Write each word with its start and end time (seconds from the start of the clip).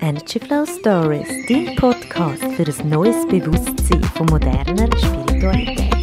Energy 0.00 0.38
Flow 0.38 0.64
Stories, 0.64 1.26
dein 1.48 1.74
Podcast 1.74 2.44
für 2.56 2.64
ein 2.64 2.88
neues 2.88 3.26
Bewusstsein 3.26 4.02
von 4.14 4.26
moderner 4.26 4.88
Spiritualität. 4.96 5.94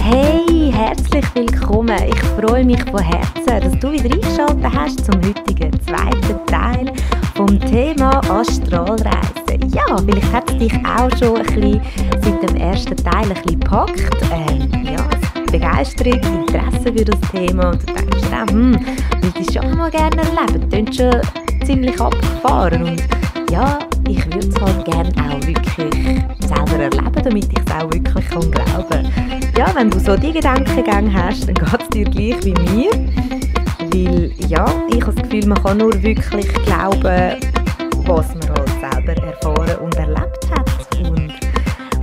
Hey, 0.00 0.72
herzlich 0.72 1.24
willkommen. 1.34 1.98
Ich 2.06 2.20
freue 2.40 2.64
mich 2.64 2.80
von 2.84 3.00
Herzen, 3.00 3.44
dass 3.46 3.78
du 3.80 3.90
wieder 3.90 4.14
eingeschaltet 4.14 4.72
hast 4.72 5.04
zum 5.04 5.20
heutigen 5.22 5.72
zweiten 5.80 6.46
Teil 6.46 6.92
vom 7.34 7.58
Thema 7.60 8.20
Astralreise. 8.30 9.58
Ja, 9.74 9.96
vielleicht 9.96 10.32
hat 10.32 10.50
es 10.50 10.58
dich 10.58 10.72
auch 10.86 11.10
schon 11.18 11.38
ein 11.38 11.46
bisschen 11.46 11.82
seit 12.22 12.50
dem 12.50 12.56
ersten 12.56 12.96
Teil 12.96 13.24
ein 13.24 13.34
bisschen 13.34 13.60
gepackt. 13.60 14.16
Ähm, 14.32 14.84
ja, 14.84 15.08
Begeisterung, 15.50 16.20
Interesse 16.46 16.92
für 16.96 17.04
das 17.04 17.20
Thema 17.32 17.70
und 17.70 17.82
du 17.82 17.94
denkst, 17.94 18.32
auch, 18.32 18.50
hm, 18.50 18.74
würde 18.74 19.40
ich 19.40 19.52
schon 19.52 19.76
mal 19.76 19.90
gerne 19.90 20.22
erleben. 20.22 20.86
Das 20.86 21.47
ziemlich 21.68 22.00
abgefahren 22.00 22.82
und 22.82 23.02
ja, 23.50 23.78
ich 24.08 24.24
würde 24.24 24.48
es 24.48 24.58
halt 24.58 24.86
gerne 24.86 25.10
auch 25.20 25.46
wirklich 25.46 26.18
selber 26.40 26.82
erleben, 26.82 27.12
damit 27.22 27.44
ich 27.44 27.58
es 27.58 27.74
auch 27.74 27.92
wirklich 27.92 28.26
kann 28.30 28.50
glauben 28.50 29.12
Ja, 29.54 29.66
wenn 29.74 29.90
du 29.90 30.00
so 30.00 30.16
die 30.16 30.32
Gedankengänge 30.32 31.12
hast, 31.12 31.46
dann 31.46 31.54
geht 31.54 31.82
es 31.82 31.88
dir 31.90 32.04
gleich 32.04 32.44
wie 32.46 32.54
mir. 32.72 32.90
Weil, 33.92 34.32
ja, 34.48 34.64
ich 34.88 35.02
habe 35.02 35.14
das 35.14 35.16
Gefühl, 35.16 35.46
man 35.46 35.62
kann 35.62 35.76
nur 35.76 36.02
wirklich 36.02 36.50
glauben, 36.64 37.36
was 38.06 38.34
man 38.34 38.48
halt 38.48 39.04
selber 39.04 39.22
erfahren 39.22 39.76
und 39.84 39.94
erlebt 39.96 40.50
hat. 40.50 40.70
Und 41.06 41.34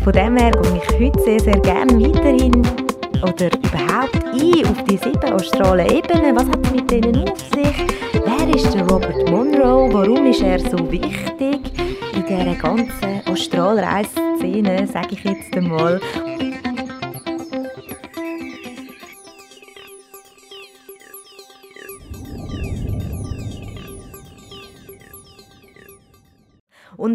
von 0.04 0.14
dem 0.14 0.38
her 0.38 0.52
gehe 0.52 0.78
ich 0.78 1.00
heute 1.00 1.20
sehr, 1.24 1.40
sehr 1.40 1.60
gerne 1.62 1.92
weiterhin 2.04 2.85
oder 3.24 3.48
überhaupt 3.48 4.24
ein 4.26 4.66
auf 4.66 4.84
die 4.84 4.98
sieben 4.98 5.34
astralen 5.34 5.90
Ebenen. 5.90 6.36
Was 6.36 6.46
hat 6.46 6.66
es 6.66 6.72
mit 6.72 6.92
denen 6.92 7.30
auf 7.30 7.40
sich? 7.40 7.76
Wer 8.14 8.56
ist 8.56 8.74
der 8.74 8.88
Robert 8.88 9.30
Monroe? 9.30 9.94
Warum 9.94 10.26
ist 10.26 10.42
er 10.42 10.60
so 10.60 10.92
wichtig 10.92 11.60
in 12.14 12.26
dieser 12.28 12.56
ganzen 12.56 13.22
Astralreise-Szene, 13.26 14.88
sage 14.88 15.10
ich 15.12 15.24
jetzt 15.24 15.56
einmal? 15.56 16.00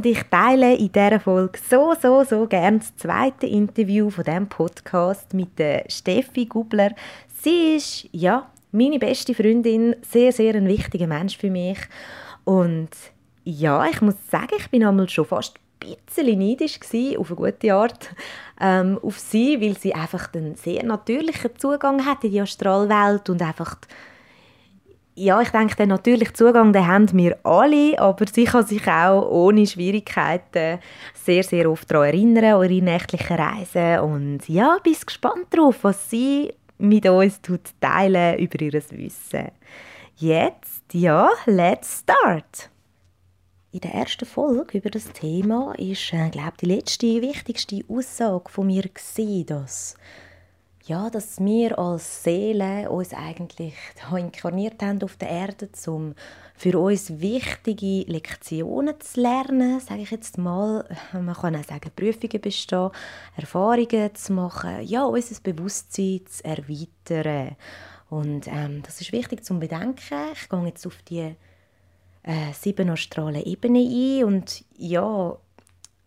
Und 0.00 0.06
ich 0.06 0.22
teile 0.30 0.76
in 0.76 0.90
dieser 0.90 1.20
Folge 1.20 1.58
so, 1.68 1.94
so, 2.00 2.24
so 2.24 2.46
gerne 2.46 2.78
das 2.78 2.96
zweite 2.96 3.46
Interview 3.46 4.08
von 4.08 4.24
diesem 4.24 4.48
Podcast 4.48 5.34
mit 5.34 5.58
der 5.58 5.84
Steffi 5.88 6.46
Gubler. 6.46 6.92
Sie 7.42 7.76
ist, 7.76 8.08
ja, 8.10 8.48
meine 8.72 8.98
beste 8.98 9.34
Freundin, 9.34 9.94
sehr, 10.00 10.32
sehr 10.32 10.54
ein 10.54 10.66
wichtiger 10.66 11.06
Mensch 11.06 11.36
für 11.36 11.50
mich. 11.50 11.76
Und 12.44 12.88
ja, 13.44 13.84
ich 13.90 14.00
muss 14.00 14.14
sagen, 14.30 14.54
ich 14.56 14.70
bin 14.70 14.86
einmal 14.86 15.06
schon 15.10 15.26
fast 15.26 15.58
ein 15.84 15.96
bisschen 16.06 16.38
neidisch 16.38 16.80
gewesen, 16.80 17.18
auf 17.18 17.28
eine 17.28 17.36
gute 17.36 17.74
Art, 17.74 18.08
ähm, 18.58 18.98
auf 19.02 19.18
sie, 19.18 19.60
weil 19.60 19.76
sie 19.76 19.94
einfach 19.94 20.32
einen 20.32 20.54
sehr 20.54 20.82
natürlichen 20.82 21.58
Zugang 21.58 22.06
hat 22.06 22.24
in 22.24 22.30
die 22.30 22.40
Astralwelt 22.40 23.28
und 23.28 23.42
einfach 23.42 23.76
ja, 25.20 25.40
ich 25.42 25.50
denke, 25.50 25.76
den 25.76 25.90
natürlichen 25.90 26.34
Zugang 26.34 26.72
den 26.72 26.86
haben 26.86 27.12
wir 27.12 27.38
alle, 27.44 27.98
aber 27.98 28.24
sie 28.26 28.44
kann 28.44 28.66
sich 28.66 28.86
auch 28.88 29.28
ohne 29.30 29.66
Schwierigkeiten 29.66 30.78
sehr, 31.12 31.42
sehr 31.42 31.70
oft 31.70 31.90
daran 31.90 32.06
erinnern, 32.06 32.54
eure 32.54 32.80
nächtlichen 32.80 33.36
Reisen. 33.36 34.00
Und 34.00 34.48
ja, 34.48 34.78
bin 34.82 34.96
gespannt 35.04 35.46
darauf, 35.50 35.84
was 35.84 36.08
sie 36.08 36.54
mit 36.78 37.06
uns 37.06 37.40
teilen 37.80 38.38
über 38.38 38.60
ihr 38.62 38.72
Wissen. 38.72 39.50
Jetzt, 40.16 40.84
ja, 40.92 41.28
let's 41.44 42.00
start! 42.00 42.70
In 43.72 43.80
der 43.80 43.94
ersten 43.94 44.24
Folge 44.24 44.78
über 44.78 44.90
das 44.90 45.12
Thema 45.12 45.74
ist, 45.78 46.12
äh, 46.12 46.30
glaube 46.30 46.54
die 46.60 46.66
letzte, 46.66 47.06
wichtigste 47.22 47.82
Aussage 47.88 48.50
von 48.50 48.66
mir 48.66 48.82
gewesen, 48.82 49.46
dass 49.46 49.96
ja, 50.90 51.08
dass 51.08 51.38
wir 51.38 51.78
als 51.78 52.24
Seele 52.24 52.90
uns 52.90 53.14
eigentlich 53.14 53.74
inkarniert 54.10 54.82
haben 54.82 55.00
auf 55.04 55.16
der 55.16 55.28
Erde, 55.30 55.68
um 55.86 56.16
für 56.56 56.76
uns 56.80 57.20
wichtige 57.20 58.10
Lektionen 58.10 59.00
zu 59.00 59.20
lernen, 59.20 59.78
sage 59.78 60.02
ich 60.02 60.10
jetzt 60.10 60.36
mal. 60.36 60.84
Man 61.12 61.34
kann 61.34 61.54
auch 61.54 61.62
sagen, 61.62 61.92
Prüfungen 61.94 62.40
bestehen, 62.40 62.90
Erfahrungen 63.36 64.12
zu 64.16 64.32
machen, 64.32 64.82
ja, 64.82 65.04
unser 65.04 65.40
Bewusstsein 65.40 66.22
zu 66.26 66.44
erweitern. 66.44 67.54
Und 68.08 68.48
ähm, 68.48 68.82
das 68.82 69.00
ist 69.00 69.12
wichtig 69.12 69.44
zu 69.44 69.56
bedenken. 69.60 70.32
Ich 70.32 70.48
gehe 70.48 70.66
jetzt 70.66 70.88
auf 70.88 71.00
die 71.08 71.36
äh, 72.24 72.52
sieben 72.52 72.90
astralen 72.90 73.44
Ebenen 73.44 73.86
ein 73.86 74.24
und 74.24 74.64
ja, 74.76 75.38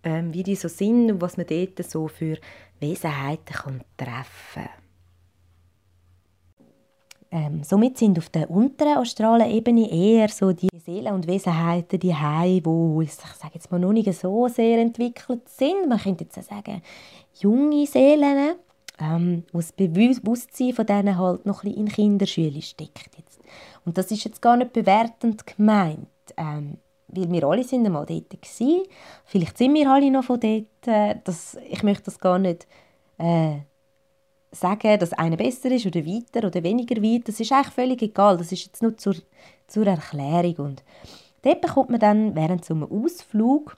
ähm, 0.04 0.34
wie 0.34 0.44
die 0.44 0.58
so 0.58 0.68
sind 0.68 1.10
und 1.10 1.22
was 1.22 1.38
man 1.38 1.48
dort 1.48 1.90
so 1.90 2.10
für 2.10 2.38
Wesenheiten 2.84 3.82
treffen 3.98 4.70
ähm, 7.34 7.64
Somit 7.64 7.98
sind 7.98 8.20
auf 8.20 8.30
der 8.30 8.50
unteren 8.50 9.00
astralen 9.00 9.50
Ebene 9.50 9.92
eher 9.92 10.30
so 10.30 10.52
die 10.52 10.70
Seelen 10.86 11.14
und 11.14 11.26
Wesenheiten 11.26 12.00
die 12.00 12.14
Hai, 12.14 12.62
wo 12.64 13.02
ich 13.02 13.12
sage 13.12 13.56
jetzt 13.56 13.72
mal 13.72 13.80
noch 13.80 13.92
nicht 13.92 14.14
so 14.14 14.48
sehr 14.48 14.78
entwickelt 14.80 15.50
sind. 15.50 15.90
Man 15.90 15.98
könnte 15.98 16.26
jetzt 16.26 16.48
sagen 16.48 16.84
junge 17.40 17.88
Seelen, 17.88 18.56
ähm, 19.00 19.44
wo 19.52 19.58
das 19.58 19.72
Bewusstsein 19.72 20.74
von 20.74 20.86
denen 20.86 21.18
halt 21.18 21.46
noch 21.48 21.64
ein 21.64 21.74
in 21.74 21.90
Kinderschule 21.90 22.62
steckt 22.62 23.18
jetzt. 23.18 23.40
Und 23.84 23.98
das 23.98 24.12
ist 24.12 24.24
jetzt 24.26 24.42
gar 24.42 24.56
nicht 24.56 24.72
bewertend 24.72 25.48
gemeint. 25.48 26.08
Ähm, 26.38 26.78
weil 27.16 27.32
wir 27.32 27.44
alle 27.46 27.64
sind 27.64 27.86
einmal 27.86 28.06
dort 28.06 28.30
gewesen. 28.30 28.84
Vielleicht 29.26 29.58
sind 29.58 29.74
wir 29.74 29.90
alle 29.90 30.12
noch 30.12 30.24
von 30.24 30.40
dort. 30.40 30.88
Äh, 30.88 31.16
das, 31.24 31.58
ich 31.70 31.84
möchte 31.84 32.06
das 32.06 32.20
gar 32.20 32.40
nicht 32.40 32.68
äh, 33.18 33.58
sagen, 34.52 35.00
dass 35.00 35.14
einer 35.14 35.38
besser 35.38 35.72
ist 35.72 35.86
oder 35.86 36.06
weiter 36.06 36.48
oder 36.48 36.64
weniger 36.64 37.02
weit. 37.02 37.28
Das 37.28 37.40
ist 37.40 37.52
eigentlich 37.52 37.74
völlig 37.74 38.02
egal. 38.02 38.38
Das 38.38 38.52
ist 38.52 38.66
jetzt 38.66 38.82
nur 38.82 38.98
zur, 38.98 39.16
zur 39.68 39.88
Erklärung. 39.88 40.56
Und 40.66 40.84
dort 41.42 41.62
bekommt 41.62 41.90
man 41.90 42.00
dann 42.00 42.36
während 42.36 42.66
so 42.66 42.74
einem 42.74 42.84
Ausflug 42.84 43.78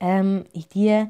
ähm, 0.00 0.44
in 0.52 0.64
die 0.74 1.06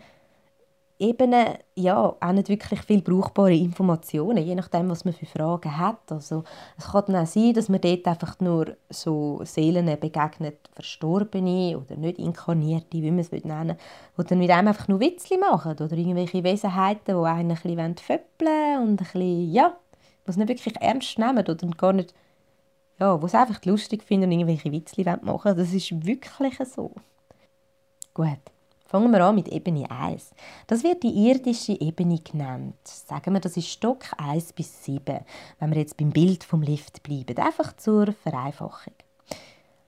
eben 0.99 1.35
ja, 1.75 2.15
auch 2.19 2.33
nicht 2.33 2.49
wirklich 2.49 2.81
viel 2.83 3.03
brauchbare 3.03 3.55
Informationen, 3.55 4.45
je 4.45 4.55
nachdem, 4.55 4.89
was 4.89 5.05
man 5.05 5.13
für 5.13 5.27
Fragen 5.27 5.77
hat. 5.77 6.11
Also, 6.11 6.45
es 6.79 6.87
kann 6.87 7.05
dann 7.07 7.17
auch 7.17 7.27
sein, 7.27 7.53
dass 7.53 7.69
man 7.69 7.81
dort 7.81 8.07
einfach 8.07 8.41
nur 8.41 8.77
so 8.89 9.41
Seelen 9.45 9.87
begegnet, 10.01 10.59
Verstorbene 10.75 11.79
oder 11.79 11.97
nicht 11.97 12.19
Inkarnierte, 12.19 13.03
wie 13.03 13.11
man 13.11 13.21
es 13.21 13.31
nennen 13.31 13.77
will, 14.17 14.25
die 14.25 14.29
dann 14.29 14.39
mit 14.39 14.51
einem 14.51 14.69
einfach 14.69 14.89
nur 14.89 15.01
Witzli 15.01 15.37
machen 15.39 15.73
oder 15.73 15.93
irgendwelche 15.93 16.43
Wesenheiten, 16.43 17.19
die 17.19 17.27
einen 17.27 17.51
ein 17.51 17.57
bisschen 17.63 17.97
föppeln 17.97 18.83
und 18.83 18.91
ein 18.93 18.97
bisschen, 18.97 19.53
ja, 19.53 19.77
was 20.25 20.37
nicht 20.37 20.49
wirklich 20.49 20.77
ernst 20.81 21.19
nehmen 21.19 21.39
oder 21.39 21.55
gar 21.77 21.93
nicht, 21.93 22.15
ja, 22.99 23.21
wo 23.21 23.27
es 23.27 23.35
einfach 23.35 23.63
lustig 23.65 24.03
finden 24.03 24.27
und 24.27 24.33
irgendwelche 24.33 24.73
Witzli 24.73 25.05
machen 25.05 25.57
Das 25.57 25.73
ist 25.73 26.07
wirklich 26.07 26.57
so. 26.69 26.93
Gut. 28.15 28.56
Fangen 28.97 29.13
wir 29.13 29.27
an 29.27 29.35
mit 29.35 29.49
Ebene 29.49 29.91
1. 29.91 30.31
Das 30.69 30.83
wird 30.83 31.03
die 31.03 31.29
irdische 31.29 31.79
Ebene 31.79 32.19
genannt. 32.19 32.79
Sagen 32.83 33.35
wir, 33.35 33.41
das 33.41 33.59
ist 33.59 33.69
Stock 33.69 34.07
1 34.17 34.55
bis 34.55 34.85
7, 34.85 35.19
wenn 35.59 35.71
wir 35.71 35.77
jetzt 35.77 35.99
beim 35.99 36.09
Bild 36.09 36.43
vom 36.43 36.63
Lift 36.63 37.03
bleiben. 37.03 37.37
Einfach 37.37 37.77
zur 37.77 38.15
Vereinfachung. 38.15 38.95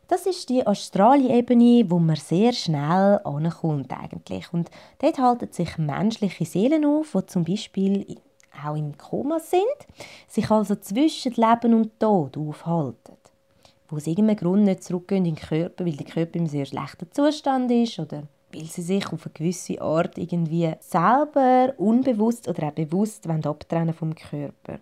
Das 0.08 0.26
ist 0.26 0.50
die 0.50 0.66
astrale 0.66 1.30
Ebene, 1.30 1.86
wo 1.88 1.98
man 1.98 2.16
sehr 2.16 2.52
schnell 2.52 3.18
ankommt 3.24 3.90
eigentlich. 3.98 4.52
Und 4.52 4.70
dort 4.98 5.18
halten 5.18 5.52
sich 5.52 5.78
menschliche 5.78 6.44
Seelen 6.44 6.84
auf, 6.84 7.12
die 7.12 7.24
zum 7.28 7.44
Beispiel 7.44 8.14
auch 8.62 8.76
im 8.76 8.98
Koma 8.98 9.38
sind, 9.40 9.62
sich 10.26 10.50
also 10.50 10.76
zwischen 10.76 11.32
Leben 11.32 11.72
und 11.72 11.98
Tod 11.98 12.36
aufhalten. 12.36 13.16
Wo 13.88 13.96
aus 13.96 14.06
irgendeinem 14.06 14.36
Grund 14.36 14.64
nicht 14.64 14.84
zurückgehen 14.84 15.24
in 15.24 15.34
den 15.34 15.42
Körper, 15.42 15.86
weil 15.86 15.96
der 15.96 16.04
Körper 16.04 16.38
im 16.38 16.46
sehr 16.46 16.66
schlechten 16.66 17.10
Zustand 17.10 17.70
ist 17.70 17.98
oder 17.98 18.24
weil 18.52 18.64
sie 18.64 18.82
sich 18.82 19.06
auf 19.12 19.26
eine 19.26 19.32
gewisse 19.32 19.80
Art 19.80 20.16
irgendwie 20.18 20.72
selber 20.80 21.74
unbewusst 21.76 22.48
oder 22.48 22.68
auch 22.68 22.72
bewusst 22.72 23.26
abtrennen 23.26 23.94
vom 23.94 24.14
Körper. 24.14 24.78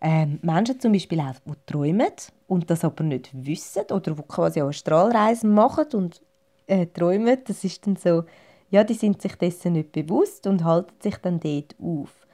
Ähm, 0.00 0.40
Menschen 0.42 0.80
zum 0.80 0.92
Beispiel 0.92 1.20
auch, 1.20 1.34
die 1.46 1.52
träumen 1.66 2.10
und 2.48 2.68
das 2.68 2.84
aber 2.84 3.04
nicht 3.04 3.30
wissen 3.32 3.84
oder 3.90 4.14
die 4.14 4.22
quasi 4.22 4.60
auch 4.60 4.72
Strahlreisen 4.72 5.54
machen 5.54 5.86
und 5.94 6.20
äh, 6.66 6.86
träumen, 6.86 7.38
das 7.44 7.62
ist 7.62 7.86
dann 7.86 7.96
so, 7.96 8.24
ja, 8.70 8.82
die 8.82 8.94
sind 8.94 9.22
sich 9.22 9.36
dessen 9.36 9.74
nicht 9.74 9.92
bewusst 9.92 10.46
und 10.46 10.64
halten 10.64 10.94
sich 11.00 11.16
dann 11.18 11.38
dort 11.38 11.76
auf. 11.80 12.26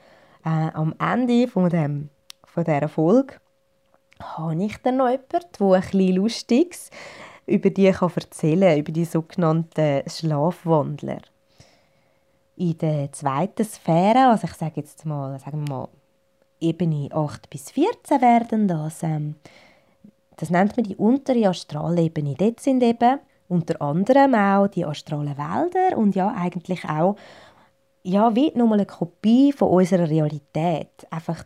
Äh, 0.45 0.71
am 0.73 0.95
Ende 0.99 1.47
von, 1.47 1.69
dem, 1.69 2.09
von 2.45 2.63
dieser 2.63 2.87
Folge 2.87 3.35
habe 4.19 4.63
ich 4.63 4.77
dann 4.77 4.97
noch 4.97 5.09
jemanden, 5.09 5.27
der 5.59 5.79
bisschen 5.81 6.15
Lustiges 6.15 6.89
über 7.49 7.69
die 7.69 7.91
kann 7.91 8.11
erzählen 8.15 8.79
über 8.79 8.91
die 8.91 9.05
sogenannten 9.05 10.09
Schlafwandler. 10.09 11.21
In 12.55 12.77
der 12.77 13.11
zweiten 13.11 13.63
Sphäre, 13.63 14.27
also 14.27 14.45
ich 14.45 14.53
sage 14.53 14.73
jetzt 14.77 15.05
mal, 15.05 15.39
sagen 15.39 15.67
wir 15.67 15.75
mal, 15.75 15.89
Ebene 16.59 17.09
8 17.11 17.49
bis 17.49 17.71
14 17.71 18.21
werden 18.21 18.67
das, 18.67 19.01
ähm, 19.03 19.35
das 20.35 20.49
nennt 20.49 20.75
man 20.75 20.83
die 20.85 20.97
untere 20.97 21.47
Astralebene. 21.47 22.35
Dort 22.35 22.59
sind 22.59 22.83
eben 22.83 23.19
unter 23.47 23.81
anderem 23.81 24.35
auch 24.35 24.67
die 24.67 24.85
astralen 24.85 25.37
Wälder 25.37 25.97
und 25.97 26.15
ja, 26.15 26.33
eigentlich 26.35 26.83
auch 26.85 27.15
ja, 28.03 28.35
wie 28.35 28.51
nochmal 28.55 28.79
eine 28.79 28.85
Kopie 28.85 29.51
von 29.51 29.69
unserer 29.69 30.09
Realität. 30.09 30.89
Einfach, 31.09 31.43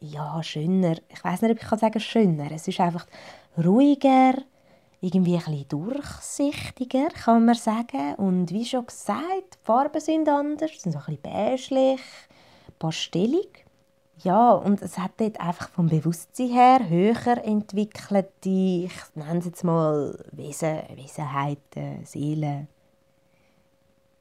ja, 0.00 0.42
schöner. 0.42 0.96
Ich 1.08 1.22
weiß 1.22 1.42
nicht, 1.42 1.52
ob 1.52 1.62
ich 1.62 1.68
kann 1.68 1.78
sagen 1.78 2.00
schöner. 2.00 2.50
Es 2.50 2.66
ist 2.66 2.80
einfach 2.80 3.06
ruhiger, 3.62 4.34
irgendwie 5.00 5.36
ein 5.36 5.44
bisschen 5.44 5.68
durchsichtiger, 5.68 7.08
kann 7.08 7.46
man 7.46 7.54
sagen. 7.54 8.14
Und 8.16 8.50
wie 8.52 8.64
schon 8.64 8.86
gesagt, 8.86 9.54
die 9.54 9.64
Farben 9.64 10.00
sind 10.00 10.28
anders, 10.28 10.70
sind 10.78 10.92
so 10.92 10.98
ein 10.98 11.16
bisschen 11.16 11.22
beiglich, 11.22 12.00
pastellig. 12.78 13.64
Ja, 14.22 14.52
und 14.52 14.82
es 14.82 14.98
hat 14.98 15.12
dort 15.16 15.40
einfach 15.40 15.70
vom 15.70 15.88
Bewusstsein 15.88 16.50
her 16.50 16.88
höher 16.88 17.42
entwickelte, 17.42 18.50
ich 18.50 18.92
nenne 19.14 19.38
es 19.38 19.46
jetzt 19.46 19.64
mal 19.64 20.22
Wesen, 20.32 20.82
Wesenheiten, 20.94 22.04
Seelen. 22.04 22.68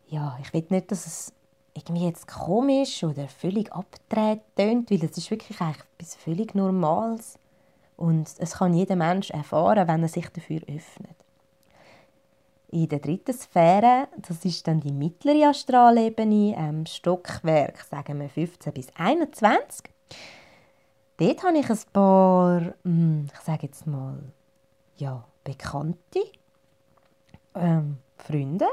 Ja, 0.08 0.40
ich 0.42 0.54
will 0.54 0.66
nicht, 0.70 0.90
dass 0.92 1.06
es 1.06 1.34
irgendwie 1.74 2.06
jetzt 2.06 2.28
komisch 2.28 3.04
oder 3.04 3.28
völlig 3.28 3.74
abgedreht 3.74 4.42
tönt, 4.56 4.90
weil 4.90 5.04
es 5.04 5.18
ist 5.18 5.30
wirklich 5.32 5.60
eigentlich 5.60 5.84
etwas 5.98 6.16
völlig 6.16 6.56
Normales. 6.56 7.38
Und 8.00 8.34
es 8.38 8.54
kann 8.54 8.74
jeder 8.74 8.96
Mensch 8.96 9.30
erfahren, 9.30 9.86
wenn 9.86 10.04
er 10.04 10.08
sich 10.08 10.30
dafür 10.30 10.62
öffnet. 10.62 11.18
In 12.70 12.88
der 12.88 13.00
dritten 13.00 13.34
Sphäre, 13.34 14.08
das 14.16 14.46
ist 14.46 14.66
dann 14.66 14.80
die 14.80 14.94
mittlere 14.94 15.50
Astralebene, 15.50 16.56
ähm, 16.58 16.86
Stockwerk, 16.86 17.82
sagen 17.82 18.22
wir 18.22 18.30
15 18.30 18.72
bis 18.72 18.88
21. 18.96 19.92
Dort 21.18 21.44
habe 21.44 21.58
ich 21.58 21.70
ein 21.70 21.80
paar, 21.92 22.74
hm, 22.86 23.28
ich 23.34 23.40
sage 23.42 23.68
jetzt 23.68 23.86
mal, 23.86 24.18
ja, 24.96 25.26
Bekannte, 25.44 26.22
ähm, 27.56 27.98
Freunde, 28.16 28.68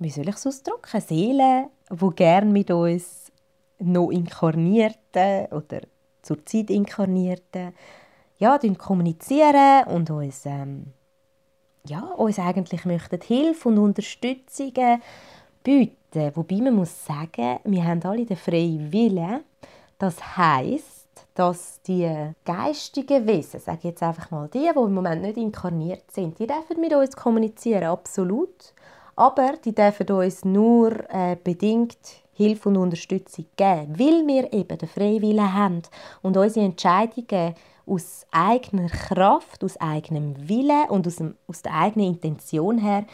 wie 0.00 0.10
soll 0.10 0.28
ich 0.28 0.34
es 0.34 0.46
ausdrücken, 0.46 1.00
Seelen, 1.00 1.68
die 1.90 2.10
gerne 2.14 2.52
mit 2.52 2.70
uns 2.70 3.32
noch 3.78 4.10
inkarnierten 4.10 5.46
oder 5.46 5.80
zurzeit 6.20 6.68
inkarnierten 6.68 7.72
ja, 8.38 8.58
kommunizieren 8.78 9.84
und 9.88 10.10
uns, 10.10 10.46
ähm, 10.46 10.92
ja, 11.86 12.00
uns 12.00 12.38
eigentlich 12.38 12.84
möchten 12.84 13.20
Hilfe 13.20 13.68
und 13.68 13.78
Unterstützung 13.78 14.72
bieten. 15.62 16.32
Wobei 16.34 16.56
man 16.56 16.74
muss 16.74 17.04
sagen, 17.04 17.58
wir 17.64 17.84
haben 17.84 18.02
alle 18.04 18.24
den 18.24 18.36
freien 18.36 18.92
Willen. 18.92 19.40
Das 19.98 20.36
heißt, 20.36 21.08
dass 21.34 21.80
die 21.82 22.32
geistigen 22.44 23.26
Wesen, 23.26 23.60
sage 23.60 23.78
ich 23.78 23.84
jetzt 23.84 24.02
einfach 24.02 24.30
mal, 24.30 24.48
die, 24.48 24.70
die 24.74 24.80
im 24.80 24.94
Moment 24.94 25.22
nicht 25.22 25.36
inkarniert 25.36 26.10
sind, 26.10 26.38
die 26.38 26.46
dürfen 26.46 26.80
mit 26.80 26.94
uns 26.94 27.14
kommunizieren, 27.16 27.84
absolut. 27.84 28.72
Aber 29.16 29.54
die 29.64 29.74
dürfen 29.74 30.08
uns 30.10 30.44
nur 30.44 30.92
äh, 31.10 31.36
bedingt 31.42 31.98
Hilfe 32.32 32.68
und 32.68 32.76
Unterstützung 32.76 33.46
geben, 33.56 33.98
weil 33.98 34.26
wir 34.26 34.52
eben 34.52 34.78
den 34.78 34.88
Freiwillen 34.88 35.52
haben 35.52 35.82
und 36.22 36.36
unsere 36.36 36.66
Entscheidungen 36.66 37.54
aus 37.88 38.26
eigener 38.30 38.88
Kraft, 38.88 39.64
aus 39.64 39.76
eigenem 39.78 40.48
Willen 40.48 40.88
und 40.88 41.06
aus, 41.06 41.16
dem, 41.16 41.36
aus 41.46 41.62
der 41.62 41.74
eigenen 41.74 42.08
Intention 42.14 42.78
her 42.78 43.04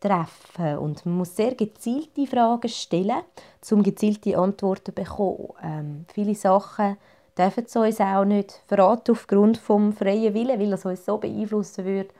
treffen 0.00 0.78
Und 0.78 1.04
man 1.06 1.16
muss 1.16 1.36
sehr 1.36 1.54
gezielte 1.54 2.26
Fragen 2.26 2.68
stellen, 2.68 3.22
um 3.70 3.82
gezielte 3.82 4.38
Antworten 4.38 4.86
zu 4.86 4.92
bekommen. 4.92 5.48
Ähm, 5.62 6.06
viele 6.12 6.34
Sachen 6.34 6.96
dürfen 7.36 7.64
sie 7.66 7.78
uns 7.78 8.00
auch 8.00 8.24
nicht 8.24 8.62
verraten 8.66 9.12
aufgrund 9.12 9.56
des 9.56 9.64
freien 9.64 10.34
Willen, 10.34 10.60
weil 10.60 10.72
es 10.72 10.84
uns 10.84 11.04
so 11.04 11.18
beeinflussen 11.18 11.84
würde, 11.84 12.10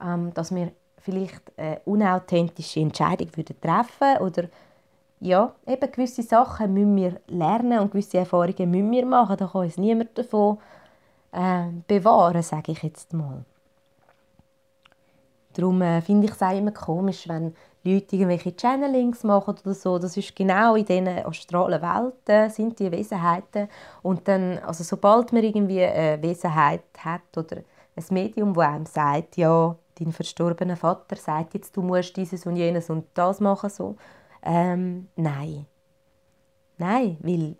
ähm, 0.00 0.32
dass 0.34 0.54
wir 0.54 0.72
vielleicht 0.98 1.42
eine 1.56 1.80
unauthentische 1.84 2.80
Entscheidung 2.80 3.28
würden 3.34 3.60
treffen 3.60 4.18
oder 4.20 4.44
ja, 5.20 5.54
eben 5.66 5.90
gewisse 5.90 6.22
Sachen 6.22 6.74
müssen 6.74 6.96
wir 6.96 7.20
lernen 7.28 7.78
und 7.78 7.92
gewisse 7.92 8.18
Erfahrungen 8.18 8.70
müssen 8.70 8.90
wir 8.90 9.06
machen. 9.06 9.36
Da 9.38 9.46
kann 9.46 9.62
uns 9.62 9.78
niemand 9.78 10.16
davon 10.18 10.58
äh, 11.34 11.70
bewahren, 11.86 12.42
sage 12.42 12.72
ich 12.72 12.82
jetzt 12.82 13.12
mal. 13.12 13.44
Darum 15.54 15.82
äh, 15.82 16.00
finde 16.00 16.26
ich 16.26 16.32
es 16.32 16.42
auch 16.42 16.56
immer 16.56 16.72
komisch, 16.72 17.28
wenn 17.28 17.54
Leute 17.84 18.16
irgendwelche 18.16 18.56
Channelings 18.56 19.22
machen 19.24 19.56
oder 19.62 19.74
so. 19.74 19.98
Das 19.98 20.16
ist 20.16 20.34
genau 20.34 20.74
in 20.74 20.84
diesen 20.84 21.08
astralen 21.08 21.82
Welten 21.82 22.50
sind 22.50 22.78
die 22.78 22.90
Wesenheiten. 22.90 23.68
Und 24.02 24.26
dann, 24.26 24.58
also 24.60 24.82
sobald 24.82 25.32
man 25.32 25.44
irgendwie 25.44 25.84
eine 25.84 26.20
Wesenheit 26.22 26.84
hat 26.98 27.36
oder 27.36 27.58
ein 27.94 28.04
Medium, 28.10 28.54
das 28.54 28.66
einem 28.66 28.86
sagt, 28.86 29.36
ja, 29.36 29.76
dein 29.98 30.12
verstorbener 30.12 30.76
Vater 30.76 31.16
sagt 31.16 31.54
jetzt, 31.54 31.76
du 31.76 31.82
musst 31.82 32.16
dieses 32.16 32.46
und 32.46 32.56
jenes 32.56 32.90
und 32.90 33.06
das 33.14 33.40
machen, 33.40 33.70
so. 33.70 33.96
Ähm, 34.42 35.08
nein. 35.14 35.66
Nein, 36.78 37.18
weil 37.20 37.56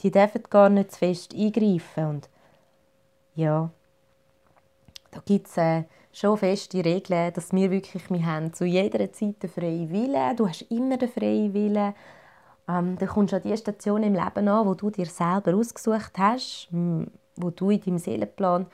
die 0.00 0.10
dürfen 0.10 0.42
gar 0.50 0.68
nicht 0.68 0.92
zu 0.92 0.98
fest 0.98 1.34
eingreifen 1.34 2.06
und 2.06 2.28
ja, 3.36 3.70
da 5.10 5.20
gibt 5.24 5.46
es 5.46 5.56
äh, 5.56 5.84
schon 6.12 6.36
feste 6.36 6.84
Regeln, 6.84 7.32
dass 7.32 7.52
wir 7.52 7.70
wirklich, 7.70 8.10
wir 8.10 8.26
haben 8.26 8.52
zu 8.52 8.64
jeder 8.64 9.12
Zeit 9.12 9.42
den 9.42 9.50
freien 9.50 9.90
Willen, 9.90 10.36
du 10.36 10.48
hast 10.48 10.62
immer 10.62 10.96
den 10.96 11.08
freien 11.08 11.54
Willen, 11.54 11.94
ähm, 12.68 12.96
dann 12.98 13.08
kommst 13.08 13.32
du 13.32 13.36
an 13.36 13.42
die 13.42 13.56
Station 13.56 14.02
im 14.02 14.14
Leben 14.14 14.48
an, 14.48 14.66
wo 14.66 14.74
du 14.74 14.90
dir 14.90 15.06
selber 15.06 15.54
ausgesucht 15.54 16.12
hast, 16.18 16.68
wo 16.70 17.50
du 17.50 17.70
in 17.70 17.80
deinem 17.80 17.98
Seelenplan 17.98 18.66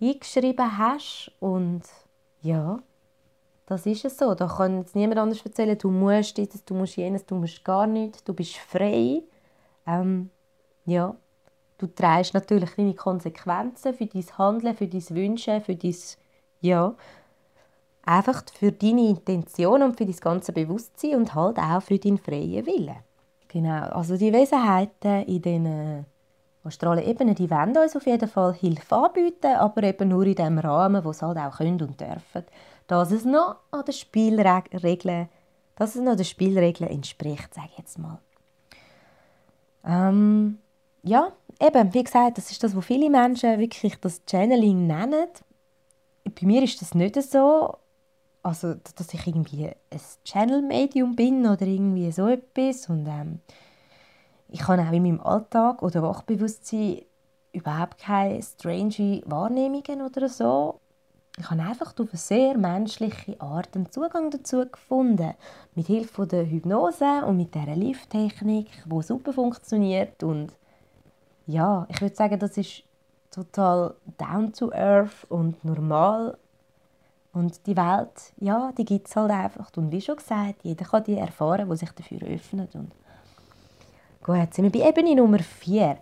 eingeschrieben 0.00 0.78
hast. 0.78 1.32
Und 1.40 1.82
ja, 2.42 2.78
das 3.66 3.86
ist 3.86 4.04
es 4.04 4.18
so. 4.18 4.34
Da 4.34 4.46
kann 4.46 4.78
jetzt 4.78 4.94
niemand 4.94 5.18
anders 5.18 5.44
erzählen, 5.44 5.78
du 5.78 5.90
musst 5.90 6.36
dieses, 6.36 6.64
du 6.64 6.74
musst 6.74 6.96
jenes, 6.96 7.24
du 7.24 7.36
musst 7.36 7.64
gar 7.64 7.86
nichts, 7.86 8.22
du 8.24 8.34
bist 8.34 8.56
frei. 8.56 9.22
Ähm, 9.86 10.30
ja, 10.84 11.14
du 11.78 11.86
trägst 11.86 12.34
natürlich 12.34 12.74
deine 12.74 12.94
Konsequenzen 12.94 13.94
für 13.94 14.06
dein 14.06 14.38
Handeln, 14.38 14.76
für 14.76 14.86
dein 14.86 15.08
Wünschen, 15.10 15.62
für 15.62 15.76
dein, 15.76 15.94
ja, 16.60 16.94
einfach 18.04 18.42
für 18.52 18.72
deine 18.72 19.08
Intention 19.08 19.82
und 19.82 19.96
für 19.96 20.06
dein 20.06 20.16
ganze 20.16 20.52
Bewusstsein 20.52 21.14
und 21.14 21.34
halt 21.34 21.58
auch 21.58 21.82
für 21.82 21.98
deinen 21.98 22.18
freien 22.18 22.66
Willen. 22.66 22.96
Genau, 23.48 23.88
also 23.88 24.16
die 24.16 24.32
Wesenheiten 24.32 25.22
in 25.22 25.40
diesen 25.40 26.06
astralen 26.64 27.04
Ebenen, 27.04 27.34
die 27.34 27.50
wollen 27.50 27.76
uns 27.76 27.96
auf 27.96 28.06
jeden 28.06 28.28
Fall 28.28 28.54
Hilfe 28.54 28.96
anbieten, 28.96 29.56
aber 29.56 29.82
eben 29.84 30.08
nur 30.08 30.26
in 30.26 30.34
dem 30.34 30.58
Rahmen, 30.58 31.04
wo 31.04 31.12
sie 31.12 31.24
halt 31.24 31.38
auch 31.38 31.56
können 31.56 31.80
und 31.80 31.98
dürfen, 31.98 32.44
dass 32.86 33.10
es 33.10 33.24
noch 33.24 33.56
an 33.70 33.84
den 33.84 33.94
Spielregeln, 33.94 35.28
dass 35.76 35.94
es 35.94 36.02
noch 36.02 36.16
den 36.16 36.24
Spielregeln 36.24 36.90
entspricht, 36.90 37.54
sage 37.54 37.68
ich 37.72 37.78
jetzt 37.78 37.98
mal. 37.98 38.18
Ähm, 39.84 40.58
ja, 41.02 41.32
eben, 41.60 41.94
wie 41.94 42.04
gesagt, 42.04 42.38
das 42.38 42.50
ist 42.50 42.62
das, 42.62 42.76
was 42.76 42.84
viele 42.84 43.10
Menschen 43.10 43.58
wirklich 43.58 43.96
das 44.00 44.22
Channeling 44.28 44.86
nennen. 44.86 45.28
Bei 46.24 46.46
mir 46.46 46.62
ist 46.62 46.80
das 46.80 46.94
nicht 46.94 47.20
so, 47.22 47.76
also 48.42 48.74
dass 48.96 49.14
ich 49.14 49.26
irgendwie 49.26 49.66
ein 49.66 50.00
Channel-Medium 50.24 51.16
bin 51.16 51.46
oder 51.46 51.66
irgendwie 51.66 52.10
so 52.12 52.28
etwas 52.28 52.88
und 52.88 53.06
ähm, 53.06 53.40
ich 54.50 54.66
habe 54.66 54.82
auch 54.82 54.92
in 54.92 55.02
meinem 55.02 55.20
Alltag 55.20 55.82
oder 55.82 56.02
Wachbewusstsein 56.02 57.02
überhaupt 57.52 57.98
keine 57.98 58.42
strange 58.42 59.22
Wahrnehmungen 59.26 60.02
oder 60.02 60.28
so. 60.28 60.80
Ich 61.38 61.50
habe 61.50 61.62
einfach 61.62 61.92
auf 61.92 62.08
eine 62.08 62.18
sehr 62.18 62.58
menschliche 62.58 63.40
Art 63.40 63.76
einen 63.76 63.92
Zugang 63.92 64.30
dazu 64.30 64.66
gefunden. 64.66 65.34
Mit 65.74 65.86
Hilfe 65.86 66.26
der 66.26 66.50
Hypnose 66.50 67.24
und 67.26 67.36
mit 67.36 67.54
dieser 67.54 67.76
Lifttechnik, 67.76 68.68
die 68.86 69.02
super 69.02 69.32
funktioniert. 69.32 70.22
Und 70.24 70.52
ja, 71.48 71.86
ich 71.88 72.00
würde 72.00 72.14
sagen, 72.14 72.38
das 72.38 72.56
ist 72.56 72.82
total 73.30 73.94
down 74.18 74.52
to 74.52 74.70
earth 74.72 75.24
und 75.28 75.64
normal. 75.64 76.36
Und 77.32 77.66
die 77.66 77.76
Welt, 77.76 78.32
ja, 78.38 78.72
die 78.76 78.84
gibt 78.84 79.08
es 79.08 79.16
halt 79.16 79.30
einfach. 79.30 79.70
Und 79.76 79.90
wie 79.90 80.00
schon 80.00 80.16
gesagt, 80.16 80.62
jeder 80.62 80.84
kann 80.84 81.04
die 81.04 81.16
erfahren, 81.16 81.68
der 81.68 81.76
sich 81.76 81.90
dafür 81.90 82.22
öffnet. 82.22 82.74
Und 82.74 82.92
Gut, 84.22 84.36
jetzt 84.36 84.56
sind 84.56 84.72
wir 84.72 84.82
bei 84.82 84.88
Ebene 84.88 85.14
Nummer 85.14 85.38
4. 85.38 85.96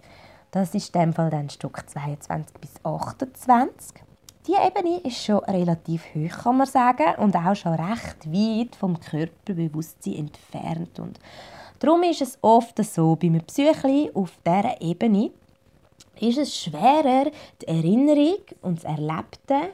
Das 0.50 0.74
ist 0.74 0.94
in 0.94 1.00
dem 1.00 1.12
Fall 1.12 1.30
dann 1.30 1.48
Stück 1.48 1.88
22 1.88 2.56
bis 2.60 2.74
28. 2.82 4.02
Die 4.46 4.52
Ebene 4.52 5.00
ist 5.00 5.24
schon 5.24 5.38
relativ 5.44 6.04
hoch, 6.14 6.44
kann 6.44 6.56
man 6.56 6.66
sagen, 6.66 7.14
und 7.18 7.36
auch 7.36 7.54
schon 7.54 7.74
recht 7.74 8.26
weit 8.26 8.74
vom 8.74 8.98
Körperbewusstsein 8.98 10.14
entfernt. 10.14 10.98
Und 10.98 11.20
darum 11.78 12.02
ist 12.02 12.22
es 12.22 12.38
oft 12.42 12.82
so, 12.84 13.16
bei 13.16 13.28
einem 13.28 13.42
Psychli 13.42 14.10
auf 14.14 14.32
dieser 14.46 14.80
Ebene 14.80 15.30
ist 16.20 16.38
es 16.38 16.56
schwerer, 16.56 17.30
die 17.60 17.68
Erinnerung 17.68 18.38
und 18.62 18.78
das 18.78 18.84
Erlebte 18.84 19.72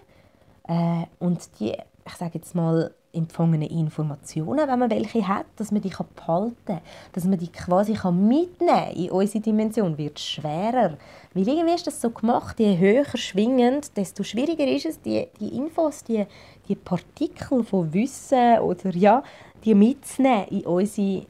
äh, 0.69 1.07
und 1.19 1.49
die, 1.61 1.73
ich 1.73 2.15
sage 2.15 2.33
jetzt 2.35 2.55
mal, 2.55 2.93
empfangenen 3.13 3.69
Informationen, 3.69 4.67
wenn 4.67 4.79
man 4.79 4.91
welche 4.91 5.27
hat, 5.27 5.47
dass 5.57 5.71
man 5.71 5.83
die 5.83 5.91
behalten 5.91 6.57
kann, 6.65 6.81
dass 7.13 7.25
man 7.25 7.39
die 7.39 7.49
quasi 7.49 7.93
mitnehmen 8.11 8.49
kann 8.59 8.93
in 8.95 9.11
unsere 9.11 9.43
Dimension, 9.43 9.99
wird 9.99 10.19
schwerer. 10.19 10.97
Weil 11.35 11.49
irgendwie 11.49 11.75
ist 11.75 11.87
das 11.87 12.01
so 12.01 12.11
gemacht, 12.11 12.59
je 12.59 12.79
höher 12.79 13.05
schwingend, 13.15 13.97
desto 13.97 14.23
schwieriger 14.23 14.67
ist 14.67 14.87
es, 14.87 15.01
die, 15.01 15.29
die 15.39 15.57
Infos, 15.57 16.05
die, 16.05 16.25
die 16.69 16.75
Partikel 16.75 17.63
von 17.65 17.93
Wissen 17.93 18.59
oder 18.61 18.91
ja, 18.95 19.23
die 19.65 19.75
mitzunehmen 19.75 20.49
in 20.49 20.67
unsere, 20.67 21.27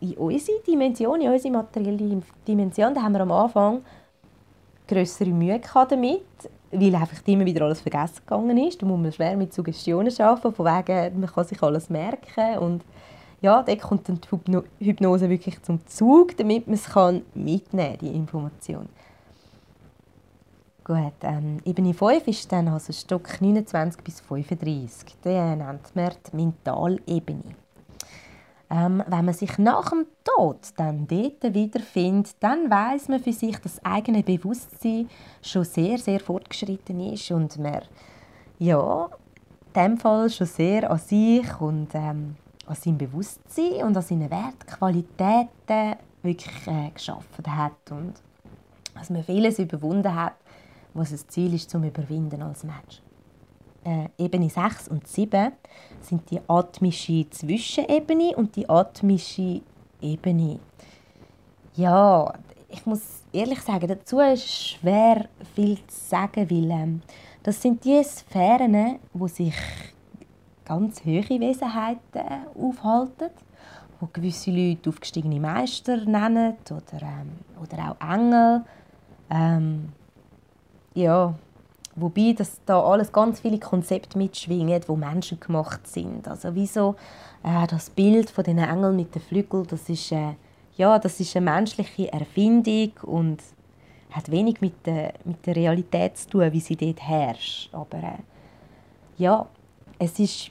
in 0.00 0.14
unsere 0.14 0.60
Dimension, 0.60 1.20
in 1.20 1.30
unsere 1.30 1.52
materielle 1.52 2.22
Dimension. 2.46 2.94
Da 2.94 3.02
haben 3.02 3.12
wir 3.12 3.20
am 3.20 3.32
Anfang 3.32 3.82
größere 4.86 5.30
Mühe 5.30 5.60
damit, 5.88 6.22
weil 6.70 6.94
einfach 6.94 7.26
immer 7.26 7.44
wieder 7.44 7.64
alles 7.64 7.80
vergessen 7.80 8.20
gegangen 8.26 8.56
ist. 8.58 8.80
Da 8.80 8.86
muss 8.86 9.00
man 9.00 9.12
schwer 9.12 9.36
mit 9.36 9.52
Suggestionen 9.52 10.12
arbeiten, 10.20 10.52
von 10.52 10.66
wegen, 10.66 11.20
man 11.20 11.30
kann 11.30 11.44
sich 11.44 11.62
alles 11.62 11.90
merken 11.90 12.58
und 12.58 12.84
ja, 13.40 13.62
da 13.62 13.76
kommt 13.76 14.08
dann 14.08 14.20
die 14.46 14.84
Hypnose 14.84 15.30
wirklich 15.30 15.62
zum 15.62 15.86
Zug, 15.86 16.36
damit 16.36 16.66
man 16.66 16.74
es 16.74 16.88
mitnehmen 17.34 17.98
kann, 17.98 17.98
die 18.00 18.14
Information. 18.14 18.88
Gut, 20.82 21.12
ähm, 21.22 21.58
Ebene 21.64 21.92
5 21.92 22.26
ist 22.26 22.50
dann 22.50 22.66
also 22.66 22.92
Stock 22.92 23.40
29 23.40 24.02
bis 24.02 24.20
35. 24.20 25.20
Den 25.22 25.58
nennt 25.58 25.94
man 25.94 26.12
die 26.32 26.36
Mentalebene. 26.36 27.44
Ähm, 28.70 29.02
wenn 29.06 29.24
man 29.24 29.34
sich 29.34 29.56
nach 29.56 29.90
dem 29.90 30.06
Tod 30.24 30.58
dann 30.76 31.06
dort 31.06 31.54
wiederfindet, 31.54 32.36
dann 32.40 32.70
weiß 32.70 33.08
man 33.08 33.22
für 33.22 33.32
sich, 33.32 33.58
dass 33.58 33.76
das 33.76 33.84
eigene 33.84 34.22
Bewusstsein 34.22 35.08
schon 35.42 35.64
sehr, 35.64 35.96
sehr 35.98 36.20
fortgeschritten 36.20 37.00
ist 37.12 37.30
und 37.30 37.58
man, 37.58 37.80
ja, 38.58 39.08
in 39.74 39.82
dem 39.82 39.96
Fall 39.96 40.28
schon 40.28 40.46
sehr 40.46 40.90
an 40.90 40.98
sich 40.98 41.60
und 41.60 41.94
ähm, 41.94 42.36
an 42.66 42.74
seinem 42.74 42.98
Bewusstsein 42.98 43.84
und 43.84 43.96
an 43.96 44.02
seinen 44.02 44.30
Wertqualitäten 44.30 45.96
wirklich 46.22 46.66
äh, 46.66 46.90
geschaffen 46.90 47.56
hat 47.56 47.90
und 47.90 48.14
dass 48.94 49.08
man 49.08 49.24
vieles 49.24 49.58
überwunden 49.58 50.14
hat, 50.14 50.34
was 50.92 51.12
das 51.12 51.26
Ziel 51.26 51.54
ist 51.54 51.70
zum 51.70 51.84
Überwinden 51.84 52.42
als 52.42 52.64
Mensch 52.64 53.00
äh, 53.88 54.08
Ebene 54.18 54.50
6 54.50 54.88
und 54.88 55.06
7 55.06 55.52
sind 56.00 56.30
die 56.30 56.40
atmische 56.46 57.28
Zwischenebene 57.30 58.36
und 58.36 58.54
die 58.56 58.68
atmische 58.68 59.62
Ebene. 60.00 60.58
Ja, 61.74 62.32
ich 62.68 62.84
muss 62.84 63.00
ehrlich 63.32 63.60
sagen, 63.60 63.88
dazu 63.88 64.20
ist 64.20 64.48
schwer 64.48 65.28
viel 65.54 65.76
zu 65.86 66.00
sagen, 66.08 66.50
weil 66.50 66.70
ähm, 66.70 67.02
das 67.42 67.62
sind 67.62 67.84
die 67.84 68.02
Sphären, 68.04 68.98
wo 69.12 69.26
sich 69.26 69.54
ganz 70.64 71.04
hohe 71.04 71.40
Wesenheiten 71.40 72.22
aufhalten, 72.60 73.30
wo 74.00 74.08
gewisse 74.12 74.50
Leute 74.50 74.90
aufgestiegene 74.90 75.40
Meister 75.40 75.96
nennen 76.04 76.56
oder, 76.70 77.02
ähm, 77.02 77.38
oder 77.62 77.90
auch 77.90 78.14
Engel. 78.14 78.64
Ähm, 79.30 79.92
ja, 80.94 81.34
Wobei 82.00 82.34
dass 82.36 82.60
da 82.64 82.82
alles 82.82 83.12
ganz 83.12 83.40
viele 83.40 83.58
Konzepte 83.58 84.18
mitschwingen, 84.18 84.82
wo 84.86 84.96
Menschen 84.96 85.40
gemacht 85.40 85.86
sind. 85.86 86.28
Also 86.28 86.54
wie 86.54 86.66
so, 86.66 86.96
äh, 87.42 87.66
das 87.66 87.90
Bild 87.90 88.30
von 88.30 88.44
den 88.44 88.58
Engeln 88.58 88.96
mit 88.96 89.14
den 89.14 89.22
Flügeln, 89.22 89.66
das 89.68 89.88
ist, 89.88 90.12
äh, 90.12 90.34
ja, 90.76 90.98
das 90.98 91.20
ist 91.20 91.36
eine 91.36 91.44
menschliche 91.44 92.12
Erfindung 92.12 92.92
und 93.02 93.42
hat 94.10 94.30
wenig 94.30 94.60
mit 94.60 94.86
der, 94.86 95.14
mit 95.24 95.44
der 95.46 95.56
Realität 95.56 96.16
zu 96.16 96.30
tun, 96.30 96.52
wie 96.52 96.60
sie 96.60 96.76
dort 96.76 97.00
herrscht. 97.00 97.72
Aber 97.72 97.98
äh, 97.98 98.18
ja, 99.18 99.46
es 99.98 100.18
ist, 100.18 100.50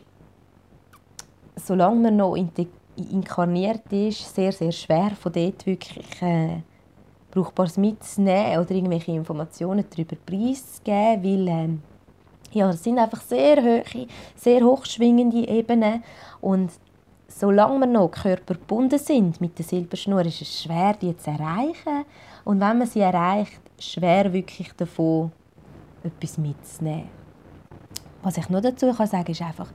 solange 1.56 2.01
man 2.01 2.18
noch 2.18 2.36
inkarniert 2.36 3.92
ist, 3.92 4.34
sehr, 4.36 4.51
sehr 4.51 4.72
schwer 4.72 5.12
von 5.12 5.32
dort 5.32 5.66
wirklich 5.66 6.22
äh, 6.22 6.62
Brauchbares 7.31 7.77
mitzunehmen 7.77 8.60
oder 8.60 8.72
irgendwelche 8.72 9.12
Informationen 9.12 9.86
darüber 9.89 10.15
preiszugeben, 10.25 11.24
weil 11.24 11.48
ähm, 11.48 11.81
ja, 12.51 12.67
das 12.67 12.84
sind 12.84 12.98
einfach 12.98 13.22
sehr 13.22 13.62
hohe, 13.62 14.07
sehr 14.36 14.62
hochschwingende 14.62 15.48
Ebenen 15.48 16.03
und 16.41 16.72
solange 17.27 17.79
wir 17.79 17.88
noch 17.88 18.10
körpergebunden 18.10 19.00
sind 19.00 19.41
mit 19.41 19.57
der 19.57 19.65
Silberschnur, 19.65 20.25
ist 20.25 20.41
es 20.41 20.63
schwer, 20.63 20.93
die 20.93 21.15
zu 21.17 21.29
erreichen 21.29 22.05
und 22.46 22.60
wenn 22.60 22.77
man 22.77 22.88
sie 22.88 23.01
erreicht, 23.01 23.60
schwer 23.79 24.31
wirklich 24.31 24.72
davon 24.74 25.31
etwas 26.03 26.38
mitzunehmen. 26.38 27.10
Was 28.24 28.38
ich 28.38 28.50
noch 28.50 28.62
dazu 28.62 28.91
kann 28.93 29.07
sagen 29.07 29.31
ist 29.31 29.41
einfach, 29.41 29.72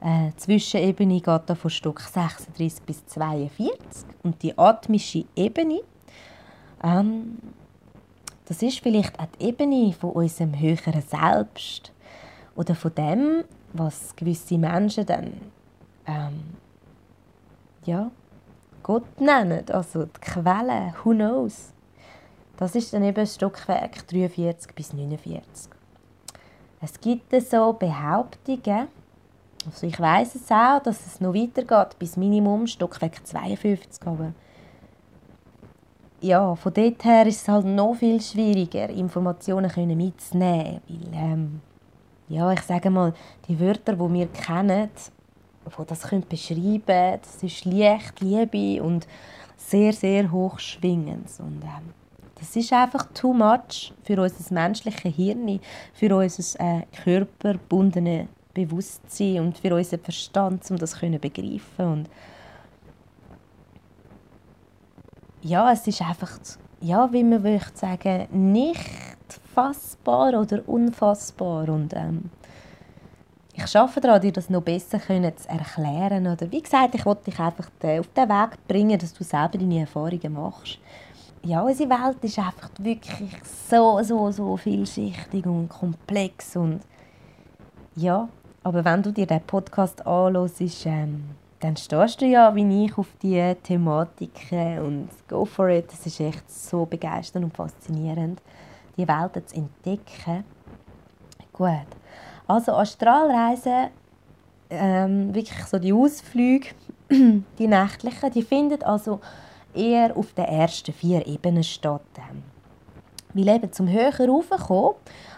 äh, 0.00 0.30
Zwischenebene 0.36 1.20
geht 1.20 1.42
da 1.46 1.54
von 1.54 1.70
Stock 1.70 2.00
36 2.00 2.82
bis 2.82 3.06
42 3.06 4.04
und 4.22 4.42
die 4.42 4.56
atmische 4.56 5.24
Ebene 5.36 5.80
ähm, 6.82 7.38
das 8.46 8.62
ist 8.62 8.80
vielleicht 8.80 9.18
auch 9.18 9.26
die 9.38 9.46
Ebene 9.46 9.92
von 9.92 10.10
unserem 10.10 10.58
höheren 10.58 11.02
Selbst 11.02 11.92
oder 12.56 12.74
von 12.74 12.94
dem, 12.94 13.44
was 13.72 14.14
gewisse 14.16 14.58
Menschen 14.58 15.06
dann 15.06 15.32
ähm, 16.06 16.42
ja, 17.84 18.10
Gott 18.82 19.20
nennen, 19.20 19.64
also 19.70 20.04
die 20.04 20.20
Quelle, 20.20 20.94
who 21.02 21.10
knows. 21.10 21.72
Das 22.56 22.74
ist 22.74 22.92
dann 22.92 23.04
eben 23.04 23.26
Stockwerk 23.26 24.06
43 24.08 24.74
bis 24.74 24.92
49. 24.92 25.70
Es 26.80 27.00
gibt 27.00 27.32
so 27.48 27.72
Behauptungen, 27.72 28.88
also 29.64 29.86
ich 29.86 29.98
weiß 29.98 30.34
es 30.34 30.50
auch, 30.50 30.82
dass 30.82 31.06
es 31.06 31.20
noch 31.20 31.34
weitergeht 31.34 31.98
bis 31.98 32.16
Minimum 32.16 32.66
Stockwerk 32.66 33.24
52, 33.24 34.06
aber 34.06 34.32
ja, 36.22 36.54
von 36.54 36.72
dort 36.72 37.04
her 37.04 37.26
ist 37.26 37.42
es 37.42 37.48
halt 37.48 37.66
noch 37.66 37.94
viel 37.94 38.20
schwieriger, 38.20 38.88
Informationen 38.88 39.70
können 39.70 39.96
mitzunehmen. 39.96 40.80
Weil, 40.88 41.14
ähm, 41.14 41.60
ja, 42.28 42.52
ich 42.52 42.62
sage 42.62 42.90
mal, 42.90 43.12
die 43.48 43.58
Wörter, 43.58 43.94
die 43.94 44.14
wir 44.14 44.26
kennen, 44.28 44.88
die 45.66 45.84
das 45.86 46.02
können 46.02 46.24
beschreiben 46.28 47.18
das 47.22 47.42
ist 47.42 47.64
Licht, 47.64 48.20
Liebe 48.20 48.82
und 48.82 49.06
sehr, 49.56 49.92
sehr 49.92 50.30
hochschwingend. 50.30 51.28
Und, 51.38 51.62
ähm, 51.62 51.92
das 52.38 52.56
ist 52.56 52.72
einfach 52.72 53.06
too 53.14 53.32
much 53.32 53.92
für 54.02 54.20
unser 54.20 54.54
menschliches 54.54 55.14
Hirn, 55.14 55.60
für 55.94 56.16
unser 56.16 56.60
äh, 56.60 56.82
körperbundenes 57.04 58.26
Bewusstsein 58.52 59.40
und 59.40 59.58
für 59.58 59.74
unseren 59.74 60.00
Verstand, 60.00 60.68
um 60.70 60.76
das 60.76 60.92
zu 60.92 61.18
begreifen. 61.18 61.60
Und 61.78 62.08
ja, 65.42 65.72
es 65.72 65.86
ist 65.86 66.00
einfach, 66.02 66.30
ja, 66.80 67.12
wie 67.12 67.24
man 67.24 67.42
möchte 67.42 67.78
sagen, 67.78 68.28
nicht 68.30 68.80
fassbar 69.54 70.40
oder 70.40 70.66
unfassbar. 70.66 71.68
Und 71.68 71.94
ähm, 71.94 72.30
ich 73.54 73.76
arbeite 73.76 74.00
daran, 74.00 74.20
dir 74.20 74.32
das 74.32 74.48
noch 74.48 74.62
besser 74.62 75.00
zu 75.00 75.48
erklären. 75.48 76.26
Oder 76.26 76.50
wie 76.50 76.62
gesagt, 76.62 76.94
ich 76.94 77.04
wollte 77.04 77.24
dich 77.24 77.38
einfach 77.38 77.66
auf 77.66 78.08
den 78.14 78.28
Weg 78.28 78.68
bringen, 78.68 78.98
dass 78.98 79.12
du 79.12 79.24
selber 79.24 79.58
deine 79.58 79.80
Erfahrungen 79.80 80.32
machst. 80.32 80.78
Ja, 81.44 81.62
unsere 81.62 81.90
Welt 81.90 82.18
ist 82.22 82.38
einfach 82.38 82.70
wirklich 82.78 83.30
so, 83.68 84.00
so, 84.02 84.30
so 84.30 84.56
vielschichtig 84.56 85.44
und 85.44 85.68
komplex. 85.68 86.54
Und 86.54 86.82
ja, 87.96 88.28
aber 88.62 88.84
wenn 88.84 89.02
du 89.02 89.12
dir 89.12 89.26
den 89.26 89.40
Podcast 89.40 90.06
anhörst, 90.06 90.86
ähm, 90.86 91.24
dann 91.62 91.76
stehst 91.76 92.20
du 92.20 92.26
ja 92.26 92.54
wie 92.54 92.84
ich 92.84 92.98
auf 92.98 93.06
die 93.22 93.54
Thematiken 93.62 94.80
und 94.80 95.08
go 95.28 95.44
for 95.44 95.68
it. 95.68 95.92
Es 95.92 96.06
ist 96.06 96.20
echt 96.20 96.50
so 96.50 96.84
begeisternd 96.84 97.44
und 97.44 97.56
faszinierend, 97.56 98.42
die 98.96 99.06
Welt 99.06 99.48
zu 99.48 99.56
entdecken. 99.56 100.44
Gut. 101.52 101.86
Also 102.48 102.72
Astralreisen, 102.72 103.90
ähm, 104.70 105.32
wirklich 105.32 105.64
so 105.66 105.78
die 105.78 105.92
Ausflüge, 105.92 106.68
die 107.10 107.68
nächtlichen, 107.68 108.32
die 108.32 108.42
finden 108.42 108.82
also 108.82 109.20
eher 109.72 110.16
auf 110.16 110.32
den 110.32 110.46
ersten 110.46 110.92
vier 110.92 111.24
Ebenen 111.26 111.62
statt. 111.62 112.02
Weil 113.34 113.48
eben 113.48 113.72
zum 113.72 113.88
höher 113.88 114.12
raufkommen 114.28 114.94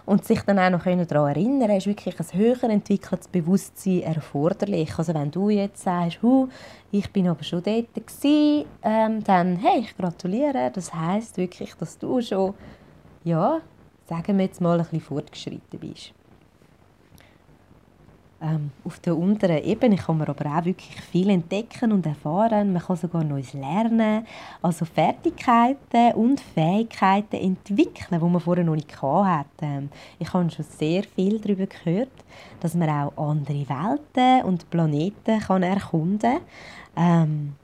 und 0.07 0.25
sich 0.25 0.43
dann 0.43 0.59
auch 0.59 0.71
noch 0.71 0.85
daran 0.85 1.29
erinnern 1.29 1.71
ist 1.71 1.87
wirklich 1.87 2.19
ein 2.19 2.39
höher 2.39 2.63
entwickeltes 2.65 3.29
Bewusstsein 3.29 4.03
erforderlich. 4.03 4.99
Also 4.99 5.15
wenn 5.15 5.31
du 5.31 5.51
jetzt 5.51 5.83
sagst, 5.83 6.23
Hu, 6.23 6.49
ich 6.91 7.11
bin 7.11 7.29
aber 7.29 7.43
schon 7.43 7.63
dort 7.63 7.95
gewesen, 7.95 8.67
ähm, 8.83 9.25
dann, 9.25 9.57
hey, 9.57 9.81
ich 9.81 9.97
gratuliere. 9.97 10.71
Das 10.73 10.93
heißt 10.93 11.37
wirklich, 11.37 11.75
dass 11.75 11.99
du 11.99 12.21
schon, 12.21 12.55
ja, 13.23 13.61
sagen 14.07 14.39
wir 14.39 14.45
jetzt 14.45 14.61
mal, 14.61 14.79
ein 14.79 14.85
bisschen 14.85 15.01
fortgeschritten 15.01 15.79
bist. 15.79 16.13
Ähm, 18.43 18.71
auf 18.85 18.99
der 19.01 19.17
unteren 19.17 19.63
Ebene 19.65 19.97
kann 19.97 20.19
man 20.19 20.29
aber 20.29 20.47
auch 20.47 20.65
wirklich 20.65 21.01
viel 21.01 21.31
entdecken 21.31 21.93
und 21.93 22.05
erfahren. 22.05 22.73
Man 22.73 22.83
kann 22.83 22.97
sogar 22.97 23.25
Neues 23.25 23.55
lernen, 23.55 24.27
also 24.61 24.85
Fertigkeiten 24.85 26.13
und 26.15 26.41
Fähigkeiten 26.41 27.37
entwickeln, 27.37 28.21
die 28.21 28.27
man 28.27 28.41
vorher 28.41 28.65
noch 28.65 28.75
nicht 28.75 29.01
hatte. 29.01 29.47
Ähm, 29.63 29.89
ich 30.19 30.33
habe 30.33 30.51
schon 30.51 30.65
sehr 30.65 31.05
viel 31.05 31.39
darüber 31.39 31.67
gehört, 31.67 32.13
dass 32.61 32.75
man 32.75 32.91
auch 32.91 33.13
andere 33.17 33.67
Welten 33.69 34.45
und 34.47 34.69
Planeten 34.69 35.41
kann 35.41 35.63
erkunden 35.63 36.21
kann. 36.21 36.41
Ähm, 36.97 37.55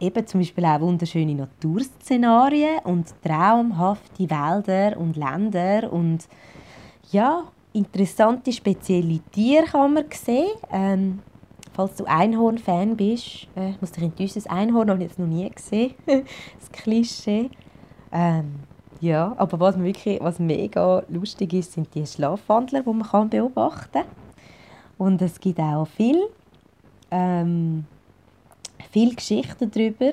eben 0.00 0.26
zum 0.26 0.40
Beispiel 0.40 0.64
auch 0.64 0.80
wunderschöne 0.80 1.34
Naturszenarien 1.34 2.78
und 2.84 3.14
traumhafte 3.22 4.30
Wälder 4.30 4.96
und 4.96 5.16
Länder 5.16 5.92
und 5.92 6.28
ja, 7.10 7.44
interessante, 7.72 8.52
spezielle 8.52 9.20
Tiere 9.32 9.66
kann 9.66 9.94
man 9.94 10.04
sehen. 10.10 10.50
Ähm, 10.72 11.20
falls 11.72 11.96
du 11.96 12.04
Einhorn-Fan 12.04 12.96
bist, 12.96 13.48
äh, 13.56 13.70
ich 13.70 13.80
muss 13.80 13.92
dich 13.92 14.04
enttäuschen, 14.04 14.42
das 14.42 14.46
Einhorn 14.46 14.90
habe 14.90 15.02
ich 15.02 15.08
jetzt 15.10 15.18
noch 15.18 15.26
nie 15.26 15.48
gesehen. 15.48 15.94
das 16.06 16.72
Klischee. 16.72 17.50
Ähm, 18.12 18.54
ja, 19.00 19.32
aber 19.36 19.60
was, 19.60 19.78
wirklich, 19.78 20.20
was 20.20 20.38
mega 20.38 21.02
lustig 21.08 21.52
ist, 21.52 21.72
sind 21.72 21.94
die 21.94 22.06
Schlafwandler, 22.06 22.82
die 22.82 22.90
man 22.90 23.06
kann 23.06 23.28
beobachten 23.28 23.92
kann. 23.92 24.04
Und 24.98 25.22
es 25.22 25.38
gibt 25.38 25.60
auch 25.60 25.86
viel, 25.86 26.20
ähm, 27.12 27.84
viel 28.90 29.14
Geschichten 29.14 29.70
darüber, 29.70 30.10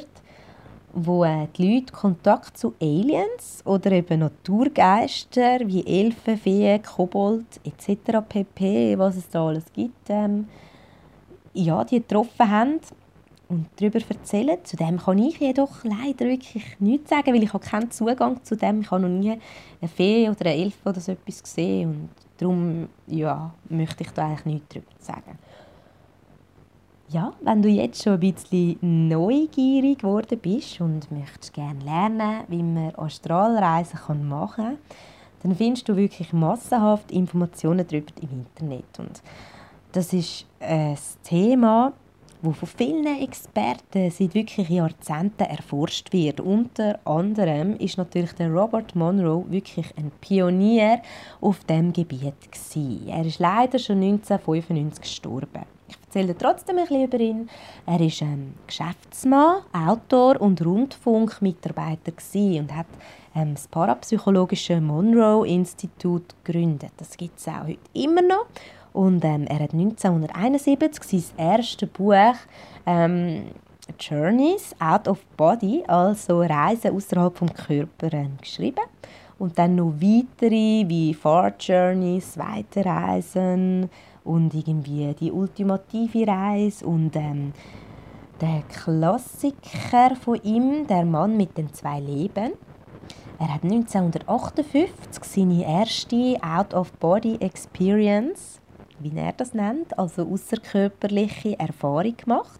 wo 0.95 1.25
äh, 1.25 1.47
die 1.57 1.75
Leute 1.75 1.93
Kontakt 1.93 2.57
zu 2.57 2.73
Aliens 2.81 3.61
oder 3.65 3.91
eben 3.91 4.21
Naturgeister 4.21 5.59
wie 5.65 5.85
Elfen, 5.85 6.37
Feen, 6.37 6.81
Kobold 6.81 7.45
etc. 7.65 8.19
pp., 8.27 8.97
was 8.97 9.17
es 9.17 9.29
da 9.29 9.45
alles 9.45 9.65
gibt, 9.73 10.09
ähm, 10.09 10.47
ja, 11.53 11.83
die 11.83 11.99
getroffen 11.99 12.49
haben 12.49 12.79
und 13.49 13.67
darüber 13.75 13.99
erzählen. 14.07 14.57
Zu 14.63 14.77
dem 14.77 14.97
kann 14.97 15.17
ich 15.19 15.37
jedoch 15.39 15.83
leider 15.83 16.25
wirklich 16.25 16.79
nichts 16.79 17.09
sagen, 17.09 17.33
weil 17.33 17.43
ich 17.43 17.53
habe 17.53 17.63
keinen 17.63 17.91
Zugang 17.91 18.41
zu 18.43 18.55
dem. 18.55 18.81
Ich 18.81 18.89
habe 18.89 19.01
noch 19.01 19.09
nie 19.09 19.37
eine 19.81 19.89
Fee 19.89 20.29
oder 20.29 20.45
eine 20.45 20.55
Elfe 20.55 20.89
oder 20.89 21.01
so 21.01 21.11
etwas 21.11 21.43
gesehen 21.43 21.89
und 21.89 22.09
darum 22.37 22.87
ja, 23.07 23.53
möchte 23.69 24.03
ich 24.03 24.11
da 24.11 24.27
eigentlich 24.27 24.45
nichts 24.45 24.67
darüber 24.69 24.91
sagen 24.99 25.37
ja, 27.15 27.31
wenn 27.39 27.61
du 27.61 27.69
jetzt 27.69 28.03
schon 28.03 28.15
ein 28.15 28.19
bisschen 28.19 29.07
neugierig 29.07 29.99
geworden 29.99 30.37
bist 30.37 30.81
und 30.81 31.09
möchtest 31.11 31.53
gerne 31.53 31.79
lernen, 31.79 32.43
wie 32.49 32.61
man 32.61 32.93
Astralreisen 32.95 34.27
machen 34.27 34.65
kann, 34.65 34.77
dann 35.41 35.55
findest 35.55 35.87
du 35.87 35.95
wirklich 35.95 36.33
massenhaft 36.33 37.09
Informationen 37.11 37.87
darüber 37.87 38.11
im 38.21 38.45
Internet. 38.45 38.99
Und 38.99 39.21
das 39.93 40.11
ist 40.11 40.45
ein 40.59 40.97
Thema, 41.23 41.93
das 42.41 42.57
von 42.57 42.67
vielen 42.67 43.21
Experten 43.23 44.11
seit 44.11 44.33
wirklich 44.33 44.67
Jahrzehnten 44.67 45.43
erforscht 45.43 46.11
wird. 46.11 46.41
Unter 46.41 46.99
anderem 47.05 47.77
ist 47.77 47.97
natürlich 47.97 48.33
der 48.33 48.51
Robert 48.51 48.93
Monroe 48.93 49.45
wirklich 49.47 49.93
ein 49.97 50.11
Pionier 50.19 51.01
auf 51.39 51.63
dem 51.63 51.93
Gebiet 51.93 52.51
gewesen. 52.51 53.07
Er 53.07 53.25
ist 53.25 53.39
leider 53.39 53.79
schon 53.79 54.03
1995 54.03 55.01
gestorben. 55.01 55.74
Erzähle 56.15 56.37
trotzdem 56.37 56.77
ein 56.77 56.85
bisschen 56.85 57.03
über 57.03 57.19
ihn. 57.19 57.49
Er 57.85 57.99
ist 57.99 58.21
ein 58.21 58.53
Geschäftsmann, 58.67 59.63
Autor 59.73 60.39
und 60.39 60.65
Rundfunkmitarbeiter 60.65 62.13
und 62.33 62.73
hat 62.73 62.85
ähm, 63.35 63.55
das 63.55 63.67
parapsychologische 63.67 64.79
Monroe 64.79 65.45
Institut 65.45 66.33
gegründet. 66.45 66.91
Das 66.95 67.17
gibt 67.17 67.37
es 67.37 67.49
auch 67.49 67.67
heute 67.67 67.79
immer 67.91 68.21
noch. 68.21 68.45
Und 68.93 69.25
ähm, 69.25 69.45
er 69.47 69.59
hat 69.59 69.73
1971 69.73 71.03
sein 71.03 71.23
erstes 71.37 71.89
Buch 71.89 72.13
ähm, 72.85 73.47
Journeys 73.99 74.73
Out 74.79 75.09
of 75.09 75.19
Body, 75.35 75.83
also 75.85 76.39
Reisen 76.39 76.95
außerhalb 76.95 77.37
vom 77.37 77.53
Körper, 77.53 78.13
ähm, 78.13 78.37
geschrieben. 78.39 78.85
Und 79.37 79.59
dann 79.59 79.75
noch 79.75 79.91
weitere 79.99 80.87
wie 80.87 81.13
Far 81.13 81.51
Journeys, 81.59 82.37
Weiterreisen, 82.37 83.89
und 84.25 84.53
irgendwie 84.53 85.13
die 85.13 85.31
ultimative 85.31 86.27
Reise 86.27 86.85
und 86.85 87.15
ähm, 87.15 87.53
der 88.41 88.63
Klassiker 88.63 90.13
von 90.15 90.41
ihm, 90.43 90.85
der 90.87 91.05
Mann 91.05 91.37
mit 91.37 91.57
den 91.57 91.73
zwei 91.73 92.01
Leben. 92.01 92.51
Er 93.39 93.53
hat 93.53 93.63
1958 93.63 95.23
seine 95.23 95.65
erste 95.65 96.35
Out-of-Body-Experience, 96.41 98.59
wie 98.99 99.15
er 99.15 99.31
das 99.33 99.53
nennt, 99.53 99.97
also 99.97 100.23
außerkörperliche 100.23 101.57
Erfahrung 101.59 102.17
gemacht. 102.17 102.59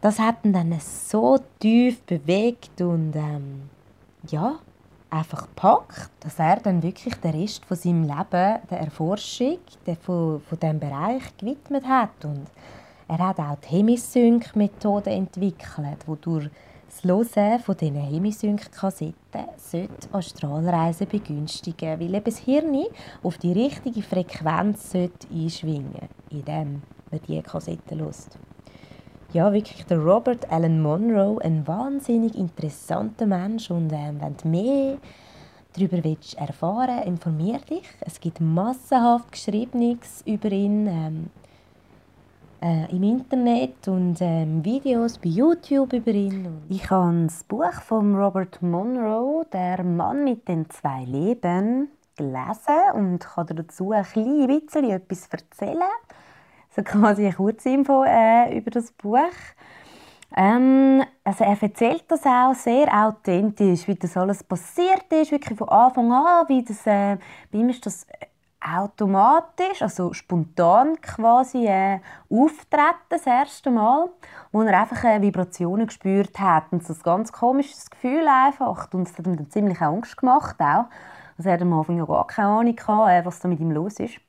Das 0.00 0.18
hat 0.18 0.44
ihn 0.44 0.52
dann 0.52 0.74
so 0.80 1.38
tief 1.58 2.02
bewegt 2.02 2.80
und 2.80 3.14
ähm, 3.16 3.68
ja, 4.28 4.60
einfach 5.10 5.42
gepackt, 5.42 6.10
dass 6.20 6.38
er 6.38 6.56
dann 6.56 6.82
wirklich 6.82 7.14
den 7.16 7.30
Rest 7.40 7.64
von 7.64 7.76
seinem 7.76 8.02
Leben 8.02 8.58
der 8.70 8.80
Erforschung 8.80 9.58
von, 10.02 10.40
von 10.40 10.58
diesem 10.58 10.78
Bereich 10.80 11.36
gewidmet 11.38 11.86
hat. 11.86 12.24
Und 12.24 12.46
er 13.08 13.18
hat 13.18 13.38
auch 13.38 13.56
die 13.56 13.76
Hemisync-Methode 13.76 15.10
entwickelt, 15.10 16.06
wodurch 16.06 16.50
das 16.88 17.04
Hören 17.04 17.60
von 17.60 17.76
diesen 17.76 17.96
Hemisync-Kassetten 17.96 19.14
Astralreisen 20.12 21.06
begünstigen 21.08 22.00
weil 22.00 22.14
eben 22.14 22.24
das 22.24 22.38
Hirn 22.38 22.76
auf 23.22 23.38
die 23.38 23.52
richtige 23.52 24.02
Frequenz 24.02 24.94
einschwingen 24.94 25.92
sollte, 25.92 26.08
indem 26.30 26.82
man 27.10 27.20
diese 27.26 27.42
Kassetten 27.42 28.00
hört 28.00 28.47
ja, 29.32 29.52
wirklich 29.52 29.84
der 29.86 29.98
Robert 29.98 30.50
Allen 30.50 30.80
Monroe, 30.80 31.38
ein 31.42 31.66
wahnsinnig 31.66 32.34
interessanter 32.34 33.26
Mensch 33.26 33.70
und 33.70 33.92
ähm, 33.92 34.20
wenn 34.20 34.36
du 34.36 34.48
mehr 34.48 34.96
darüber 35.74 36.02
willst 36.02 36.34
erfahren 36.38 37.02
informier 37.04 37.58
dich. 37.58 37.88
Es 38.00 38.20
gibt 38.20 38.40
massenhaft 38.40 39.30
Geschriebenes 39.32 40.22
über 40.24 40.50
ihn 40.50 40.86
ähm, 40.86 41.30
äh, 42.62 42.90
im 42.90 43.02
Internet 43.02 43.86
und 43.86 44.16
ähm, 44.20 44.64
Videos 44.64 45.18
bei 45.18 45.28
YouTube 45.28 45.92
über 45.92 46.10
ihn. 46.10 46.62
Ich 46.68 46.90
habe 46.90 47.24
das 47.24 47.44
Buch 47.44 47.82
von 47.86 48.16
Robert 48.16 48.62
Monroe, 48.62 49.44
«Der 49.52 49.84
Mann 49.84 50.24
mit 50.24 50.48
den 50.48 50.68
zwei 50.70 51.04
Leben», 51.04 51.88
gelesen 52.18 52.92
und 52.94 53.20
kann 53.20 53.46
dazu 53.46 53.92
ein 53.92 54.02
bisschen 54.02 54.90
etwas 54.90 55.28
erzählen 55.28 55.82
so 56.78 56.84
quasi 56.84 57.24
eine 57.24 57.34
Kurzinfo 57.34 58.04
äh, 58.04 58.56
über 58.56 58.70
das 58.70 58.92
Buch. 58.92 59.18
Ähm, 60.36 61.02
also 61.24 61.44
er 61.44 61.60
erzählt 61.60 62.04
das 62.08 62.24
auch 62.24 62.54
sehr 62.54 62.86
authentisch, 62.92 63.88
wie 63.88 63.94
das 63.94 64.16
alles 64.16 64.44
passiert 64.44 65.10
ist, 65.10 65.32
wirklich 65.32 65.58
von 65.58 65.68
Anfang 65.68 66.12
an, 66.12 66.48
wie 66.48 66.62
das, 66.62 66.86
äh, 66.86 67.16
bei 67.50 67.58
ihm 67.58 67.70
ist 67.70 67.84
das 67.86 68.06
automatisch, 68.60 69.80
also 69.80 70.12
spontan 70.12 71.00
quasi 71.00 71.66
äh, 71.66 72.00
auftreten 72.28 73.06
das 73.08 73.26
erste 73.26 73.70
Mal, 73.70 74.10
wo 74.52 74.62
er 74.62 74.80
einfach 74.80 75.02
äh, 75.04 75.22
Vibrationen 75.22 75.86
gespürt 75.86 76.38
hat 76.38 76.64
und 76.72 76.86
so 76.86 76.92
ein 76.92 77.00
ganz 77.02 77.32
komisches 77.32 77.88
Gefühl 77.88 78.26
einfach 78.28 78.92
und 78.92 79.08
es 79.08 79.16
hat 79.16 79.26
ihm 79.26 79.36
dann 79.36 79.50
ziemlich 79.50 79.80
Angst 79.80 80.16
gemacht 80.16 80.56
auch. 80.60 80.86
Also 81.38 81.48
er 81.48 81.54
hat 81.54 81.62
am 81.62 81.72
Anfang 81.72 81.96
ja 81.96 82.04
gar 82.04 82.26
keine 82.26 82.48
Ahnung 82.48 82.76
gehabt, 82.76 83.10
äh, 83.10 83.24
was 83.24 83.40
da 83.40 83.48
mit 83.48 83.60
ihm 83.60 83.70
los 83.70 83.98
ist. 83.98 84.20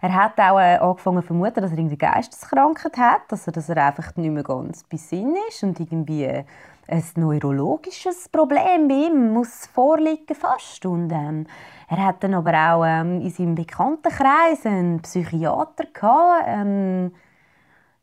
Er 0.00 0.14
hat 0.14 0.38
auch 0.38 0.60
äh, 0.60 0.76
angefangen 0.76 1.22
zu 1.22 1.28
vermuten, 1.28 1.60
dass 1.60 1.72
er 1.72 1.78
irgendwie 1.78 1.96
Geisteskrankheit 1.96 2.96
hat, 2.96 3.22
also 3.30 3.50
dass 3.50 3.68
er 3.68 3.84
einfach 3.84 4.14
nicht 4.16 4.30
mehr 4.30 4.44
ganz 4.44 4.84
bei 4.84 4.96
Sinn 4.96 5.34
ist 5.48 5.62
und 5.64 5.80
irgendwie 5.80 6.24
äh, 6.24 6.44
ein 6.86 7.04
neurologisches 7.16 8.28
Problem 8.28 8.88
bei 8.88 8.94
ihm 8.94 9.32
muss 9.32 9.66
vorliegen 9.66 10.34
fast. 10.34 10.86
Und 10.86 11.10
ähm, 11.10 11.46
er 11.88 12.04
hat 12.04 12.22
dann 12.22 12.34
aber 12.34 12.52
auch 12.52 12.84
ähm, 12.84 13.20
in 13.20 13.30
seinem 13.30 13.54
Bekanntenkreis 13.54 14.64
einen 14.64 15.02
Psychiater 15.02 15.84
gehabt. 15.92 16.44
Ähm, 16.46 17.12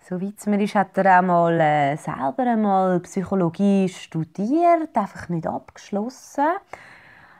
Soweit 0.08 0.36
es 0.38 0.46
mir 0.46 0.62
ist, 0.62 0.76
hat 0.76 0.96
er 1.00 1.18
auch 1.18 1.24
mal 1.24 1.60
äh, 1.60 1.98
selber 1.98 2.44
einmal 2.44 3.00
Psychologie 3.00 3.90
studiert, 3.90 4.96
einfach 4.96 5.30
nicht 5.30 5.48
abgeschlossen. 5.48 6.46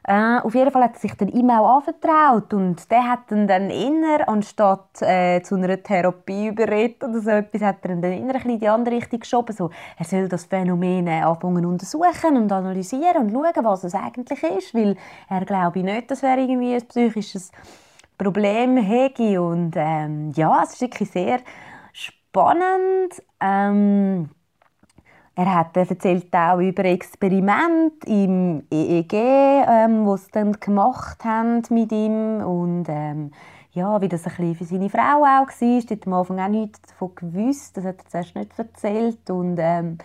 Äh, 0.08 0.40
auf 0.44 0.54
jeden 0.54 0.70
Fall 0.70 0.84
hat 0.84 0.94
er 0.94 1.00
sich 1.00 1.16
dann 1.16 1.30
ihm 1.30 1.50
auch 1.50 1.78
anvertraut 1.78 2.54
und 2.54 2.92
der 2.92 3.10
hat 3.10 3.32
ihn 3.32 3.48
dann 3.48 3.72
inner 3.72 4.30
anstatt 4.30 5.02
äh, 5.02 5.42
zu 5.42 5.56
einer 5.56 5.82
Therapie 5.82 6.50
überredet 6.50 7.04
oder 7.04 7.20
so 7.20 7.32
etwas, 7.32 7.62
hat 7.64 7.84
er 7.84 7.92
ihn 7.92 8.02
dann 8.04 8.12
inner 8.12 8.46
in 8.46 8.60
die 8.60 8.70
andere 8.70 8.98
Richtung 8.98 9.20
geschoben. 9.20 9.56
So, 9.56 9.72
er 9.98 10.06
soll 10.06 10.28
das 10.28 10.46
Phänomen 10.46 11.08
äh, 11.08 11.22
anfangen 11.22 11.66
untersuchen 11.66 12.38
und 12.38 12.52
analysieren 12.52 13.18
und 13.18 13.32
schauen, 13.32 13.66
was 13.66 13.84
es 13.84 13.96
eigentlich 13.96 14.44
ist, 14.44 14.76
weil 14.76 14.96
er 15.28 15.44
glaube 15.44 15.80
ich 15.80 15.86
nicht, 15.86 16.12
dass 16.12 16.22
er 16.22 16.38
irgendwie 16.38 16.76
ein 16.76 16.88
psychisches 16.88 17.52
Problem 18.16 18.78
hätte 18.78 19.42
und 19.42 19.74
ähm, 19.76 20.32
ja, 20.36 20.62
es 20.64 20.74
ist 20.74 20.82
wirklich 20.82 21.10
sehr 21.10 21.40
spannend. 21.94 23.24
Ähm, 23.42 24.30
er 25.36 25.54
hat 25.54 25.76
erzählt 25.76 26.34
auch 26.34 26.60
über 26.60 26.86
Experimente 26.86 28.08
im 28.08 28.64
EEG, 28.72 29.14
ähm, 29.14 30.08
was 30.08 30.26
sie 30.26 30.32
dann 30.32 30.54
gemacht 30.54 31.24
haben 31.26 31.62
mit 31.70 31.92
ihm 31.92 32.42
und 32.42 32.86
ähm, 32.88 33.32
ja, 33.76 34.02
wie 34.02 34.08
das 34.08 34.26
ein 34.26 34.56
für 34.56 34.64
seine 34.64 34.90
Frau 34.90 35.24
auch 35.24 35.48
war. 35.48 35.62
Ich 35.62 35.90
habe 35.92 36.00
am 36.06 36.14
Anfang 36.14 36.40
auch 36.40 36.48
nichts 36.48 36.82
davon 36.84 37.14
gewusst. 37.14 37.76
Das 37.76 37.84
hat 37.84 37.98
er 37.98 38.10
zuerst 38.10 38.36
nicht 38.36 38.58
erzählt. 38.58 39.30
Und, 39.30 39.58
ähm, 39.60 39.98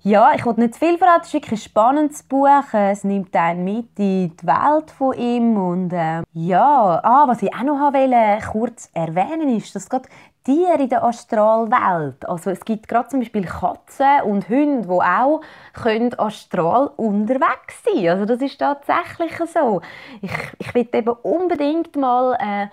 ja, 0.00 0.32
ich 0.36 0.44
wollte 0.44 0.60
nicht 0.60 0.74
zu 0.74 0.80
viel 0.80 0.98
verraten. 0.98 1.22
Es 1.22 1.28
ist 1.28 1.34
wirklich 1.34 1.60
ein 1.60 1.70
spannendes 1.70 2.22
Buch. 2.22 2.72
Es 2.72 3.04
nimmt 3.04 3.34
einen 3.34 3.64
mit 3.64 3.98
in 3.98 4.36
die 4.36 4.46
Welt 4.46 4.90
von 4.90 5.16
ihm. 5.16 5.56
Und, 5.56 5.92
ähm, 5.94 6.24
ja, 6.34 7.00
ah, 7.02 7.24
was 7.26 7.42
ich 7.42 7.54
auch 7.54 7.62
noch 7.62 7.92
wollte, 7.94 8.46
kurz 8.52 8.90
erwähnen 8.92 9.56
ist, 9.56 9.74
dass 9.74 9.88
gerade 9.88 10.08
Tiere 10.48 10.80
in 10.80 10.88
der 10.88 11.04
Astralwelt. 11.04 12.26
Also 12.26 12.48
es 12.48 12.64
gibt 12.64 12.88
gerade 12.88 13.10
zum 13.10 13.20
Beispiel 13.20 13.44
Katzen 13.44 14.22
und 14.24 14.48
Hunde, 14.48 14.88
die 14.88 14.88
auch 14.88 15.42
können 15.74 16.18
astral 16.18 16.90
unterwegs 16.96 17.84
sein. 17.84 18.08
Also 18.08 18.24
das 18.24 18.40
ist 18.40 18.56
tatsächlich 18.56 19.36
so. 19.52 19.82
Ich, 20.22 20.30
ich 20.58 20.74
will 20.74 20.88
eben 20.90 21.10
unbedingt 21.10 21.94
mal 21.96 22.34
äh, 22.40 22.68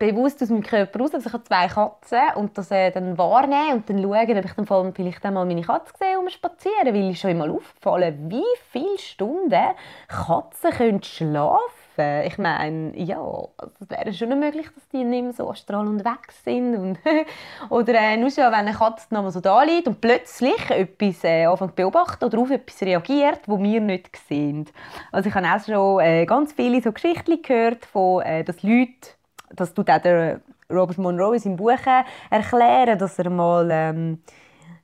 bewusst 0.00 0.42
aus 0.42 0.50
meinem 0.50 0.64
Körper 0.64 0.98
raus, 0.98 1.14
also 1.14 1.28
ich 1.28 1.32
habe 1.32 1.44
zwei 1.44 1.68
Katzen 1.68 2.34
und 2.34 2.58
das 2.58 2.72
äh, 2.72 2.90
dann 2.90 3.16
wahrnehmen 3.16 3.74
und 3.74 3.88
dann 3.88 4.02
schauen, 4.02 4.40
ob 4.48 4.58
ich 4.58 4.66
dann 4.66 4.94
vielleicht 4.94 5.24
einmal 5.24 5.46
meine 5.46 5.62
Katze 5.62 5.92
sehe, 5.96 6.18
um 6.18 6.28
spazieren, 6.28 6.86
weil 6.86 7.10
ich 7.10 7.20
schon 7.20 7.30
einmal 7.30 7.50
aufgefallen, 7.50 8.28
wie 8.28 8.42
viele 8.72 8.98
Stunden 8.98 9.74
Katzen 10.08 10.70
können 10.72 11.02
schlafen 11.04 11.79
helfen. 11.96 12.26
Ich 12.26 12.38
meine, 12.38 12.96
ja, 12.96 13.18
also 13.18 13.74
es 13.80 13.90
wäre 13.90 14.12
schon 14.12 14.38
möglich, 14.38 14.66
dass 14.74 14.88
die 14.88 15.04
nicht 15.04 15.22
mehr 15.22 15.32
so 15.32 15.50
astral 15.50 15.86
unterwegs 15.86 16.42
sind. 16.44 16.76
Und 16.76 16.98
oder 17.70 17.94
äh, 17.94 18.16
nur 18.16 18.30
schon, 18.30 18.44
wenn 18.44 18.54
eine 18.54 18.72
Katze 18.72 19.06
noch 19.10 19.22
mal 19.22 19.30
so 19.30 19.40
da 19.40 19.62
liegt 19.62 19.88
und 19.88 20.00
plötzlich 20.00 20.70
etwas 20.70 21.24
äh, 21.24 21.46
anfängt 21.46 21.72
zu 21.72 21.76
beobachten 21.76 22.24
oder 22.24 22.38
auf 22.38 22.50
etwas 22.50 22.82
reagiert, 22.82 23.40
wo 23.46 23.60
wir 23.60 23.80
nicht 23.80 24.16
sehen. 24.28 24.66
Also 25.12 25.28
ich 25.28 25.34
habe 25.34 25.46
auch 25.46 25.64
schon 25.64 26.00
äh, 26.00 26.26
ganz 26.26 26.52
viele 26.52 26.80
so 26.80 26.92
Geschichten 26.92 27.42
gehört, 27.42 27.84
von, 27.86 28.22
äh, 28.22 28.44
dass 28.44 28.62
Leute, 28.62 29.10
das 29.52 29.74
tut 29.74 29.90
auch 29.90 29.98
der 29.98 30.40
Robert 30.70 30.98
Monroe 30.98 31.34
in 31.34 31.40
seinem 31.40 31.56
Buch 31.56 31.70
äh, 31.70 32.04
erklären, 32.30 32.98
dass 32.98 33.18
er 33.18 33.30
mal... 33.30 33.68
Ähm, 33.70 34.22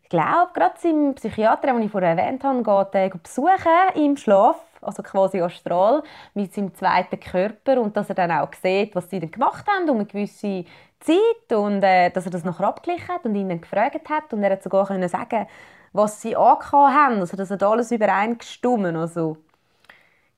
ich 0.03 0.11
glaube, 0.11 0.53
gerade 0.55 0.79
seinem 0.79 1.17
Psychiater, 1.17 1.67
den 1.67 1.83
ich 1.83 1.91
vorher 1.91 2.17
erwähnt 2.17 2.45
habe, 2.45 2.63
geht 2.63 2.95
er 2.95 3.09
besuchen 3.09 3.57
im 3.97 4.17
Schlaf 4.17 4.55
also 4.87 5.03
quasi 5.03 5.41
astral, 5.41 6.03
mit 6.35 6.55
seinem 6.55 6.75
zweiten 6.75 7.21
Körper 7.21 7.81
und 7.81 7.97
dass 7.97 8.09
er 8.09 8.15
dann 8.15 8.31
auch 8.31 8.53
sieht, 8.55 8.95
was 8.95 9.11
sie 9.11 9.21
dann 9.21 9.31
gemacht 9.31 9.67
haben 9.69 9.89
um 9.91 9.97
eine 9.97 10.07
gewisse 10.07 10.65
Zeit 11.01 11.57
und 11.57 11.83
äh, 11.83 12.11
dass 12.11 12.25
er 12.25 12.31
das 12.31 12.45
nachher 12.45 12.69
abgeglichen 12.69 13.09
hat 13.09 13.25
und 13.25 13.35
ihn 13.35 13.49
dann 13.49 13.61
gefragt 13.61 14.09
hat 14.09 14.33
und 14.33 14.43
er 14.43 14.53
hat 14.53 14.63
sogar 14.63 14.87
können 14.87 15.09
sagen, 15.09 15.47
was 15.93 16.21
sie 16.21 16.37
angehabt 16.37 16.73
haben, 16.73 17.21
also 17.21 17.37
das 17.37 17.51
hat 17.51 17.63
alles 17.63 17.91
übereingestimmt, 17.91 18.97
also 18.97 19.39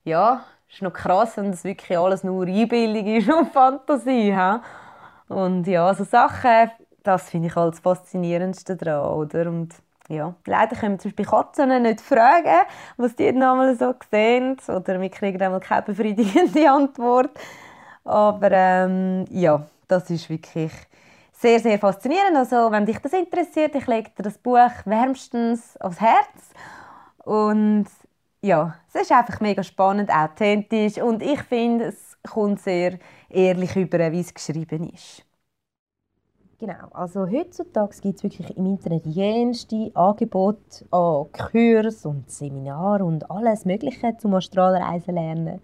ja, 0.04 0.44
ist 0.70 0.82
noch 0.82 0.92
krass, 0.92 1.36
wenn 1.36 1.50
das 1.50 1.64
wirklich 1.64 1.98
alles 1.98 2.24
nur 2.24 2.46
Einbildung 2.46 3.06
ist 3.06 3.30
und 3.30 3.48
Fantasie, 3.52 4.34
he? 4.34 4.58
und 5.28 5.66
ja, 5.66 5.92
so 5.94 6.04
Sachen, 6.04 6.70
das 7.02 7.30
finde 7.30 7.48
ich 7.48 7.56
als 7.56 7.80
faszinierendste 7.80 8.76
daran, 8.76 9.14
oder? 9.14 9.48
Und 9.48 9.74
ja, 10.08 10.34
leider 10.46 10.74
können 10.74 10.94
wir 10.94 10.98
zum 10.98 11.10
Beispiel 11.10 11.26
Katzen 11.26 11.82
nicht 11.82 12.00
fragen, 12.00 12.66
was 12.96 13.14
die 13.14 13.30
nochmal 13.32 13.76
so 13.76 13.94
sehen. 14.10 14.56
Oder 14.66 15.00
wir 15.00 15.10
kriegen 15.10 15.40
einmal 15.40 15.60
keine 15.60 15.82
befriedigende 15.82 16.70
Antwort. 16.70 17.30
Aber 18.04 18.50
ähm, 18.50 19.26
ja, 19.30 19.66
das 19.86 20.08
ist 20.10 20.30
wirklich 20.30 20.72
sehr, 21.32 21.60
sehr 21.60 21.78
faszinierend. 21.78 22.36
Also, 22.36 22.70
wenn 22.70 22.86
dich 22.86 22.98
das 22.98 23.12
interessiert, 23.12 23.74
ich 23.74 23.86
lege 23.86 24.10
dir 24.16 24.22
das 24.22 24.38
Buch 24.38 24.70
wärmstens 24.86 25.76
aufs 25.78 26.00
Herz. 26.00 26.52
Und 27.24 27.86
ja, 28.40 28.76
es 28.88 29.02
ist 29.02 29.12
einfach 29.12 29.40
mega 29.40 29.62
spannend, 29.62 30.10
authentisch 30.10 30.98
und 30.98 31.22
ich 31.22 31.42
finde, 31.42 31.86
es 31.86 32.16
kommt 32.22 32.60
sehr 32.60 32.98
ehrlich 33.28 33.76
über, 33.76 34.12
wie 34.12 34.20
es 34.20 34.32
geschrieben 34.32 34.90
ist. 34.90 35.27
Genau, 36.60 36.88
also 36.90 37.24
heutzutage 37.30 37.94
gibt 38.02 38.16
es 38.16 38.24
wirklich 38.24 38.56
im 38.56 38.66
Internet 38.66 39.06
jenste 39.06 39.92
Angebote 39.94 40.84
an 40.90 41.26
Kursen 41.30 42.08
und 42.10 42.28
Seminaren 42.28 43.02
und 43.02 43.30
alles 43.30 43.64
Mögliche 43.64 44.16
zum 44.18 44.34
Astralreisen 44.34 45.14
lernen. 45.14 45.60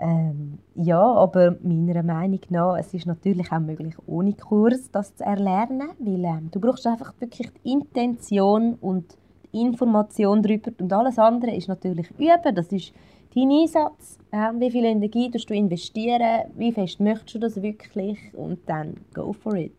Ähm, 0.00 0.58
ja, 0.74 1.00
aber 1.00 1.56
meiner 1.62 2.02
Meinung 2.02 2.40
nach, 2.48 2.76
es 2.76 2.92
ist 2.92 3.06
natürlich 3.06 3.52
auch 3.52 3.60
möglich, 3.60 3.94
ohne 4.08 4.32
Kurs 4.32 4.90
das 4.90 5.14
zu 5.14 5.24
erlernen, 5.24 5.90
weil 6.00 6.24
ähm, 6.24 6.48
du 6.50 6.58
brauchst 6.58 6.84
einfach 6.84 7.14
wirklich 7.20 7.48
die 7.52 7.70
Intention 7.70 8.74
und 8.80 9.16
die 9.52 9.60
Information 9.60 10.42
darüber 10.42 10.72
und 10.80 10.92
alles 10.92 11.20
andere 11.20 11.54
ist 11.54 11.68
natürlich 11.68 12.10
üben, 12.18 12.52
das 12.52 12.72
ist 12.72 12.92
dein 13.34 13.50
Einsatz, 13.50 14.18
wie 14.30 14.70
viel 14.70 14.84
Energie 14.84 15.30
du 15.30 15.54
investieren, 15.54 16.50
wie 16.56 16.72
fest 16.72 17.00
möchtest 17.00 17.34
du 17.34 17.38
das 17.38 17.62
wirklich 17.62 18.18
und 18.34 18.58
dann 18.66 18.98
go 19.14 19.32
for 19.32 19.54
it. 19.54 19.72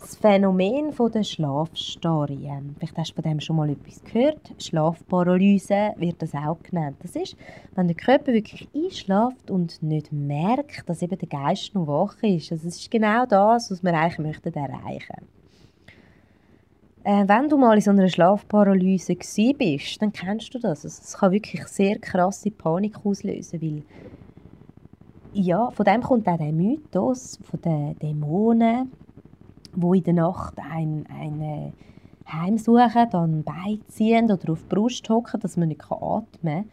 das 0.00 0.16
Phänomen 0.16 0.92
der 1.12 1.22
Schlafstarre. 1.22 2.32
Ähm, 2.32 2.74
vielleicht 2.78 2.96
hast 2.96 3.10
du 3.10 3.14
von 3.14 3.24
dem 3.24 3.40
schon 3.40 3.56
mal 3.56 3.70
etwas 3.70 4.02
gehört. 4.04 4.40
Schlafparalyse 4.58 5.94
wird 5.96 6.22
das 6.22 6.34
auch 6.34 6.62
genannt. 6.62 6.96
Das 7.02 7.16
ist, 7.16 7.36
wenn 7.74 7.88
der 7.88 7.96
Körper 7.96 8.32
wirklich 8.32 8.68
einschläft 8.74 9.50
und 9.50 9.82
nicht 9.82 10.12
merkt, 10.12 10.88
dass 10.88 11.02
eben 11.02 11.18
der 11.18 11.28
Geist 11.28 11.74
noch 11.74 11.86
wach 11.86 12.22
ist. 12.22 12.52
Also 12.52 12.68
es 12.68 12.76
ist 12.76 12.90
genau 12.90 13.26
das, 13.26 13.70
was 13.70 13.82
wir 13.82 13.94
eigentlich 13.94 14.18
möchten 14.18 14.54
erreichen 14.54 15.26
äh, 17.04 17.26
wenn 17.26 17.48
du 17.48 17.56
mal 17.56 17.74
in 17.76 17.80
so 17.80 17.90
einer 17.90 18.08
Schlafparalyse 18.08 19.16
bist, 19.56 20.02
dann 20.02 20.12
kennst 20.12 20.52
du 20.52 20.58
das. 20.58 20.84
Also 20.84 20.88
es 20.88 21.16
kann 21.16 21.32
wirklich 21.32 21.66
sehr 21.66 21.98
krasse 21.98 22.50
Panik 22.50 23.04
auslösen, 23.04 23.62
weil 23.62 23.82
ja, 25.32 25.70
von 25.70 25.84
dem 25.86 26.02
kommt 26.02 26.28
auch 26.28 26.36
der 26.36 26.52
Mythos 26.52 27.38
von 27.42 27.60
den 27.60 27.98
Dämonen, 27.98 28.90
wo 29.74 29.94
in 29.94 30.04
der 30.04 30.14
Nacht 30.14 30.54
ein, 30.58 31.06
eine 31.08 31.72
heimsuchen, 32.26 33.08
dann 33.10 33.44
beiziehen 33.44 34.30
oder 34.30 34.52
auf 34.52 34.62
die 34.62 34.74
Brust 34.74 35.08
hocken, 35.08 35.40
dass 35.40 35.56
man 35.56 35.68
nicht 35.68 35.84
atmen 35.90 36.24
kann. 36.42 36.70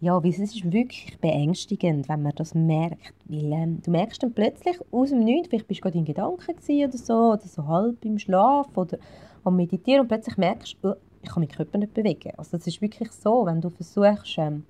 Ja, 0.00 0.20
es 0.22 0.38
ist 0.38 0.72
wirklich 0.72 1.18
beängstigend, 1.20 2.08
wenn 2.08 2.22
man 2.22 2.32
das 2.36 2.54
merkt. 2.54 3.14
Weil, 3.24 3.52
ähm, 3.52 3.82
du 3.84 3.90
merkst 3.90 4.22
dann 4.22 4.32
plötzlich 4.32 4.78
aus 4.92 5.10
dem 5.10 5.24
Nichts, 5.24 5.48
vielleicht 5.48 5.66
bist 5.66 5.80
du 5.80 5.82
gerade 5.82 5.98
in 5.98 6.04
Gedanken 6.04 6.54
oder 6.56 6.98
so, 6.98 7.32
oder 7.32 7.46
so 7.46 7.66
halb 7.66 8.04
im 8.04 8.18
Schlaf 8.18 8.68
oder 8.76 8.98
am 9.42 9.56
Meditieren 9.56 10.02
und 10.02 10.08
plötzlich 10.08 10.36
merkst 10.36 10.76
du, 10.82 10.90
oh, 10.90 10.94
ich 11.22 11.28
kann 11.28 11.42
meinen 11.42 11.50
Körper 11.50 11.78
nicht 11.78 11.94
bewegen. 11.94 12.32
Also 12.36 12.56
es 12.56 12.66
ist 12.68 12.80
wirklich 12.80 13.10
so, 13.10 13.44
wenn 13.44 13.60
du 13.60 13.70
versuchst, 13.70 14.38
ähm, 14.38 14.64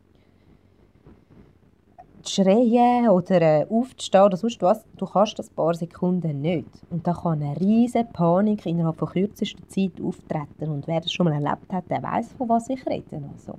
schreien 2.26 3.08
oder 3.08 3.40
äh, 3.40 3.66
aufzustehen 3.68 4.24
oder 4.24 4.36
sonst 4.36 4.60
was, 4.62 4.84
du 4.96 5.06
kannst 5.06 5.38
das 5.38 5.50
ein 5.50 5.54
paar 5.54 5.74
Sekunden 5.74 6.40
nicht. 6.40 6.68
Und 6.90 7.06
da 7.06 7.12
kann 7.12 7.42
eine 7.42 7.58
riesige 7.60 8.04
Panik 8.04 8.66
innerhalb 8.66 8.96
von 8.96 9.08
kürzester 9.08 9.66
Zeit 9.68 10.00
auftreten. 10.02 10.70
Und 10.70 10.86
wer 10.86 11.00
das 11.00 11.12
schon 11.12 11.24
mal 11.24 11.34
erlebt 11.34 11.72
hat, 11.72 11.90
der 11.90 12.02
weiß, 12.02 12.32
von 12.32 12.48
was 12.48 12.68
ich 12.68 12.84
rede. 12.86 13.22
Also. 13.32 13.54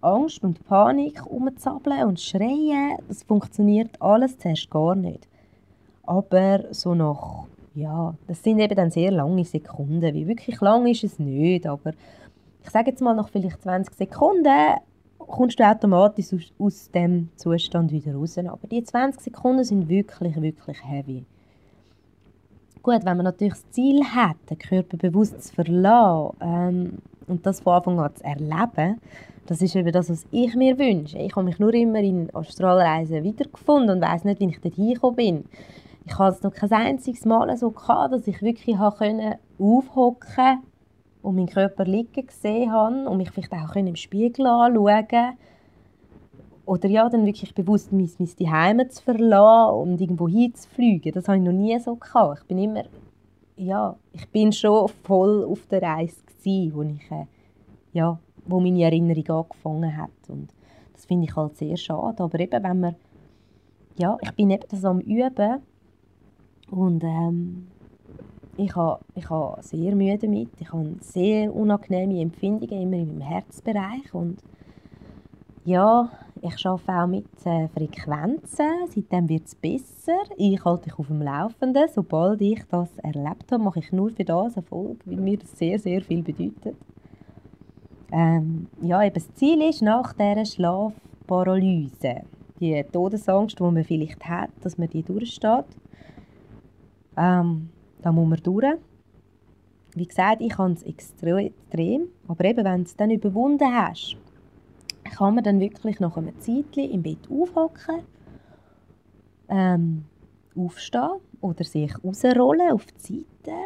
Angst 0.00 0.44
und 0.44 0.66
Panik 0.66 1.24
rumzappeln 1.24 2.04
und 2.04 2.20
schreien. 2.20 2.98
Das 3.08 3.22
funktioniert 3.22 4.00
alles 4.00 4.38
zuerst 4.38 4.70
gar 4.70 4.94
nicht. 4.94 5.26
Aber 6.02 6.64
so 6.72 6.94
nach, 6.94 7.44
ja, 7.74 8.14
das 8.26 8.42
sind 8.42 8.58
eben 8.58 8.76
dann 8.76 8.90
sehr 8.90 9.10
lange 9.10 9.44
Sekunden. 9.44 10.14
Wie 10.14 10.26
wirklich 10.26 10.60
lang 10.60 10.86
ist 10.86 11.04
es 11.04 11.18
nicht, 11.18 11.66
aber 11.66 11.92
ich 12.62 12.70
sage 12.70 12.90
jetzt 12.90 13.00
mal 13.00 13.14
nach 13.14 13.28
vielleicht 13.28 13.62
20 13.62 13.94
Sekunden 13.94 14.74
kommst 15.26 15.58
du 15.58 15.64
automatisch 15.64 16.32
aus, 16.32 16.52
aus 16.58 16.90
dem 16.90 17.28
Zustand 17.36 17.92
wieder 17.92 18.14
raus. 18.14 18.38
Aber 18.38 18.66
die 18.70 18.82
20 18.82 19.22
Sekunden 19.22 19.64
sind 19.64 19.88
wirklich, 19.88 20.40
wirklich 20.40 20.78
heavy. 20.84 21.24
Gut, 22.82 23.04
wenn 23.04 23.16
man 23.16 23.24
natürlich 23.24 23.54
das 23.54 23.70
Ziel 23.70 24.04
hat, 24.04 24.36
den 24.50 24.58
Körper 24.58 24.96
bewusst 24.98 25.42
zu 25.42 25.54
verlassen 25.54 26.36
ähm, 26.40 26.98
und 27.26 27.46
das 27.46 27.60
von 27.60 27.74
Anfang 27.74 27.98
an 27.98 28.14
zu 28.14 28.24
erleben, 28.24 29.00
das 29.46 29.62
ist 29.62 29.74
eben 29.74 29.92
das, 29.92 30.10
was 30.10 30.26
ich 30.30 30.54
mir 30.54 30.78
wünsche. 30.78 31.18
Ich 31.18 31.34
habe 31.34 31.44
mich 31.44 31.58
nur 31.58 31.72
immer 31.72 32.00
in 32.00 32.34
Astralreisen 32.34 33.24
wiedergefunden 33.24 33.96
und 33.96 34.02
weiß 34.02 34.24
nicht, 34.24 34.40
wie 34.40 34.48
ich 34.48 34.60
dort 34.60 34.74
hingekommen 34.74 35.16
bin. 35.16 35.44
Ich 36.06 36.18
hatte 36.18 36.36
es 36.36 36.42
noch 36.42 36.52
kein 36.52 36.72
einziges 36.72 37.24
Mal 37.24 37.56
so 37.56 37.70
gehabt, 37.70 38.12
dass 38.12 38.26
ich 38.26 38.42
wirklich 38.42 38.78
aufhocken 38.78 39.38
konnte 39.58 40.58
und 41.24 41.36
meinen 41.36 41.48
Körper 41.48 41.84
liegen 41.84 42.26
gesehen 42.26 42.70
habe 42.70 43.08
und 43.08 43.16
mich 43.16 43.30
vielleicht 43.30 43.52
auch 43.52 43.74
im 43.74 43.96
Spiegel 43.96 44.46
anschauen 44.46 45.08
konnte 45.08 45.38
oder 46.66 46.88
ja, 46.88 47.08
dann 47.08 47.26
wirklich 47.26 47.54
bewusst 47.54 47.92
mein, 47.92 48.10
mein 48.18 48.50
Heime 48.52 48.88
zu 48.88 49.02
verlassen 49.02 49.74
und 49.74 50.00
irgendwo 50.00 50.28
hinzufliegen. 50.28 51.12
Das 51.12 51.28
habe 51.28 51.38
ich 51.38 51.44
noch 51.44 51.52
nie 51.52 51.78
so 51.78 51.96
gehabt. 51.96 52.40
Ich 52.40 52.46
bin 52.46 52.58
immer, 52.58 52.84
ja, 53.56 53.96
ich 54.12 54.28
bin 54.30 54.52
schon 54.52 54.88
voll 55.02 55.44
auf 55.44 55.66
der 55.66 55.82
Reise 55.82 56.16
gewesen, 56.26 56.74
wo 56.74 56.82
ich, 56.82 57.10
äh, 57.10 57.26
ja, 57.92 58.18
wo 58.46 58.60
meine 58.60 58.82
Erinnerung 58.82 59.44
angefangen 59.44 59.96
hat. 59.96 60.10
Und 60.28 60.48
das 60.92 61.04
finde 61.04 61.26
ich 61.26 61.36
halt 61.36 61.56
sehr 61.56 61.76
schade. 61.76 62.22
Aber 62.22 62.40
eben, 62.40 62.62
wenn 62.62 62.80
man, 62.80 62.96
ja, 63.96 64.16
ich 64.22 64.32
bin 64.32 64.50
eben 64.50 64.64
das 64.70 64.84
am 64.84 65.00
Üben 65.00 65.60
und 66.70 67.04
ähm, 67.04 67.66
ich 68.56 68.74
habe 68.76 69.00
ich 69.14 69.28
ha 69.30 69.58
sehr 69.60 69.94
Mühe 69.94 70.18
damit. 70.18 70.50
Ich 70.60 70.72
habe 70.72 70.96
sehr 71.00 71.54
unangenehme 71.54 72.20
Empfindungen 72.20 72.82
immer 72.82 72.96
meinem 72.96 73.20
Herzbereich 73.20 74.12
und 74.12 74.38
ja, 75.64 76.10
ich 76.42 76.66
arbeite 76.66 76.92
auch 76.92 77.06
mit 77.06 77.26
äh, 77.46 77.68
Frequenzen. 77.68 78.86
Seitdem 78.88 79.28
wird 79.28 79.46
es 79.46 79.54
besser. 79.54 80.18
Ich 80.36 80.62
halte 80.62 80.84
dich 80.84 80.98
auf 80.98 81.06
dem 81.06 81.22
Laufenden. 81.22 81.88
Sobald 81.92 82.42
ich 82.42 82.62
das 82.68 82.98
erlebt 82.98 83.50
habe, 83.50 83.62
mache 83.62 83.78
ich 83.78 83.90
nur 83.92 84.10
für 84.10 84.24
das 84.24 84.56
Erfolg, 84.56 85.00
weil 85.06 85.16
mir 85.16 85.38
das 85.38 85.56
sehr, 85.56 85.78
sehr 85.78 86.02
viel 86.02 86.22
bedeutet. 86.22 86.76
Ähm, 88.12 88.66
ja, 88.82 89.02
eben 89.02 89.14
das 89.14 89.32
Ziel 89.34 89.62
ist 89.62 89.80
nach 89.80 90.12
dieser 90.12 90.44
Schlafparalyse, 90.44 92.22
die 92.60 92.84
Todesangst, 92.92 93.58
die 93.58 93.62
man 93.62 93.82
vielleicht 93.82 94.24
hat, 94.28 94.50
dass 94.60 94.76
man 94.76 94.90
die 94.90 95.02
durchsteht. 95.02 95.64
Ähm, 97.16 97.70
da 98.04 98.12
muss 98.12 98.28
man 98.28 98.42
durch. 98.42 98.76
Wie 99.94 100.06
gesagt, 100.06 100.42
ich 100.42 100.58
habe 100.58 100.72
es 100.72 100.82
extrem, 100.82 102.08
aber 102.28 102.44
eben, 102.44 102.64
wenn 102.64 102.78
du 102.78 102.82
es 102.84 102.96
dann 102.96 103.10
überwunden 103.10 103.72
hast, 103.72 104.16
kann 105.04 105.34
man 105.34 105.44
dann 105.44 105.58
wirklich 105.58 106.00
nach 106.00 106.16
einem 106.16 106.38
Zeitchen 106.38 106.90
im 106.90 107.02
Bett 107.02 107.30
aufhocken, 107.30 108.02
ähm, 109.48 110.04
aufstehen 110.54 111.20
oder 111.40 111.64
sich 111.64 111.92
rausrollen 112.04 112.72
auf 112.72 112.84
die 112.86 113.24
Seite. 113.42 113.58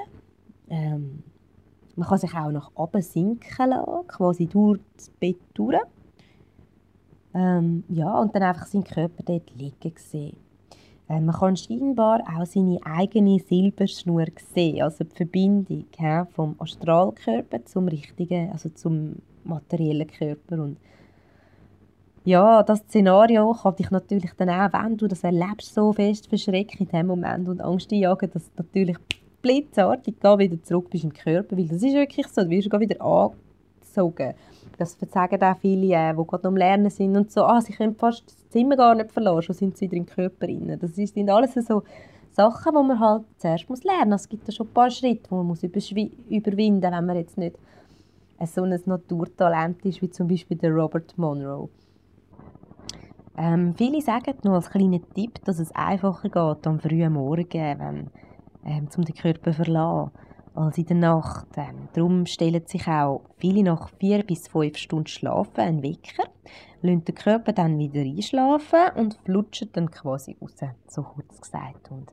Ähm, 0.68 1.24
man 1.96 2.08
kann 2.08 2.18
sich 2.18 2.34
auch 2.34 2.52
nach 2.52 2.70
oben 2.76 3.02
sinken 3.02 3.70
lassen, 3.70 4.06
quasi 4.06 4.46
durch 4.46 4.80
das 4.96 5.10
Bett 5.10 5.38
durch. 5.54 5.80
Ähm, 7.34 7.82
ja, 7.88 8.20
und 8.20 8.34
dann 8.36 8.42
einfach 8.44 8.66
seinen 8.66 8.84
Körper 8.84 9.24
dort 9.24 9.50
liegen 9.56 9.94
sehen. 9.96 10.47
Ähm, 11.08 11.26
man 11.26 11.34
kann 11.34 11.56
scheinbar 11.56 12.20
auch 12.20 12.44
seine 12.44 12.78
eigene 12.84 13.38
Silberschnur 13.38 14.26
sehen, 14.54 14.82
also 14.82 15.04
die 15.04 15.16
Verbindung 15.16 15.84
vom 16.32 16.54
Astralkörper 16.58 17.64
zum 17.64 17.88
richtigen, 17.88 18.50
also 18.52 18.68
zum 18.68 19.16
materiellen 19.44 20.06
Körper. 20.06 20.62
Und 20.62 20.76
ja, 22.24 22.62
das 22.62 22.80
Szenario 22.80 23.54
kann 23.54 23.76
dich 23.76 23.90
natürlich 23.90 24.32
dann 24.34 24.50
auch, 24.50 24.72
wenn 24.72 24.98
du 24.98 25.08
das 25.08 25.24
erlebst, 25.24 25.74
so 25.74 25.94
fest 25.94 26.28
verschrecken 26.28 26.86
in 26.86 26.88
dem 26.88 27.06
Moment 27.06 27.48
und 27.48 27.62
Angst 27.62 27.90
einjagen, 27.90 28.30
dass 28.30 28.44
du 28.44 28.62
natürlich 28.62 28.96
blitzartig 29.40 30.16
wieder 30.22 30.62
zurück 30.62 30.90
bist 30.90 31.04
im 31.04 31.12
Körper, 31.12 31.56
weil 31.56 31.68
das 31.68 31.82
ist 31.82 31.94
wirklich 31.94 32.26
so, 32.26 32.42
du 32.42 32.50
wirst 32.50 32.70
wieder 32.70 33.00
angezogen. 33.88 34.34
Das 34.78 34.96
sagen 35.10 35.42
auch 35.42 35.56
viele, 35.58 35.94
äh, 35.94 36.14
die 36.14 36.26
gerade 36.26 36.48
am 36.48 36.56
Lernen 36.56 36.90
sind 36.90 37.16
und 37.16 37.32
so, 37.32 37.42
ah, 37.42 37.60
sie 37.60 37.72
können 37.72 37.94
fast 37.96 38.26
das 38.26 38.48
Zimmer 38.50 38.76
gar 38.76 38.94
nicht 38.94 39.10
verlassen, 39.10 39.42
schon 39.42 39.54
sind 39.54 39.76
sie 39.76 39.86
wieder 39.86 39.96
im 39.96 40.06
Körper 40.06 40.46
rein. 40.46 40.78
Das 40.80 40.94
sind 40.94 41.30
alles 41.30 41.54
so 41.54 41.82
Sachen, 42.30 42.72
die 42.72 42.86
man 42.86 43.00
halt 43.00 43.24
zuerst 43.38 43.68
muss 43.68 43.82
lernen 43.82 44.10
muss. 44.10 44.22
Es 44.22 44.28
gibt 44.28 44.46
ja 44.46 44.52
schon 44.52 44.68
ein 44.68 44.72
paar 44.72 44.90
Schritte, 44.90 45.28
die 45.28 45.34
man 45.34 45.46
muss 45.46 45.64
überwinden 45.64 46.80
muss, 46.80 46.92
wenn 46.92 47.06
man 47.06 47.16
jetzt 47.16 47.38
nicht 47.38 47.56
so 48.44 48.62
ein 48.62 48.80
Naturtalent 48.86 49.84
ist, 49.84 50.00
wie 50.00 50.10
zum 50.10 50.28
Beispiel 50.28 50.56
der 50.56 50.70
Robert 50.70 51.18
Monroe. 51.18 51.68
Ähm, 53.36 53.74
viele 53.76 54.00
sagen 54.00 54.34
nur 54.44 54.54
als 54.54 54.70
kleiner 54.70 55.00
Tipp, 55.14 55.44
dass 55.44 55.58
es 55.58 55.74
einfacher 55.74 56.28
geht 56.28 56.66
am 56.66 56.78
frühen 56.78 57.12
Morgen, 57.12 57.46
wenn, 57.50 58.10
ähm, 58.64 58.88
um 58.96 59.04
den 59.04 59.14
Körper 59.14 59.50
zu 59.52 59.64
verlassen, 59.64 60.10
als 60.58 60.78
in 60.78 60.86
der 60.86 60.96
Nacht. 60.96 61.46
Ähm, 61.56 61.88
darum 61.92 62.26
stellen 62.26 62.66
sich 62.66 62.86
auch 62.86 63.22
viele 63.38 63.62
nach 63.62 63.88
vier 63.98 64.22
bis 64.24 64.48
fünf 64.48 64.76
Stunden 64.76 65.06
Schlafen 65.06 65.60
einen 65.60 65.82
Wecker, 65.82 66.24
lassen 66.82 67.04
den 67.04 67.14
Körper 67.14 67.52
dann 67.52 67.78
wieder 67.78 68.00
einschlafen 68.00 68.90
und 68.96 69.18
flutschen 69.24 69.70
dann 69.72 69.90
quasi 69.90 70.36
raus, 70.40 70.56
so 70.88 71.02
kurz 71.02 71.40
gesagt. 71.40 71.90
Und 71.90 72.12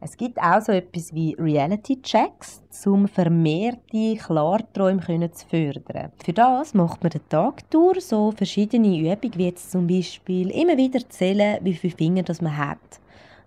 es 0.00 0.16
gibt 0.16 0.38
auch 0.38 0.60
so 0.60 0.72
etwas 0.72 1.14
wie 1.14 1.36
Reality-Checks, 1.38 2.62
um 2.86 3.06
vermehrte 3.06 4.16
Klarträume 4.16 5.30
zu 5.30 5.46
fördern. 5.46 6.10
Für 6.24 6.32
das 6.32 6.74
macht 6.74 7.04
man 7.04 7.10
den 7.10 7.28
Tag 7.28 7.70
durch 7.70 8.06
so 8.06 8.32
verschiedene 8.32 8.98
Übungen, 8.98 9.34
wie 9.36 9.44
jetzt 9.44 9.70
zum 9.70 9.86
Beispiel 9.86 10.50
immer 10.50 10.76
wieder 10.76 11.08
zählen, 11.08 11.58
wie 11.62 11.74
viele 11.74 11.96
Finger 11.96 12.22
das 12.24 12.40
man 12.40 12.56
hat. 12.56 13.01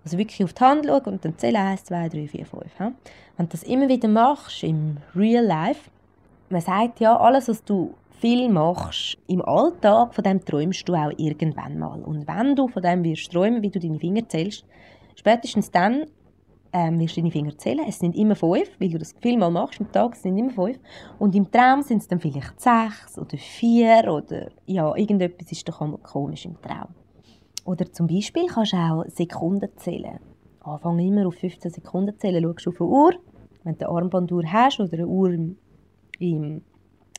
Also 0.06 0.20
wirklich 0.20 0.44
auf 0.44 0.54
die 0.54 0.64
Hand 0.64 0.86
schauen 0.86 1.04
und 1.06 1.26
dann 1.26 1.38
zählen 1.38 1.56
1, 1.56 1.86
2, 1.86 2.10
3, 2.10 2.28
4, 2.28 2.46
5. 2.46 2.64
Wenn 2.80 2.94
du 3.48 3.52
das 3.52 3.64
immer 3.64 3.90
wieder 3.90 4.08
machst 4.08 4.64
im 4.64 4.98
Real 5.16 5.44
Life, 5.44 5.90
man 6.50 6.62
sagt 6.62 7.00
ja, 7.00 7.18
alles, 7.18 7.50
was 7.50 7.64
du 7.64 7.96
viel 8.20 8.48
machst 8.50 9.18
im 9.28 9.42
Alltag, 9.42 10.14
von 10.14 10.24
dem 10.24 10.46
träumst 10.46 10.88
du 10.88 10.94
auch 10.94 11.12
irgendwann 11.18 11.80
mal. 11.80 12.02
Und 12.04 12.28
wenn 12.28 12.56
du 12.56 12.68
von 12.68 12.84
dem 12.84 13.04
wirst 13.04 13.32
träumen, 13.32 13.64
wie 13.64 13.70
du 13.72 13.80
deine 13.80 14.00
Finger 14.00 14.30
zählst, 14.30 14.64
spätestens 15.16 15.72
dann 15.72 16.06
ähm, 16.72 17.00
wirst 17.00 17.18
du 17.18 17.22
deine 17.22 17.32
Finger 17.32 17.58
zählen. 17.58 17.86
Es 17.88 17.98
sind 17.98 18.16
immer 18.16 18.36
fünf, 18.36 18.70
weil 18.80 18.90
du 18.90 19.00
das 19.00 19.16
viel 19.20 19.38
mal 19.38 19.50
machst 19.50 19.82
am 19.82 19.92
Tag, 19.92 20.14
es 20.14 20.22
sind 20.22 20.38
immer 20.38 20.52
fünf. 20.52 20.78
Und 21.18 21.34
im 21.34 21.50
Traum 21.52 21.82
sind 21.82 22.04
es 22.04 22.08
dann 22.08 22.20
vielleicht 22.20 22.62
sechs 22.62 23.18
oder 23.18 23.38
vier 23.38 24.04
oder 24.12 24.50
ja, 24.68 24.96
irgendetwas 24.96 25.52
ist 25.52 25.68
doch 25.68 25.82
komisch 26.04 26.46
im 26.46 26.62
Traum. 26.62 26.94
Oder 27.66 27.92
zum 27.92 28.08
Beispiel 28.08 28.46
kannst 28.46 28.74
du 28.74 28.78
auch 28.78 29.04
Sekunden 29.08 29.70
zählen. 29.78 30.20
Anfang 30.62 31.00
immer 31.00 31.28
auf 31.28 31.36
15 31.36 31.72
Sekunden 31.72 32.18
zählen. 32.18 32.44
Schaust 32.44 32.68
auf 32.68 32.80
eine 32.80 32.90
Uhr, 32.90 33.14
wenn 33.64 33.78
du 33.78 33.90
eine 33.90 33.96
Armbanduhr 33.98 34.44
hast 34.46 34.80
oder 34.80 34.94
eine 34.94 35.08
Uhr 35.08 35.32
im, 35.32 35.58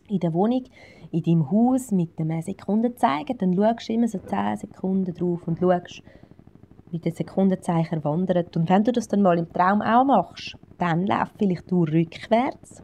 in 0.08 0.20
der 0.20 0.32
Wohnung, 0.32 0.64
in 1.10 1.22
deinem 1.22 1.50
Haus 1.50 1.90
mit 1.90 2.18
einem 2.18 2.40
Sekundenzeiger, 2.40 3.34
dann 3.34 3.54
schaust 3.54 3.88
du 3.88 3.92
immer 3.92 4.08
so 4.08 4.18
10 4.18 4.56
Sekunden 4.58 5.12
drauf 5.14 5.46
und 5.46 5.58
schaust, 5.58 6.02
wie 6.90 6.98
der 7.00 7.12
Sekundenzeichen 7.12 8.04
wandert. 8.04 8.56
Und 8.56 8.70
wenn 8.70 8.84
du 8.84 8.92
das 8.92 9.08
dann 9.08 9.22
mal 9.22 9.38
im 9.38 9.52
Traum 9.52 9.82
auch 9.82 10.04
machst, 10.04 10.56
dann 10.78 11.06
läuft 11.06 11.34
vielleicht 11.38 11.68
du 11.70 11.82
rückwärts 11.82 12.82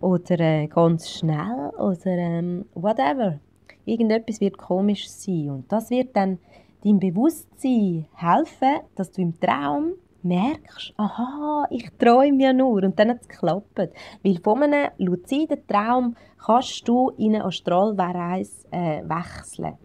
oder 0.00 0.40
äh, 0.40 0.66
ganz 0.68 1.10
schnell 1.10 1.70
oder 1.78 2.06
ähm, 2.06 2.64
whatever. 2.74 3.40
Irgendetwas 3.84 4.40
wird 4.40 4.56
komisch 4.56 5.08
sein 5.10 5.50
und 5.50 5.70
das 5.70 5.90
wird 5.90 6.16
dann 6.16 6.38
deinem 6.84 7.00
Bewusstsein 7.00 8.06
helfen, 8.14 8.80
dass 8.94 9.10
du 9.10 9.22
im 9.22 9.38
Traum 9.40 9.94
merkst, 10.22 10.94
aha, 10.96 11.66
ich 11.70 11.90
träume 11.98 12.42
ja 12.42 12.52
nur 12.52 12.82
und 12.82 12.98
dann 12.98 13.10
hat 13.10 13.20
es 13.22 13.28
geklappt. 13.28 13.78
Weil 14.22 14.38
von 14.42 14.62
einem 14.62 14.90
luziden 14.98 15.66
Traum 15.66 16.16
kannst 16.44 16.86
du 16.88 17.10
in 17.10 17.34
eine 17.34 17.44
Astralreise 17.44 18.66
äh, 18.70 19.02
wechseln. 19.02 19.76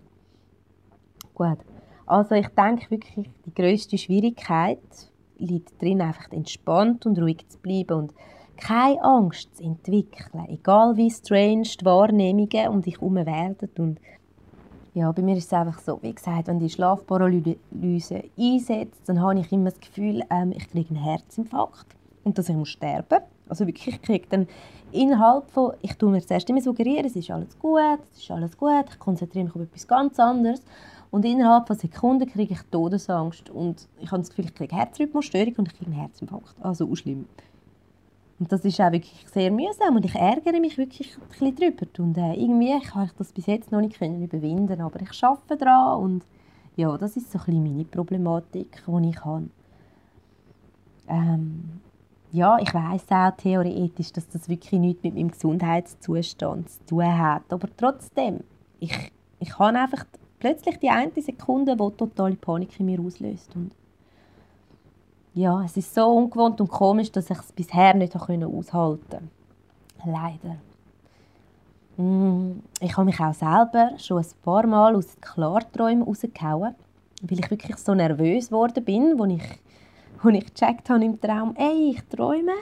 Gut. 1.33 1.59
Also 2.05 2.35
ich 2.35 2.47
denke 2.49 2.89
wirklich, 2.89 3.29
die 3.45 3.53
größte 3.53 3.97
Schwierigkeit 3.97 4.79
liegt 5.37 5.81
darin, 5.81 6.01
einfach 6.01 6.31
entspannt 6.31 7.05
und 7.05 7.19
ruhig 7.19 7.47
zu 7.47 7.59
bleiben 7.59 7.97
und 7.97 8.13
keine 8.57 9.01
Angst 9.03 9.55
zu 9.55 9.63
entwickeln, 9.63 10.45
egal 10.49 10.97
wie 10.97 11.09
strange 11.09 11.69
die 11.79 11.85
Wahrnehmungen 11.85 12.67
um 12.69 12.81
dich 12.81 12.95
herum 12.95 13.15
werden. 13.15 13.69
Und 13.77 13.99
ja, 14.99 15.09
bei 15.13 15.21
mir 15.21 15.37
ist 15.37 15.45
es 15.45 15.53
einfach 15.53 15.79
so, 15.79 15.97
wie 16.01 16.13
gesagt, 16.13 16.47
wenn 16.47 16.59
die 16.59 16.69
Schlafparalyse 16.69 18.23
einsetzt, 18.37 19.01
dann 19.05 19.21
habe 19.21 19.39
ich 19.39 19.49
immer 19.49 19.69
das 19.69 19.79
Gefühl, 19.79 20.23
ähm, 20.29 20.51
ich 20.51 20.69
kriege 20.69 20.89
einen 20.89 21.01
Herzinfarkt 21.01 21.95
und 22.25 22.37
dass 22.37 22.49
ich 22.49 22.55
muss 22.55 22.67
sterben. 22.67 23.21
Also 23.47 23.65
wirklich, 23.65 23.87
ich 23.87 24.01
kriege 24.01 24.27
dann 24.29 24.47
innerhalb 24.91 25.49
von, 25.51 25.71
ich 25.81 25.93
tue 25.93 26.11
mir 26.11 26.21
zuerst 26.21 26.49
immer 26.49 26.61
suggerieren, 26.61 27.05
es 27.05 27.15
ist 27.15 27.31
alles 27.31 27.57
gut, 27.57 27.79
es 28.11 28.23
ist 28.23 28.31
alles 28.31 28.57
gut, 28.57 28.85
ich 28.89 28.99
konzentriere 28.99 29.45
mich 29.45 29.55
auf 29.55 29.61
etwas 29.61 29.87
ganz 29.87 30.19
anderes 30.19 30.61
und 31.11 31.23
innerhalb 31.23 31.67
von 31.67 31.77
Sekunden 31.77 32.29
kriege 32.29 32.53
ich 32.53 32.61
Todesangst 32.69 33.49
und 33.49 33.87
ich 34.01 34.11
habe 34.11 34.21
das 34.21 34.29
Gefühl, 34.29 34.45
ich 34.45 34.55
kriege 34.55 34.75
Herzrhythmusstörung 34.75 35.55
und 35.59 35.67
ich 35.69 35.77
kriege 35.77 35.91
einen 35.91 35.99
Herzinfarkt. 35.99 36.55
Also 36.61 36.93
schlimm. 36.93 37.25
Und 38.39 38.51
das 38.51 38.63
ist 38.63 38.79
auch 38.79 38.91
wirklich 38.91 39.25
sehr 39.31 39.51
mühsam 39.51 39.97
und 39.97 40.05
ich 40.05 40.15
ärgere 40.15 40.61
mich 40.61 40.77
wirklich 40.77 41.17
ein 41.17 41.27
bisschen 41.27 41.55
drüber. 41.55 41.87
Und 41.97 42.17
äh, 42.17 42.33
irgendwie 42.35 42.79
kann 42.79 43.05
ich 43.05 43.11
das 43.13 43.33
bis 43.33 43.47
jetzt 43.47 43.71
noch 43.71 43.81
nicht 43.81 43.99
können 43.99 44.23
überwinden, 44.23 44.79
aber 44.79 45.01
ich 45.01 45.23
arbeite 45.23 45.57
daran 45.57 46.01
und 46.01 46.25
ja, 46.77 46.97
das 46.97 47.17
ist 47.17 47.31
so 47.31 47.39
ein 47.39 47.45
bisschen 47.45 47.63
meine 47.63 47.83
Problematik, 47.83 48.81
die 48.87 49.09
ich 49.09 49.25
habe. 49.25 49.49
Ähm, 51.09 51.81
ja, 52.31 52.57
ich 52.59 52.73
weiß 52.73 53.05
auch 53.09 53.35
theoretisch, 53.35 54.13
dass 54.13 54.29
das 54.29 54.47
wirklich 54.47 54.79
nichts 54.79 55.03
mit 55.03 55.15
meinem 55.15 55.31
Gesundheitszustand 55.31 56.69
zu 56.69 56.85
tun 56.85 57.17
hat, 57.17 57.51
aber 57.51 57.67
trotzdem, 57.75 58.41
ich, 58.79 59.11
ich 59.39 59.59
habe 59.59 59.77
einfach 59.77 60.05
plötzlich 60.39 60.77
die 60.77 60.89
eine 60.89 61.11
Sekunde, 61.17 61.75
die 61.75 61.97
totale 61.97 62.35
Panik 62.35 62.79
in 62.79 62.85
mir 62.85 63.01
auslöst 63.01 63.53
und 63.55 63.71
ja, 65.39 65.63
es 65.63 65.77
ist 65.77 65.95
so 65.95 66.05
ungewohnt 66.05 66.59
und 66.59 66.69
komisch, 66.69 67.11
dass 67.11 67.29
ich 67.29 67.37
es 67.37 67.51
bisher 67.53 67.93
nicht 67.93 68.15
aushalten 68.15 68.69
konnte. 68.71 69.21
Leider. 70.05 70.57
Mm, 71.95 72.59
ich 72.81 72.95
habe 72.97 73.05
mich 73.05 73.19
auch 73.19 73.33
selber 73.33 73.91
schon 73.97 74.19
ein 74.19 74.25
paar 74.43 74.67
Mal 74.67 74.95
aus 74.95 75.07
den 75.07 75.21
Klarträumen 75.21 76.03
rausgehauen, 76.03 76.75
weil 77.21 77.39
ich 77.39 77.49
wirklich 77.49 77.77
so 77.77 77.93
nervös 77.93 78.47
geworden 78.47 78.83
bin, 78.83 79.19
als 79.19 79.31
ich, 79.31 79.43
als 80.23 80.35
ich 80.35 80.53
gecheckt 80.53 80.89
habe 80.89 81.05
im 81.05 81.21
Traum, 81.21 81.55
ey, 81.55 81.91
ich 81.91 82.03
träume. 82.09 82.53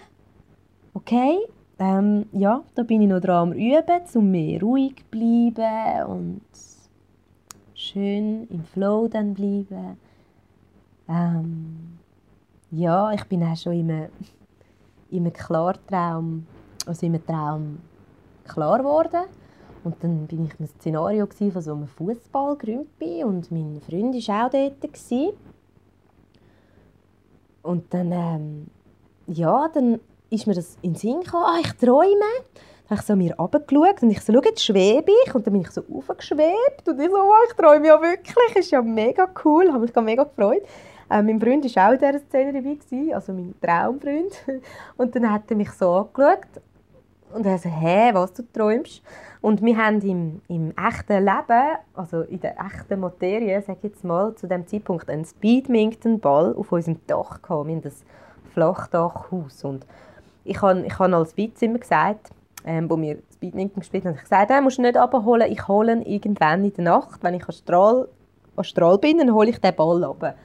Okay, 0.94 1.38
ähm, 1.80 2.26
ja, 2.32 2.64
da 2.76 2.84
bin 2.84 3.02
ich 3.02 3.10
noch 3.10 3.22
dran 3.22 3.52
am 3.52 3.54
Üben, 3.54 4.02
um 4.14 4.32
mehr 4.32 4.62
ruhig 4.62 4.98
zu 4.98 5.04
bleiben 5.10 6.06
und 6.08 6.42
schön 7.74 8.48
im 8.50 8.64
Flow 8.64 9.08
dann 9.08 9.34
bleiben. 9.34 9.98
Ähm, 11.10 11.98
ja, 12.72 13.12
ich 13.14 13.24
bin 13.26 13.44
auch 13.44 13.56
schon 13.56 13.74
in 13.74 13.92
einem, 13.92 14.10
in 15.10 15.26
einem 15.26 15.34
Klartraum, 15.34 16.46
also 16.86 17.06
in 17.06 17.26
Traum 17.26 17.80
klar 18.46 18.80
geworden. 18.80 19.24
Und 19.84 20.04
dann 20.04 20.28
bin 20.28 20.46
ich 20.46 20.52
in 20.52 20.58
einem 20.60 20.68
Szenario 20.68 21.28
von 21.28 21.62
so 21.62 21.74
einem 21.74 21.88
Fußballgrümpi 21.88 23.24
und 23.24 23.52
mein 23.52 23.80
Freund 23.82 24.16
war 24.28 24.46
auch 24.46 24.50
dort. 24.50 24.82
Gewesen. 24.82 25.34
Und 27.64 27.94
dann, 27.94 28.12
ähm, 28.12 28.68
ja, 29.28 29.70
dann 29.74 30.00
ist 30.30 30.48
mir 30.48 30.56
das 30.56 30.78
in 30.82 30.94
den 30.94 31.00
Sinn 31.00 31.22
gekommen, 31.22 31.46
ah, 31.46 31.60
ich 31.62 31.72
träume. 31.74 32.32
Dann 32.90 32.98
habe 32.98 33.02
ich 33.02 33.06
so 33.06 33.16
mir 33.16 33.36
runtergeschaut 33.36 34.02
und 34.02 34.12
ich 34.12 34.22
so, 34.22 34.34
schau, 34.34 34.42
jetzt 34.44 34.64
schwebe 34.64 35.12
ich. 35.26 35.36
Und 35.36 35.46
dann 35.46 35.54
bin 35.54 35.62
ich 35.62 35.72
so 35.72 35.82
aufgeschwebt 35.94 36.88
und 36.88 37.00
ich 37.00 37.10
so, 37.10 37.18
oh, 37.18 37.34
ich 37.48 37.56
träume 37.56 37.88
ja 37.88 38.02
wirklich. 38.02 38.56
Ist 38.56 38.72
ja 38.72 38.82
mega 38.82 39.30
cool, 39.46 39.72
habe 39.72 39.80
mich 39.80 39.96
mega 39.96 40.24
gefreut. 40.24 40.64
Äh, 41.10 41.22
mein 41.22 41.40
Freund 41.40 41.76
war 41.76 41.90
auch 41.90 41.94
in 41.94 42.00
dieser 42.00 42.20
Szene 42.20 42.54
dabei, 42.54 42.76
gewesen, 42.76 43.14
also 43.14 43.34
mein 43.34 43.54
Traumfreund. 43.62 44.34
Und 44.98 45.16
dann 45.16 45.32
hat 45.32 45.50
er 45.50 45.56
mich 45.56 45.72
so 45.72 45.92
angeschaut 45.94 46.48
und 47.34 47.46
er 47.46 47.58
so, 47.58 47.70
hä, 47.70 48.12
was 48.14 48.34
du 48.34 48.44
träumst? 48.54 49.02
Und 49.42 49.62
wir 49.62 49.78
haben 49.78 50.02
im, 50.02 50.42
im 50.48 50.74
echten 50.78 51.24
Leben, 51.24 51.78
also 51.94 52.22
in 52.22 52.40
der 52.40 52.56
echten 52.60 53.00
Materie, 53.00 53.62
sage 53.62 53.80
ich 53.82 53.92
jetzt 53.92 54.04
mal, 54.04 54.34
zu 54.36 54.48
dem 54.48 54.66
Zeitpunkt 54.66 55.10
einen 55.10 55.26
Speedminton-Ball 55.26 56.56
auf 56.56 56.72
unserem 56.72 57.00
Dach 57.06 57.42
gehabt. 57.42 57.68
Wir 57.68 57.82
das 57.82 58.04
Flachdachhaus. 58.54 59.64
Und 59.64 59.86
ich 60.44 60.62
habe 60.62 60.86
ich 60.86 60.98
hab 60.98 61.14
als 61.14 61.36
Witz 61.38 61.62
immer 61.62 61.80
gesagt, 61.80 62.30
ähm, 62.66 62.90
wo 62.90 63.00
wir 63.00 63.20
Speedminton 63.34 63.82
gespielt 63.82 64.06
haben, 64.06 64.16
ich 64.16 64.22
gesagt, 64.22 64.50
den 64.50 64.64
musst 64.64 64.78
du 64.78 64.82
nicht 64.82 64.98
abholen, 64.98 65.52
ich 65.52 65.68
hole 65.68 65.92
ihn 65.92 66.02
irgendwann 66.02 66.64
in 66.64 66.74
der 66.74 66.86
Nacht, 66.86 67.24
wenn 67.24 67.36
ich 67.36 67.48
astral, 67.48 68.08
astral 68.56 68.98
bin, 68.98 69.20
dann 69.20 69.34
hole 69.34 69.50
ich 69.50 69.60
den 69.60 69.76
Ball 69.76 70.04
runter. 70.04 70.36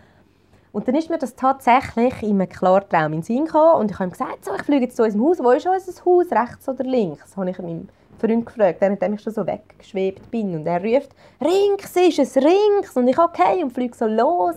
Und 0.73 0.89
dann 0.89 0.95
ist 0.95 1.11
mir 1.11 1.19
das 1.19 1.37
tatsächlich 1.37 2.23
in 2.23 2.41
einem 2.41 2.49
Klartraum 2.49 3.13
in 3.13 3.21
den 3.21 3.23
Sinn 3.23 3.45
gekommen 3.45 3.81
und 3.81 3.91
ich 3.91 3.99
habe 3.99 4.09
ihm 4.09 4.13
gesagt, 4.13 4.45
so, 4.45 4.55
ich 4.55 4.63
fliege 4.63 4.85
jetzt 4.85 4.97
zu 4.97 5.03
unserem 5.03 5.25
Haus, 5.27 5.39
wo 5.39 5.51
ist 5.51 5.67
unser 5.67 6.05
Haus, 6.05 6.33
rechts 6.33 6.67
oder 6.67 6.85
links? 6.85 7.21
Das 7.21 7.37
habe 7.37 7.51
ich 7.51 7.59
meinem 7.59 7.89
Freund 8.19 8.47
gefragt, 8.47 8.81
während 8.81 9.03
ich 9.03 9.21
schon 9.21 9.35
so 9.35 9.47
weggeschwebt 9.47 10.31
bin. 10.31 10.55
Und 10.55 10.67
er 10.67 10.83
ruft, 10.83 11.11
«Rinks 11.43 11.95
ist 11.97 12.19
es, 12.19 12.37
Rinks!» 12.37 12.97
Und 12.97 13.07
ich 13.07 13.19
«Okay» 13.19 13.63
und 13.63 13.71
fliege 13.71 13.95
so 13.95 14.07
los. 14.07 14.57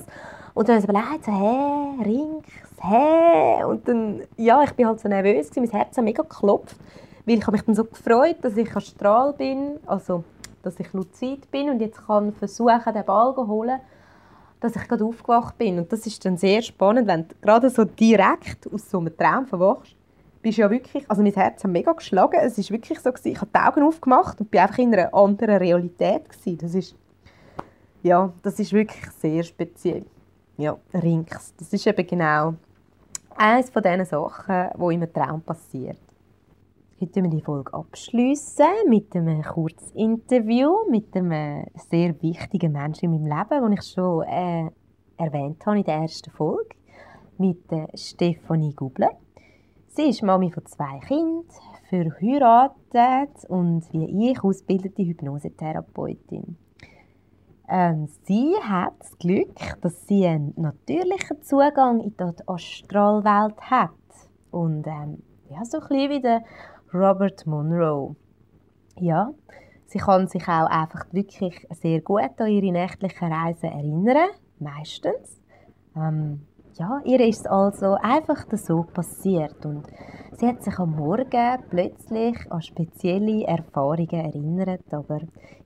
Und 0.53 0.69
dann 0.69 0.81
habe 0.81 0.85
ich 0.85 0.89
überlegt, 0.89 1.25
so, 1.25 1.31
«Hä, 1.33 2.03
Rinks, 2.05 2.53
hä?» 2.81 3.63
Und 3.65 3.85
dann, 3.85 4.21
ja, 4.37 4.63
ich 4.63 4.71
bin 4.71 4.87
halt 4.87 5.01
so 5.01 5.09
nervös, 5.09 5.49
mein 5.57 5.69
Herz 5.69 5.97
hat 5.97 6.03
mega 6.05 6.23
geklopft, 6.23 6.77
weil 7.25 7.39
ich 7.39 7.41
habe 7.41 7.57
mich 7.57 7.65
dann 7.65 7.75
so 7.75 7.83
gefreut, 7.83 8.37
dass 8.41 8.55
ich 8.55 8.73
astral 8.73 9.33
bin, 9.33 9.79
also 9.85 10.23
dass 10.63 10.79
ich 10.79 10.93
luzid 10.93 11.51
bin 11.51 11.69
und 11.69 11.81
jetzt 11.81 12.07
kann 12.07 12.31
versuchen, 12.31 12.93
den 12.93 13.03
Ball 13.03 13.35
zu 13.35 13.47
holen 13.47 13.81
dass 14.59 14.75
ich 14.75 14.87
gerade 14.87 15.05
aufgewacht 15.05 15.57
bin. 15.57 15.77
Und 15.77 15.91
das 15.91 16.05
ist 16.05 16.23
dann 16.25 16.37
sehr 16.37 16.61
spannend, 16.61 17.07
wenn 17.07 17.27
du 17.27 17.35
gerade 17.41 17.69
so 17.69 17.83
direkt 17.83 18.71
aus 18.71 18.89
so 18.89 18.99
einem 18.99 19.15
Traum 19.15 19.45
verwachst. 19.45 19.95
Bist 20.41 20.57
ja 20.57 20.69
wirklich, 20.69 21.09
also 21.09 21.23
mein 21.23 21.33
Herz 21.33 21.63
hat 21.63 21.71
mega 21.71 21.91
geschlagen. 21.91 22.39
Es 22.41 22.57
ist 22.57 22.71
wirklich 22.71 22.99
so 22.99 23.11
gewesen, 23.11 23.31
ich 23.31 23.41
habe 23.41 23.49
die 23.53 23.59
Augen 23.59 23.83
aufgemacht 23.83 24.39
und 24.39 24.51
bin 24.51 24.61
einfach 24.61 24.77
in 24.77 24.93
einer 24.93 25.13
anderen 25.13 25.57
Realität 25.57 26.29
gewesen. 26.29 26.57
Das 26.59 26.75
ist, 26.75 26.95
ja, 28.03 28.31
das 28.43 28.59
ist 28.59 28.71
wirklich 28.71 29.09
sehr 29.19 29.43
speziell. 29.43 30.05
Ja, 30.57 30.77
Rinks. 30.93 31.53
Das 31.57 31.73
ist 31.73 31.85
eben 31.87 32.05
genau 32.05 32.53
eines 33.35 33.69
von 33.69 33.83
diesen 33.83 34.05
Sachen, 34.05 34.69
in 34.77 35.03
einem 35.03 35.13
Traum 35.13 35.41
passiert. 35.41 35.97
Heute 37.01 37.23
wir 37.23 37.29
die 37.29 37.41
Folge 37.41 37.73
abschließen 37.73 38.87
mit 38.87 39.13
einem 39.17 39.41
kurzen 39.41 39.97
Interview 39.97 40.77
mit 40.89 41.13
einem 41.13 41.65
sehr 41.89 42.15
wichtigen 42.21 42.71
Menschen 42.71 43.11
in 43.13 43.27
meinem 43.27 43.37
Leben, 43.37 43.63
den 43.63 43.73
ich 43.73 43.83
schon 43.83 44.23
äh, 44.23 44.69
erwähnt 45.17 45.65
habe 45.65 45.79
in 45.79 45.83
der 45.83 45.95
ersten 45.95 46.31
Folge, 46.31 46.69
mit 47.37 47.69
äh, 47.73 47.85
Stefanie 47.97 48.73
Gubler. 48.73 49.09
Sie 49.87 50.07
ist 50.07 50.23
Mami 50.23 50.49
von 50.51 50.65
zwei 50.67 50.99
Kindern, 51.05 51.43
verheiratet 51.89 53.43
und 53.49 53.91
wie 53.91 54.31
ich 54.31 54.41
ausgebildete 54.41 55.03
Hypnosetherapeutin. 55.03 56.55
Ähm, 57.67 58.07
sie 58.23 58.53
hat 58.61 58.93
das 58.99 59.17
Glück, 59.17 59.81
dass 59.81 60.07
sie 60.07 60.25
einen 60.25 60.53
natürlichen 60.55 61.41
Zugang 61.41 61.99
in 61.99 62.15
die 62.15 62.47
Astralwelt 62.47 63.59
hat 63.59 63.91
und 64.51 64.87
ähm, 64.87 65.21
ja, 65.49 65.63
so 65.65 65.79
ein 65.79 65.87
bisschen 65.89 66.09
wie 66.09 66.21
der 66.21 66.43
Robert 66.95 67.45
Monroe. 67.45 68.15
Ja, 68.97 69.31
sie 69.85 69.99
kann 69.99 70.27
sich 70.27 70.47
auch 70.47 70.69
einfach 70.69 71.05
wirklich 71.11 71.67
sehr 71.71 71.99
gut 71.99 72.39
an 72.39 72.47
ihre 72.47 72.71
nächtlichen 72.71 73.33
Reisen 73.33 73.69
erinnern, 73.69 74.29
meistens. 74.59 75.41
Ähm, 75.95 76.45
ja, 76.75 77.01
ihr 77.03 77.19
ist 77.19 77.41
es 77.41 77.47
also 77.47 77.97
einfach 78.01 78.45
so 78.53 78.83
passiert 78.83 79.65
und 79.65 79.83
sie 80.37 80.47
hat 80.47 80.63
sich 80.63 80.77
am 80.79 80.95
Morgen 80.95 81.63
plötzlich 81.69 82.37
an 82.49 82.61
spezielle 82.61 83.45
Erfahrungen 83.45 84.09
erinnert, 84.09 84.93
aber 84.93 85.19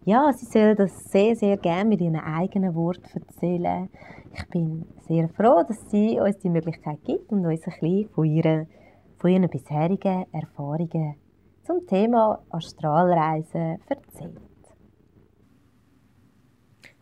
ja, 0.05 0.31
sie 0.33 0.47
soll 0.47 0.75
das 0.75 1.11
sehr, 1.11 1.35
sehr 1.35 1.57
gerne 1.57 1.89
mit 1.89 2.01
ihren 2.01 2.15
eigenen 2.15 2.73
Worten 2.73 3.21
erzählen. 3.21 3.89
Ich 4.33 4.47
bin 4.49 4.85
sehr 5.07 5.29
froh, 5.29 5.63
dass 5.67 5.89
sie 5.91 6.19
uns 6.19 6.39
die 6.39 6.49
Möglichkeit 6.49 7.03
gibt 7.03 7.31
und 7.31 7.45
uns 7.45 7.67
ein 7.67 7.73
bisschen 7.79 8.09
von 8.09 8.25
ihren 8.25 8.67
von 9.19 9.31
ihren 9.31 9.49
bisherigen 9.49 10.25
Erfahrungen 10.31 11.15
zum 11.65 11.85
Thema 11.85 12.41
Astralreisen 12.49 13.79
erzählt. 13.87 14.39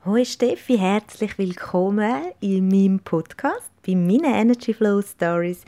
Hallo 0.03 0.23
Steffi, 0.23 0.77
herzlich 0.77 1.37
willkommen 1.37 2.31
in 2.39 2.67
meinem 2.69 2.99
Podcast 2.99 3.71
bei 3.85 3.93
meinen 3.93 4.33
Energy 4.33 4.73
Flow 4.73 5.01
Stories. 5.01 5.63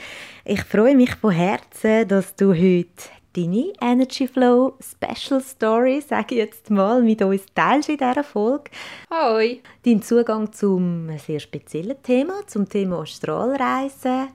Ich 0.45 0.63
freue 0.63 0.95
mich 0.95 1.13
von 1.15 1.31
Herzen, 1.31 2.07
dass 2.07 2.35
du 2.35 2.53
heute 2.53 3.09
deine 3.33 3.73
Energy 3.81 4.27
Flow 4.27 4.75
Special 4.79 5.41
Story, 5.41 6.01
sage 6.01 6.35
ich 6.35 6.37
jetzt 6.39 6.69
mal, 6.69 7.03
mit 7.03 7.21
uns 7.21 7.45
teilst 7.53 7.89
in 7.89 7.97
dieser 7.97 8.23
Folge. 8.23 8.71
Hoi! 9.11 9.61
Dein 9.83 10.01
Zugang 10.01 10.51
zum 10.51 11.09
sehr 11.19 11.39
speziellen 11.39 12.01
Thema, 12.01 12.47
zum 12.47 12.67
Thema 12.67 13.01
Astralreisen. 13.01 14.29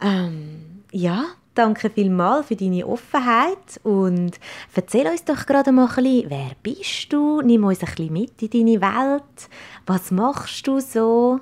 Ähm, 0.00 0.75
ja, 0.92 1.24
danke 1.54 1.90
vielmals 1.90 2.46
für 2.46 2.56
deine 2.56 2.86
Offenheit 2.86 3.80
und 3.82 4.38
erzähl 4.74 5.06
uns 5.06 5.24
doch 5.24 5.46
gerade 5.46 5.72
mal 5.72 5.88
ein 5.88 5.94
bisschen, 5.94 6.30
wer 6.30 6.50
bist 6.62 7.12
du? 7.12 7.40
Nimm 7.42 7.64
uns 7.64 7.80
ein 7.80 7.86
bisschen 7.86 8.12
mit 8.12 8.42
in 8.42 8.50
deine 8.50 8.80
Welt. 8.80 9.48
Was 9.86 10.10
machst 10.10 10.66
du 10.66 10.80
so? 10.80 11.40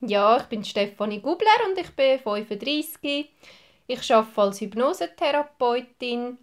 Ja, 0.00 0.36
ich 0.36 0.44
bin 0.44 0.64
Stefanie 0.64 1.20
Gubler 1.20 1.48
und 1.68 1.78
ich 1.78 1.90
bin 1.90 2.18
35. 2.18 3.30
Ich 3.86 4.14
arbeite 4.14 4.40
als 4.40 4.60
Hypnosetherapeutin 4.60 6.38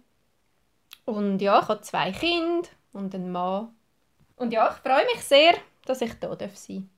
und 1.06 1.40
ja, 1.40 1.60
ich 1.60 1.68
habe 1.68 1.80
zwei 1.80 2.12
Kinder 2.12 2.68
und 2.92 3.14
einen 3.14 3.30
Mann. 3.30 3.68
Und 4.36 4.52
ja, 4.52 4.68
ich 4.68 4.76
freue 4.76 5.06
mich 5.06 5.22
sehr, 5.22 5.54
dass 5.86 6.02
ich 6.02 6.12
hier 6.20 6.28
sein 6.28 6.38
darf. 6.38 6.95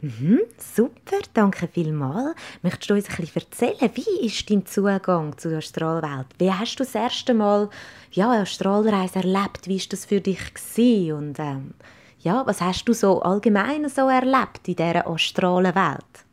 Mhm, 0.00 0.42
super, 0.58 1.18
danke 1.34 1.66
vielmals. 1.66 2.36
Möchtest 2.62 2.90
du 2.90 2.94
uns 2.94 3.10
ein 3.10 3.16
bisschen 3.16 3.42
erzählen, 3.42 3.90
wie 3.94 4.26
ist 4.26 4.48
dein 4.48 4.64
Zugang 4.64 5.36
zur 5.38 5.58
Astralwelt? 5.58 6.26
Wie 6.38 6.52
hast 6.52 6.76
du 6.76 6.84
das 6.84 6.94
erste 6.94 7.34
Mal 7.34 7.68
ja, 8.12 8.30
eine 8.30 8.42
Astralreise 8.42 9.18
erlebt? 9.18 9.66
Wie 9.66 9.78
war 9.78 9.86
das 9.90 10.04
für 10.04 10.20
dich? 10.20 10.54
Gewesen? 10.54 11.12
Und 11.12 11.38
ähm, 11.40 11.74
ja, 12.20 12.46
was 12.46 12.60
hast 12.60 12.84
du 12.84 12.92
so 12.92 13.22
allgemein 13.22 13.88
so 13.88 14.08
erlebt 14.08 14.68
in 14.68 14.76
dieser 14.76 15.06
astralen 15.08 15.74
Welt? 15.74 16.24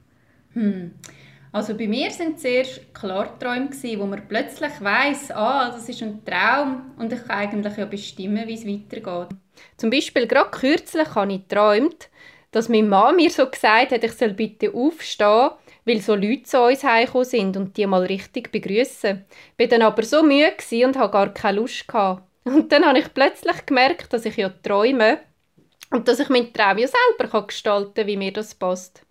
Hm. 0.54 0.92
Also 1.52 1.74
bei 1.76 1.88
mir 1.88 2.12
sind 2.12 2.40
zuerst 2.40 2.94
Klarträume 2.94 3.70
wo 3.98 4.06
man 4.06 4.28
plötzlich 4.28 4.74
weiß, 4.80 5.32
ah, 5.32 5.72
das 5.72 5.88
ist 5.88 6.04
ein 6.04 6.24
Traum 6.26 6.92
und 6.98 7.14
ich 7.14 7.24
kann 7.24 7.38
eigentlich 7.38 7.78
ja 7.78 7.86
bestimmen, 7.86 8.46
wie 8.46 8.56
es 8.56 8.68
weitergeht. 8.68 9.30
Zum 9.78 9.90
Beispiel 9.90 10.28
gerade 10.28 10.52
kürzlich 10.52 11.16
habe 11.16 11.32
ich 11.32 11.48
geträumt, 11.48 12.10
dass 12.56 12.70
meine 12.70 12.88
Mama 12.88 13.12
mir 13.12 13.30
so 13.30 13.50
gesagt 13.50 13.92
hat, 13.92 14.02
ich 14.02 14.14
soll 14.14 14.30
bitte 14.30 14.74
aufstehen, 14.74 15.50
weil 15.84 16.00
so 16.00 16.16
Leute 16.16 16.44
zu 16.44 16.62
uns 16.62 16.86
heimgekommen 16.86 17.26
sind 17.26 17.58
und 17.58 17.76
die 17.76 17.86
mal 17.86 18.06
richtig 18.06 18.50
begrüßen. 18.50 19.26
War 19.58 19.68
dann 19.68 19.82
aber 19.82 20.04
so 20.04 20.24
müde 20.24 20.56
und 20.86 20.98
hatte 20.98 21.12
gar 21.12 21.34
keine 21.34 21.60
Lust. 21.60 21.86
Gehabt. 21.86 22.24
Und 22.46 22.72
dann 22.72 22.86
habe 22.86 23.00
ich 23.00 23.14
plötzlich 23.14 23.66
gemerkt, 23.66 24.14
dass 24.14 24.24
ich 24.24 24.38
ja 24.38 24.48
träume 24.48 25.20
und 25.92 26.08
dass 26.08 26.22
ich 26.22 26.30
meinen 26.30 26.54
Traum 26.54 26.78
ja 26.78 26.88
selber 26.88 27.46
gestalten 27.46 27.94
kann, 27.94 28.08
wie 28.08 28.16
mir 28.16 28.32
das 28.32 28.56
passt. 28.56 29.02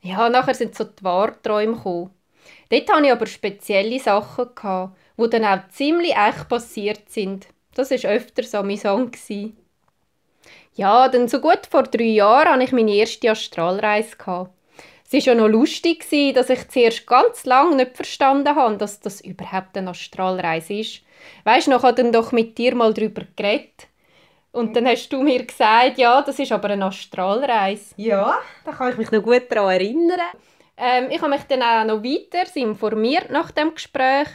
Ja, 0.00 0.28
nachher 0.28 0.54
sind 0.54 0.74
so 0.74 0.82
die 0.82 1.04
Wahrträume 1.04 1.76
gekommen. 1.76 2.10
Dort 2.70 2.90
hatte 2.90 3.06
ich 3.06 3.12
aber 3.12 3.26
spezielle 3.26 4.00
Sachen, 4.00 4.48
gehabt, 4.52 4.96
die 5.16 5.30
dann 5.30 5.44
auch 5.44 5.68
ziemlich 5.68 6.16
echt 6.16 6.48
passiert 6.48 7.08
sind. 7.08 7.46
Das 7.76 7.92
war 7.92 8.10
öfter 8.10 8.42
so 8.42 8.64
mein 8.64 8.78
Song. 8.78 9.12
Ja, 10.76 11.08
dann 11.08 11.28
so 11.28 11.40
gut 11.40 11.66
vor 11.70 11.84
drei 11.84 12.04
Jahren 12.04 12.48
hatte 12.48 12.64
ich 12.64 12.72
meine 12.72 12.94
erste 12.94 13.30
Astralreise. 13.30 14.16
Es 14.18 15.12
war 15.12 15.20
ja 15.20 15.34
noch 15.34 15.48
lustig, 15.48 16.04
dass 16.34 16.50
ich 16.50 16.68
zuerst 16.68 17.06
ganz 17.06 17.44
lange 17.44 17.76
nicht 17.76 17.94
verstanden 17.94 18.56
habe, 18.56 18.76
dass 18.76 18.98
das 18.98 19.20
überhaupt 19.20 19.76
eine 19.76 19.90
Astralreise 19.90 20.74
ist. 20.74 21.02
Weißt 21.44 21.68
du, 21.68 21.70
noch 21.70 21.84
habe 21.84 22.02
dann 22.02 22.10
doch 22.10 22.32
mit 22.32 22.58
dir 22.58 22.74
mal 22.74 22.92
darüber 22.92 23.22
geredet. 23.36 23.86
Und 24.50 24.74
dann 24.74 24.86
hast 24.86 25.08
du 25.10 25.22
mir 25.22 25.44
gesagt, 25.44 25.98
ja, 25.98 26.22
das 26.22 26.38
ist 26.40 26.50
aber 26.50 26.70
eine 26.70 26.86
Astralreise. 26.86 27.94
Ja, 27.96 28.38
da 28.64 28.72
kann 28.72 28.90
ich 28.90 28.98
mich 28.98 29.10
noch 29.12 29.22
gut 29.22 29.44
daran 29.50 29.70
erinnern. 29.70 30.20
Ähm, 30.76 31.08
ich 31.10 31.20
habe 31.20 31.30
mich 31.30 31.42
dann 31.44 31.62
auch 31.62 31.84
noch 31.84 32.02
weiter 32.02 32.44
informiert 32.56 33.30
nach 33.30 33.50
dem 33.52 33.74
Gespräch 33.74 34.28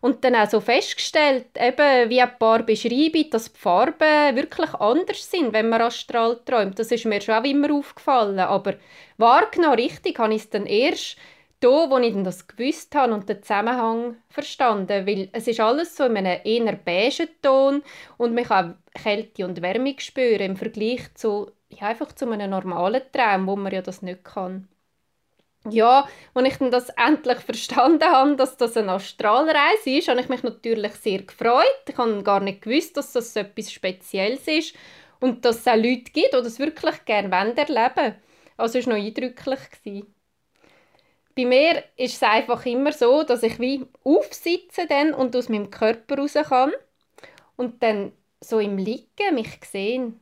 und 0.00 0.22
dann 0.24 0.34
auch 0.36 0.48
so 0.48 0.60
festgestellt, 0.60 1.46
eben, 1.58 2.10
wie 2.10 2.20
ein 2.20 2.38
paar 2.38 2.62
beschreiben, 2.62 3.30
dass 3.30 3.52
die 3.52 3.58
Farben 3.58 4.36
wirklich 4.36 4.74
anders 4.74 5.30
sind, 5.30 5.52
wenn 5.52 5.68
man 5.68 5.80
astral 5.80 6.40
träumt. 6.44 6.78
Das 6.78 6.92
ist 6.92 7.06
mir 7.06 7.20
schon 7.20 7.34
auch 7.34 7.44
immer 7.44 7.72
aufgefallen. 7.72 8.38
Aber 8.38 8.74
wahrgenommen 9.16 9.76
richtig 9.76 10.18
habe 10.18 10.34
ich 10.34 10.42
es 10.42 10.50
dann 10.50 10.66
erst 10.66 11.16
da, 11.60 11.90
wo 11.90 11.96
ich 11.98 12.14
das 12.22 12.46
gewusst 12.46 12.94
habe 12.94 13.14
und 13.14 13.28
den 13.28 13.42
Zusammenhang 13.42 14.16
verstanden. 14.28 15.06
Weil 15.06 15.30
es 15.32 15.48
ist 15.48 15.60
alles 15.60 15.96
so 15.96 16.04
in 16.04 16.18
einem 16.18 16.40
eher 16.44 16.76
beigen 16.76 17.28
Ton 17.40 17.82
und 18.18 18.34
man 18.34 18.44
kann 18.44 18.78
Kälte 19.02 19.46
und 19.46 19.62
Wärme 19.62 19.94
spüren 19.98 20.40
im 20.40 20.56
Vergleich 20.56 21.14
zu, 21.14 21.50
ja, 21.70 21.88
einfach 21.88 22.12
zu 22.12 22.30
einem 22.30 22.50
normalen 22.50 23.02
Traum, 23.12 23.46
wo 23.46 23.56
man 23.56 23.72
ja 23.72 23.80
das 23.80 24.02
nicht 24.02 24.24
kann 24.24 24.68
ja, 25.70 26.08
als 26.34 26.48
ich 26.48 26.56
dann 26.56 26.70
das 26.70 26.88
endlich 26.90 27.38
verstanden 27.38 28.04
habe, 28.04 28.36
dass 28.36 28.56
das 28.56 28.76
eine 28.76 28.92
Astralreise 28.92 29.90
ist, 29.90 30.08
habe 30.08 30.20
ich 30.20 30.28
mich 30.28 30.42
natürlich 30.42 30.92
sehr 30.94 31.22
gefreut. 31.22 31.64
Ich 31.88 31.96
habe 31.96 32.22
gar 32.22 32.40
nicht 32.40 32.62
gewusst, 32.62 32.96
dass 32.96 33.12
das 33.12 33.36
etwas 33.36 33.72
Spezielles 33.72 34.46
ist 34.46 34.74
und 35.20 35.44
dass 35.44 35.58
es 35.58 35.66
auch 35.66 35.76
Leute 35.76 36.10
gibt, 36.12 36.34
die 36.34 36.42
das 36.42 36.58
wirklich 36.58 37.04
gerne 37.04 37.34
erleben 37.34 37.96
wollen. 37.96 38.16
Also 38.56 38.78
es 38.78 38.86
war 38.86 38.94
noch 38.94 39.04
eindrücklich. 39.04 39.60
Bei 41.36 41.44
mir 41.44 41.84
ist 41.96 42.14
es 42.14 42.22
einfach 42.22 42.64
immer 42.64 42.92
so, 42.92 43.22
dass 43.22 43.42
ich 43.42 43.60
wie 43.60 43.86
aufsitze 44.04 44.86
dann 44.88 45.12
und 45.12 45.36
aus 45.36 45.50
meinem 45.50 45.70
Körper 45.70 46.16
raus 46.16 46.32
kann 46.32 46.72
und 47.56 47.82
dann 47.82 48.12
so 48.40 48.58
im 48.58 48.78
Liegen 48.78 49.34
mich 49.34 49.58
sehen. 49.70 50.18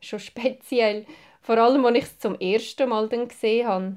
Schon 0.00 0.20
speziell. 0.20 1.06
Vor 1.40 1.58
allem, 1.58 1.84
als 1.86 1.96
ich 1.96 2.04
es 2.04 2.18
zum 2.18 2.38
ersten 2.38 2.88
Mal 2.88 3.08
dann 3.08 3.28
gesehen 3.28 3.66
habe. 3.66 3.96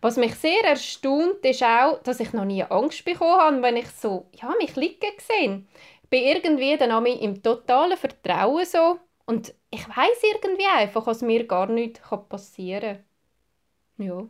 Was 0.00 0.16
mich 0.16 0.34
sehr 0.34 0.64
erstaunt, 0.64 1.44
ist 1.44 1.62
auch, 1.62 2.02
dass 2.02 2.20
ich 2.20 2.32
noch 2.32 2.44
nie 2.44 2.62
Angst 2.62 3.04
bekommen 3.04 3.40
habe, 3.40 3.62
wenn 3.62 3.76
ich 3.76 3.88
so, 3.88 4.26
ja, 4.40 4.54
mich 4.58 4.76
liegen 4.76 5.16
gesehen. 5.16 5.68
Ich 6.02 6.08
bin 6.10 6.24
irgendwie 6.24 6.76
dann 6.76 7.06
im 7.06 7.42
totalen 7.42 7.96
Vertrauen 7.96 8.64
so 8.66 8.98
und 9.26 9.54
ich 9.70 9.88
weiß 9.88 10.22
irgendwie 10.34 10.66
einfach, 10.76 11.06
was 11.06 11.22
mir 11.22 11.46
gar 11.46 11.66
nicht 11.66 12.00
passieren 12.28 12.98
kann. 13.96 14.06
Ja. 14.06 14.28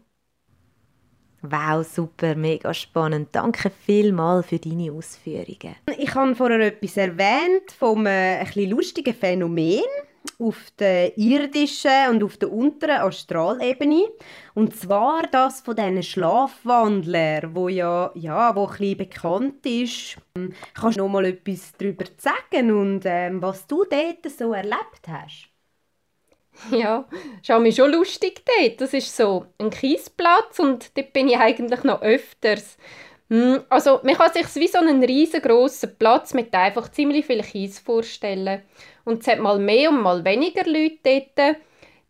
Wow, 1.43 1.87
super, 1.87 2.35
mega 2.35 2.75
spannend. 2.75 3.29
Danke 3.33 3.71
vielmals 3.71 4.47
für 4.47 4.59
deine 4.59 4.93
Ausführungen. 4.93 5.75
Ich 5.97 6.15
habe 6.15 6.35
vorher 6.35 6.61
etwas 6.61 6.99
erwähnt 6.99 7.73
vom 7.79 8.05
äh, 8.05 8.41
ein 8.41 8.69
lustigen 8.69 9.15
Phänomen 9.15 9.81
auf 10.39 10.71
der 10.79 11.17
irdischen 11.19 12.11
und 12.11 12.23
auf 12.23 12.37
der 12.37 12.53
unteren 12.53 13.01
Astralebene. 13.03 14.05
Und 14.55 14.77
zwar 14.77 15.23
das 15.31 15.61
von 15.61 15.77
diesen 15.77 16.03
Schlafwandlern, 16.03 17.55
wo 17.55 17.69
ja, 17.69 18.11
ja 18.15 18.55
wo 18.55 18.67
ein 18.67 18.97
bekannt 18.97 19.65
ist. 19.65 20.17
Kannst 20.75 20.99
du 20.99 21.03
noch 21.03 21.09
mal 21.09 21.25
etwas 21.25 21.73
darüber 21.79 22.05
sagen 22.17 22.71
und 22.73 23.03
ähm, 23.05 23.43
was 23.43 23.67
du 23.67 23.85
dort 23.85 24.31
so 24.31 24.53
erlebt 24.53 25.09
hast? 25.09 25.51
Ja, 26.71 27.07
ist 27.41 27.51
auch 27.51 27.73
schon 27.73 27.93
lustig 27.93 28.43
dort. 28.45 28.81
Das 28.81 28.93
ist 28.93 29.17
so 29.17 29.47
ein 29.59 29.71
Kiesplatz 29.71 30.59
und 30.59 30.97
dort 30.97 31.13
bin 31.13 31.29
ich 31.29 31.39
eigentlich 31.39 31.85
noch 31.85 32.03
öfters. 32.03 32.77
Hm, 33.31 33.63
also 33.69 34.01
man 34.03 34.17
kann 34.17 34.33
sich 34.33 34.53
wie 34.57 34.67
so 34.67 34.79
einen 34.79 35.05
riesengroßen 35.05 35.97
Platz 35.97 36.35
mit 36.35 36.53
einfach 36.53 36.91
ziemlich 36.91 37.27
viel 37.27 37.43
Kies 37.43 37.79
vorstellen. 37.79 38.63
Und 39.05 39.23
es 39.23 39.29
hat 39.29 39.39
mal 39.39 39.59
mehr 39.59 39.91
und 39.91 40.03
mal 40.03 40.25
weniger 40.25 40.65
Leute 40.65 40.99
dort. 41.37 41.57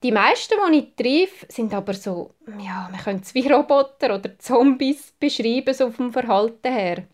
Die 0.02 0.12
meisten, 0.12 0.54
die 0.72 0.78
ich 0.78 0.96
treffe, 0.96 1.46
sind 1.50 1.74
aber 1.74 1.92
so, 1.92 2.30
ja, 2.58 2.88
man 2.90 3.00
könnte 3.00 3.24
es 3.24 3.34
wie 3.34 3.46
Roboter 3.46 4.14
oder 4.14 4.38
Zombies 4.38 5.12
beschreiben, 5.20 5.74
so 5.74 5.90
vom 5.90 6.10
Verhalten 6.10 6.72
her. 6.72 7.04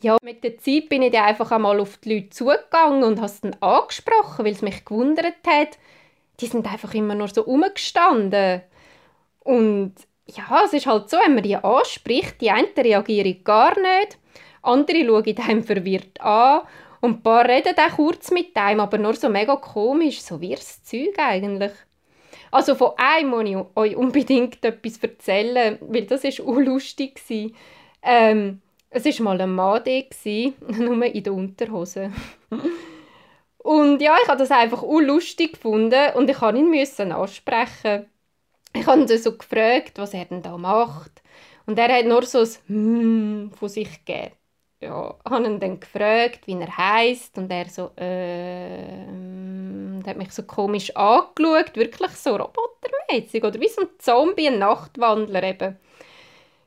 Ja, 0.00 0.16
mit 0.22 0.42
der 0.42 0.56
Zeit 0.56 0.88
bin 0.88 1.02
ich 1.02 1.12
dann 1.12 1.24
einfach 1.24 1.50
einmal 1.52 1.78
auf 1.80 1.98
die 1.98 2.14
Leute 2.14 2.30
zugegangen 2.30 3.04
und 3.04 3.18
habe 3.18 3.26
es 3.26 3.42
dann 3.42 3.54
angesprochen, 3.60 4.46
weil 4.46 4.52
es 4.52 4.62
mich 4.62 4.86
gewundert 4.86 5.46
hat. 5.46 5.78
Die 6.40 6.46
sind 6.46 6.66
einfach 6.70 6.94
immer 6.94 7.14
nur 7.14 7.28
so 7.28 7.42
rumgestanden. 7.42 8.62
Und 9.40 9.94
ja, 10.26 10.62
es 10.64 10.72
ist 10.72 10.86
halt 10.86 11.10
so, 11.10 11.18
wenn 11.18 11.34
man 11.34 11.42
die 11.42 11.56
anspricht, 11.56 12.40
die 12.40 12.50
einen 12.50 12.68
reagieren 12.76 13.44
gar 13.44 13.78
nicht, 13.78 14.18
andere 14.62 15.04
schauen 15.04 15.48
einem 15.48 15.62
verwirrt 15.62 16.20
an 16.20 16.62
und 17.00 17.18
ein 17.18 17.22
paar 17.22 17.46
reden 17.46 17.74
auch 17.76 17.96
kurz 17.96 18.30
mit 18.30 18.56
einem, 18.56 18.80
aber 18.80 18.96
nur 18.98 19.14
so 19.14 19.28
mega 19.28 19.56
komisch, 19.56 20.22
so 20.22 20.40
wie 20.40 20.54
das 20.54 20.82
Zeug 20.84 21.14
eigentlich. 21.18 21.72
Also 22.50 22.74
von 22.74 22.92
einem 22.96 23.30
muss 23.30 23.44
ich 23.44 23.56
euch 23.76 23.96
unbedingt 23.96 24.64
etwas 24.64 24.98
erzählen, 24.98 25.76
weil 25.80 26.06
das 26.06 26.24
war 26.24 26.46
unlustig. 26.46 27.20
Ähm, 28.02 28.62
es 28.90 29.04
war 29.04 29.24
mal 29.24 29.40
ein 29.40 29.52
Mann 29.52 29.82
da, 29.84 30.52
nur 30.78 31.04
in 31.04 31.22
der 31.22 31.34
Unterhose. 31.34 32.12
und 33.58 34.00
ja, 34.00 34.16
ich 34.22 34.28
habe 34.28 34.38
das 34.38 34.52
einfach 34.52 34.82
unlustig 34.82 35.54
gefunden 35.54 36.14
und 36.14 36.30
ich 36.30 36.40
musste 36.40 37.02
ihn 37.02 37.12
ansprechen. 37.12 38.06
Ich 38.74 38.86
habe 38.86 39.00
ihn 39.02 39.08
so 39.18 39.36
gefragt, 39.36 39.98
was 39.98 40.14
er 40.14 40.24
denn 40.26 40.42
da 40.42 40.58
macht. 40.58 41.22
Und 41.66 41.78
er 41.78 41.96
hat 41.96 42.06
nur 42.06 42.24
so 42.26 42.40
ein 42.40 42.48
«Hm» 42.68 43.52
von 43.52 43.68
sich 43.68 44.04
gegeben 44.04 44.34
ja, 44.84 45.14
habe 45.28 45.46
ihn 45.46 45.60
dann 45.60 45.80
gefragt, 45.80 46.46
wie 46.46 46.54
er 46.60 46.76
heißt 46.76 47.38
und 47.38 47.50
er 47.50 47.68
so, 47.68 47.90
äh, 47.96 49.06
hat 50.06 50.16
mich 50.16 50.32
so 50.32 50.42
komisch 50.44 50.94
angeschaut, 50.96 51.74
wirklich 51.76 52.10
so 52.12 52.36
robotermäßig 52.36 53.42
oder 53.44 53.60
wie 53.60 53.68
so 53.68 53.82
ein 53.82 53.88
Zombie, 53.98 54.48
ein 54.48 54.58
Nachtwandler 54.58 55.42
eben. 55.42 55.76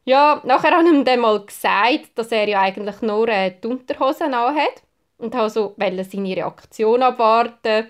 Ja, 0.06 0.42
nachher 0.46 0.72
habe 0.72 0.88
ich 0.88 0.94
ihm 0.94 1.06
dann 1.06 1.20
mal 1.20 1.46
gesagt, 1.46 2.12
dass 2.16 2.32
er 2.32 2.48
ja 2.48 2.62
eigentlich 2.62 3.02
nur 3.02 3.28
äh, 3.28 3.54
die 3.62 3.68
Unterhosen 3.68 4.36
hat 4.36 4.84
und 5.18 5.36
habe 5.36 5.50
so 5.50 5.76
seine 5.78 6.36
Reaktion 6.36 7.04
abwarten. 7.04 7.88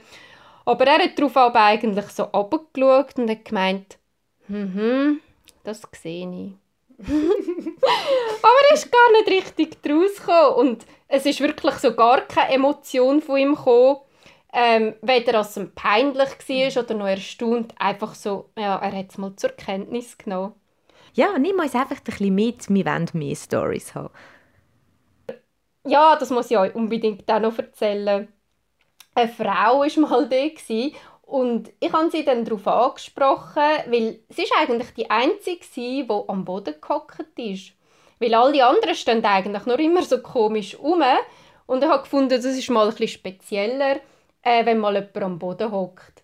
Aber 0.65 0.87
er 0.87 1.03
hat 1.03 1.17
darauf 1.17 1.37
aber 1.37 1.63
eigentlich 1.63 2.07
so 2.07 2.23
abgeschaut 2.25 3.17
und 3.17 3.29
hat 3.29 3.45
gemeint, 3.45 3.97
mhm, 4.47 5.21
das 5.63 5.81
sehe 5.93 6.29
ich. 6.29 6.53
aber 7.07 8.59
er 8.69 8.73
ist 8.73 8.91
gar 8.91 9.11
nicht 9.11 9.27
richtig 9.27 9.81
draus 9.83 10.15
gekommen. 10.15 10.55
und 10.55 10.85
es 11.07 11.25
ist 11.25 11.39
wirklich 11.39 11.75
so 11.75 11.93
gar 11.93 12.21
keine 12.21 12.53
Emotion 12.53 13.21
von 13.21 13.37
ihm 13.37 13.55
gekommen. 13.55 13.97
Ähm, 14.53 14.95
weder 15.01 15.39
als 15.39 15.57
es 15.57 15.69
peinlich 15.75 16.29
war 16.75 16.83
oder 16.83 16.93
noch 16.95 17.07
erstaunt, 17.07 17.75
einfach 17.77 18.15
so, 18.15 18.49
ja, 18.57 18.77
er 18.77 18.97
hat 18.97 19.11
es 19.11 19.17
mal 19.17 19.35
zur 19.35 19.51
Kenntnis 19.51 20.17
genommen. 20.17 20.53
Ja, 21.13 21.37
nimm 21.37 21.59
uns 21.59 21.75
einfach 21.75 21.97
ein 21.97 22.03
bisschen 22.03 22.33
mit, 22.35 22.69
wir 22.69 22.85
wollen 22.85 23.09
mehr 23.13 23.35
Stories 23.35 23.93
haben. 23.93 24.13
Ja, 25.85 26.15
das 26.15 26.29
muss 26.29 26.51
ich 26.51 26.57
euch 26.57 26.75
unbedingt 26.75 27.29
auch 27.31 27.39
noch 27.39 27.57
erzählen. 27.57 28.27
Eine 29.15 29.29
Frau 29.29 29.81
war 29.81 29.99
mal 29.99 30.29
da 30.29 30.49
Und 31.27 31.73
ich 31.81 31.91
habe 31.91 32.09
sie 32.09 32.23
dann 32.23 32.45
darauf 32.45 32.65
angesprochen, 32.67 33.61
weil 33.87 34.21
sie 34.29 34.43
ist 34.43 34.53
eigentlich 34.57 34.93
die 34.93 35.09
Einzige 35.09 35.65
die 35.75 36.07
am 36.09 36.45
Boden 36.45 36.75
gehockt 36.79 37.37
ist. 37.37 37.73
Weil 38.19 38.33
alle 38.33 38.65
anderen 38.65 38.95
stehen 38.95 39.23
eigentlich 39.25 39.65
nur 39.65 39.77
immer 39.77 40.03
so 40.03 40.21
komisch 40.21 40.79
rum. 40.79 41.03
Und 41.65 41.83
ich 41.83 41.89
habe 41.89 42.03
gefunden, 42.03 42.29
das 42.29 42.45
ist 42.45 42.69
mal 42.69 42.85
ein 42.85 42.91
bisschen 42.91 43.09
spezieller, 43.09 43.97
äh, 44.41 44.65
wenn 44.65 44.79
mal 44.79 44.95
jemand 44.95 45.17
am 45.17 45.37
Boden 45.37 45.69
hockt. 45.69 46.23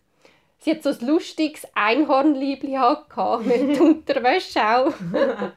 Sie 0.60 0.72
hat 0.72 0.84
so 0.84 0.92
ein 0.92 1.06
lustiges 1.06 1.68
Einhornliebli 1.76 2.78
mit 3.44 3.82
Unterwäsche 3.82 4.66
auch. 4.66 4.94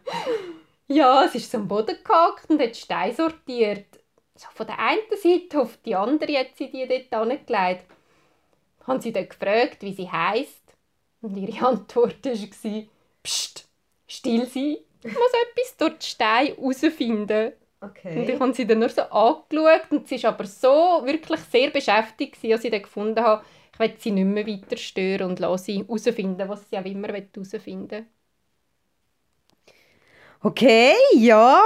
ja, 0.88 1.28
sie 1.28 1.38
ist 1.38 1.52
so 1.52 1.58
am 1.58 1.68
Boden 1.68 1.96
gehockt 2.02 2.50
und 2.50 2.60
hat 2.60 2.76
Steine 2.76 3.14
sortiert. 3.14 4.00
So 4.34 4.48
von 4.52 4.66
der 4.66 4.80
einen 4.80 5.02
Seite 5.22 5.60
auf 5.60 5.76
die 5.84 5.94
andere 5.94 6.36
hat 6.36 6.56
sie 6.56 6.68
die 6.68 6.88
dort 6.88 7.12
angelegt. 7.14 7.95
Haben 8.86 9.00
sie 9.00 9.12
dann 9.12 9.28
gefragt, 9.28 9.82
wie 9.82 9.94
sie 9.94 10.10
heisst. 10.10 10.62
Und 11.20 11.36
ihre 11.36 11.66
Antwort 11.66 12.24
war, 12.24 12.82
Psst, 13.22 13.68
still 14.06 14.46
sein. 14.46 14.76
Ich 15.02 15.12
muss 15.12 15.32
etwas 15.50 15.76
durch 15.76 15.98
die 15.98 16.06
Steine 16.06 16.56
herausfinden. 16.56 17.52
Okay. 17.80 18.18
Und 18.18 18.28
ich 18.28 18.40
habe 18.40 18.54
sie 18.54 18.66
dann 18.66 18.78
nur 18.78 18.88
so 18.88 19.02
angeschaut 19.02 19.90
und 19.90 20.08
sie 20.08 20.22
war 20.22 20.32
aber 20.32 20.46
so 20.46 21.02
wirklich 21.04 21.40
sehr 21.40 21.70
beschäftigt, 21.70 22.38
als 22.44 22.64
ich 22.64 22.70
dann 22.70 22.82
gefunden 22.82 23.22
habe, 23.22 23.44
ich 23.72 23.78
will 23.78 23.94
sie 23.98 24.10
nicht 24.10 24.24
mehr 24.24 24.46
weiter 24.46 24.76
stören 24.76 25.30
und 25.30 25.40
lasse 25.40 25.64
sie 25.64 25.78
herausfinden, 25.78 26.48
was 26.48 26.68
sie 26.70 26.78
auch 26.78 26.84
immer 26.84 27.08
herausfinden 27.08 27.90
will. 27.90 28.06
Okay, 30.42 30.94
ja. 31.14 31.60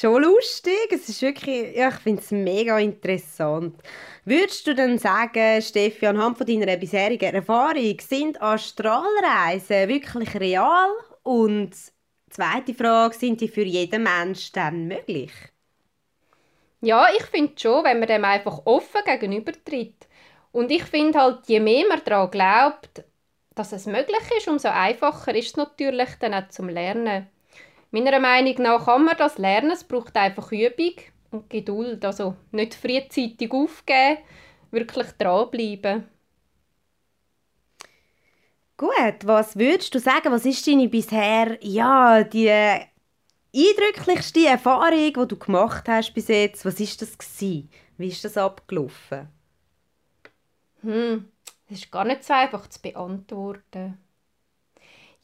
Schon 0.00 0.22
lustig. 0.22 0.90
Es 0.92 1.10
ist 1.10 1.20
wirklich, 1.20 1.76
ja, 1.76 1.88
ich 1.88 1.96
finde 1.96 2.22
es 2.22 2.30
mega 2.30 2.78
interessant. 2.78 3.76
Würdest 4.24 4.66
du 4.66 4.74
dann 4.74 4.96
sagen, 4.96 5.60
Steffi, 5.60 6.06
anhand 6.06 6.38
von 6.38 6.46
deiner 6.46 6.78
bisherigen 6.78 7.34
Erfahrung, 7.34 8.00
sind 8.00 8.40
Astralreisen 8.40 9.88
wirklich 9.88 10.34
real? 10.40 10.88
Und 11.22 11.72
zweite 12.30 12.72
Frage, 12.72 13.14
sind 13.14 13.42
die 13.42 13.48
für 13.48 13.64
jeden 13.64 14.04
Menschen 14.04 14.52
dann 14.54 14.88
möglich? 14.88 15.32
Ja, 16.80 17.08
ich 17.14 17.24
finde 17.24 17.52
schon, 17.60 17.84
wenn 17.84 17.98
man 17.98 18.08
dem 18.08 18.24
einfach 18.24 18.62
offen 18.64 19.02
gegenübertritt. 19.04 20.08
Und 20.50 20.70
ich 20.70 20.84
finde 20.84 21.18
halt, 21.18 21.46
je 21.46 21.60
mehr 21.60 21.86
man 21.86 22.00
daran 22.02 22.30
glaubt, 22.30 23.04
dass 23.54 23.72
es 23.72 23.84
möglich 23.84 24.22
ist, 24.34 24.48
umso 24.48 24.68
einfacher 24.68 25.34
ist 25.34 25.48
es 25.48 25.56
natürlich 25.56 26.08
dann 26.20 26.32
auch 26.32 26.48
zum 26.48 26.70
Lernen. 26.70 27.28
Meiner 27.90 28.20
Meinung 28.20 28.54
nach 28.62 28.84
kann 28.84 29.04
man 29.04 29.16
das 29.16 29.38
lernen, 29.38 29.72
es 29.72 29.84
braucht 29.84 30.16
einfach 30.16 30.52
Übung 30.52 30.94
und 31.30 31.50
Geduld. 31.50 32.04
Also 32.04 32.36
nicht 32.52 32.74
frühzeitig 32.74 33.50
aufgeben, 33.52 34.18
wirklich 34.70 35.08
dranbleiben. 35.18 36.08
Gut, 38.76 39.24
was 39.24 39.58
würdest 39.58 39.94
du 39.94 39.98
sagen, 39.98 40.32
was 40.32 40.46
ist 40.46 40.66
deine 40.66 40.88
bisher, 40.88 41.58
ja, 41.60 42.24
die 42.24 42.50
eindrücklichste 43.54 44.46
Erfahrung, 44.46 45.12
die 45.12 45.28
du 45.28 45.36
gemacht 45.36 45.88
hast 45.88 46.14
bis 46.14 46.28
jetzt? 46.28 46.64
Was 46.64 46.80
ist 46.80 47.02
das 47.02 47.18
gewesen? 47.18 47.70
Wie 47.98 48.08
ist 48.08 48.24
das 48.24 48.38
abgelaufen? 48.38 49.28
Hm, 50.82 51.30
das 51.68 51.78
ist 51.78 51.90
gar 51.92 52.04
nicht 52.04 52.24
so 52.24 52.32
einfach 52.32 52.66
zu 52.68 52.80
beantworten. 52.80 53.98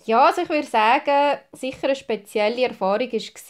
Ja, 0.06 0.26
also 0.26 0.40
ich 0.42 0.48
würde 0.48 0.66
sagen, 0.66 1.38
sicher 1.52 1.88
eine 1.88 1.96
spezielle 1.96 2.62
Erfahrung 2.62 3.12
war, 3.12 3.18
als 3.18 3.40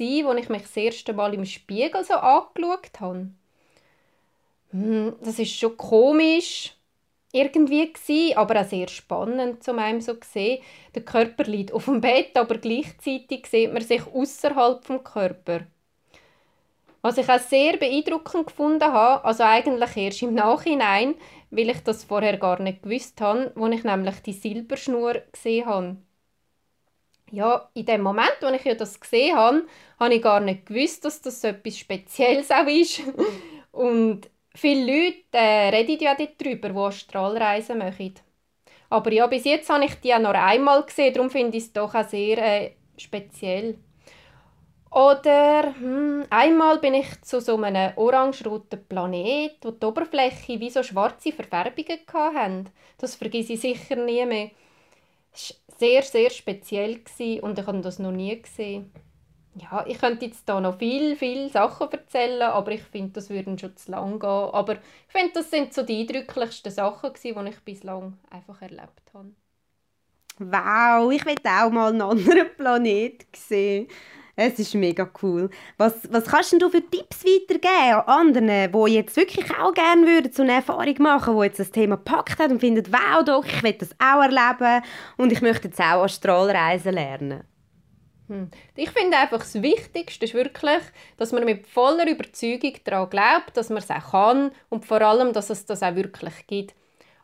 ich 0.42 0.48
mich 0.48 0.62
das 0.62 0.76
erste 0.76 1.12
Mal 1.12 1.34
im 1.34 1.44
Spiegel 1.44 2.02
so 2.04 2.14
angeschaut 2.14 2.98
habe. 3.00 3.30
Hm, 4.70 5.14
das 5.22 5.38
ist 5.38 5.57
schon 5.59 5.76
komisch 5.76 6.74
irgendwie 7.32 7.92
gewesen, 7.92 8.36
aber 8.36 8.61
auch 8.62 8.66
sehr 8.68 8.88
spannend 8.88 9.62
zu 9.64 9.76
einem 9.76 10.00
so 10.00 10.14
sehen. 10.24 10.62
Der 10.94 11.04
Körper 11.04 11.44
liegt 11.44 11.72
auf 11.72 11.86
dem 11.86 12.00
Bett, 12.00 12.36
aber 12.36 12.59
gleichzeitig 12.59 13.46
sieht 13.46 13.72
man 13.72 13.82
sich 13.82 14.02
außerhalb 14.07 14.84
vom 14.84 15.04
Körper. 15.04 15.66
Was 17.00 17.16
ich 17.16 17.26
auch 17.30 17.38
sehr 17.38 17.78
beeindruckend 17.78 18.48
gefunden 18.48 18.84
habe, 18.92 19.24
also 19.24 19.44
eigentlich 19.44 19.96
erst 19.96 20.20
im 20.22 20.34
Nachhinein, 20.34 21.14
weil 21.50 21.70
ich 21.70 21.80
das 21.82 22.04
vorher 22.04 22.36
gar 22.36 22.61
nicht 22.61 22.82
gewusst 22.82 23.18
habe, 23.22 23.50
wo 23.54 23.66
ich 23.68 23.82
nämlich 23.82 24.20
die 24.20 24.34
Silberschnur 24.34 25.22
gesehen 25.32 25.64
habe. 25.66 25.96
Ja, 27.33 27.68
in 27.74 27.85
dem 27.87 28.03
Moment, 28.03 28.37
wo 28.41 28.47
ich 28.49 28.77
das 28.79 29.01
gesehen 29.01 29.37
habe, 29.37 29.66
habe 29.99 30.14
ich 30.14 30.22
gar 30.22 30.41
nicht 30.41 30.66
gewusst, 30.66 31.05
dass 31.05 31.20
das 31.22 31.43
etwas 31.45 31.79
Spezielles 31.79 32.51
auch 32.51 32.66
ist. 32.68 33.01
Und 33.72 34.31
viele 34.55 34.87
Leute 34.87 35.24
äh, 35.33 35.68
reden 35.70 35.99
ja 36.01 36.14
darüber, 36.14 36.68
die 36.68 36.77
Astralreisen 36.79 37.79
machen. 37.79 38.14
Aber 38.91 39.12
ja, 39.12 39.27
bis 39.29 39.45
jetzt 39.45 39.70
habe 39.70 39.85
ich 39.87 39.97
die 39.97 40.09
ja 40.09 40.18
noch 40.18 40.35
einmal 40.35 40.85
gesehen, 40.85 41.14
darum 41.14 41.31
finde 41.31 41.59
ich 41.59 41.64
es 41.64 41.72
doch 41.74 41.95
auch 41.95 42.09
sehr 42.09 42.39
äh, 42.39 42.72
speziell. 42.99 43.79
Oder 44.91 45.74
hm, 45.79 46.24
einmal 46.31 46.79
bin 46.79 46.95
ich 46.95 47.20
zu 47.22 47.41
so 47.41 47.57
einem 47.62 47.93
orange-roten 47.97 48.85
Planet, 48.89 49.53
wo 49.62 49.70
die 49.72 49.85
Oberfläche 49.85 50.59
wie 50.61 50.70
so 50.70 50.83
schwarze 50.83 51.33
Verfärbungen 51.33 51.99
hatte. 52.12 52.70
Das 52.99 53.14
vergesse 53.16 53.55
ich 53.55 53.61
sicher 53.61 53.97
nie 53.97 54.24
mehr. 54.24 54.51
Es 55.35 55.55
sehr, 55.79 56.03
sehr 56.03 56.31
speziell 56.31 57.01
und 57.43 57.59
ich 57.59 57.66
habe 57.66 57.81
das 57.81 57.99
noch 57.99 58.12
nie 58.12 58.41
gesehen. 58.41 58.93
Ja, 59.59 59.85
ich 59.87 59.99
könnte 59.99 60.27
jetzt 60.27 60.47
da 60.49 60.61
noch 60.61 60.79
viel, 60.79 61.16
viel 61.16 61.49
Sachen 61.51 61.91
erzählen, 61.91 62.43
aber 62.43 62.72
ich 62.72 62.83
finde, 62.83 63.12
das 63.12 63.31
würde 63.31 63.59
schon 63.59 63.77
zu 63.77 63.91
lang 63.91 64.18
gehen. 64.18 64.29
Aber 64.29 64.74
ich 64.74 64.81
finde, 65.09 65.33
das 65.33 65.51
sind 65.51 65.72
so 65.72 65.83
die 65.83 66.01
eindrücklichsten 66.01 66.70
Sachen, 66.70 67.12
die 67.22 67.31
ich 67.31 67.61
bislang 67.61 68.18
einfach 68.31 68.61
erlebt 68.61 69.01
habe. 69.14 69.31
Wow, 70.39 71.11
ich 71.11 71.24
will 71.24 71.37
auch 71.45 71.70
mal 71.70 71.89
einen 71.89 72.03
anderen 72.03 72.55
Planet 72.57 73.27
sehen. 73.35 73.89
Es 74.39 74.59
ist 74.59 74.74
mega 74.74 75.09
cool. 75.22 75.49
Was, 75.78 75.95
was 76.12 76.26
kannst 76.26 76.53
du 76.61 76.68
für 76.68 76.82
Tipps 76.82 77.24
weitergeben 77.24 78.03
an 78.07 78.28
anderen, 78.28 78.70
die 78.70 78.93
jetzt 78.93 79.16
wirklich 79.16 79.51
auch 79.59 79.72
gerne 79.72 80.07
würden, 80.07 80.30
so 80.30 80.43
eine 80.43 80.53
Erfahrung 80.53 80.95
machen, 80.99 81.37
die 81.37 81.45
jetzt 81.45 81.59
das 81.59 81.70
Thema 81.70 81.97
gepackt 81.97 82.39
haben 82.39 82.53
und 82.53 82.61
finden, 82.61 82.84
wow, 82.93 83.24
doch, 83.24 83.47
ich 83.47 83.62
will 83.62 83.72
das 83.72 83.93
auch 83.93 84.22
erleben 84.22 84.84
und 85.16 85.32
ich 85.32 85.41
möchte 85.41 85.68
jetzt 85.68 85.80
auch 85.80 86.05
Astralreisen 86.05 86.93
lernen? 86.93 87.45
Hm. 88.28 88.51
Ich 88.74 88.91
finde 88.91 89.16
einfach 89.16 89.39
das 89.39 89.62
Wichtigste 89.62 90.26
ist 90.26 90.34
wirklich, 90.34 90.82
dass 91.16 91.32
man 91.32 91.45
mit 91.45 91.66
voller 91.66 92.07
Überzeugung 92.07 92.74
daran 92.84 93.09
glaubt, 93.09 93.57
dass 93.57 93.70
man 93.70 93.78
es 93.78 93.91
auch 93.91 94.11
kann 94.11 94.51
und 94.68 94.84
vor 94.84 95.01
allem, 95.01 95.32
dass 95.32 95.49
es 95.49 95.64
das 95.64 95.82
auch 95.82 95.95
wirklich 95.95 96.47
gibt. 96.47 96.74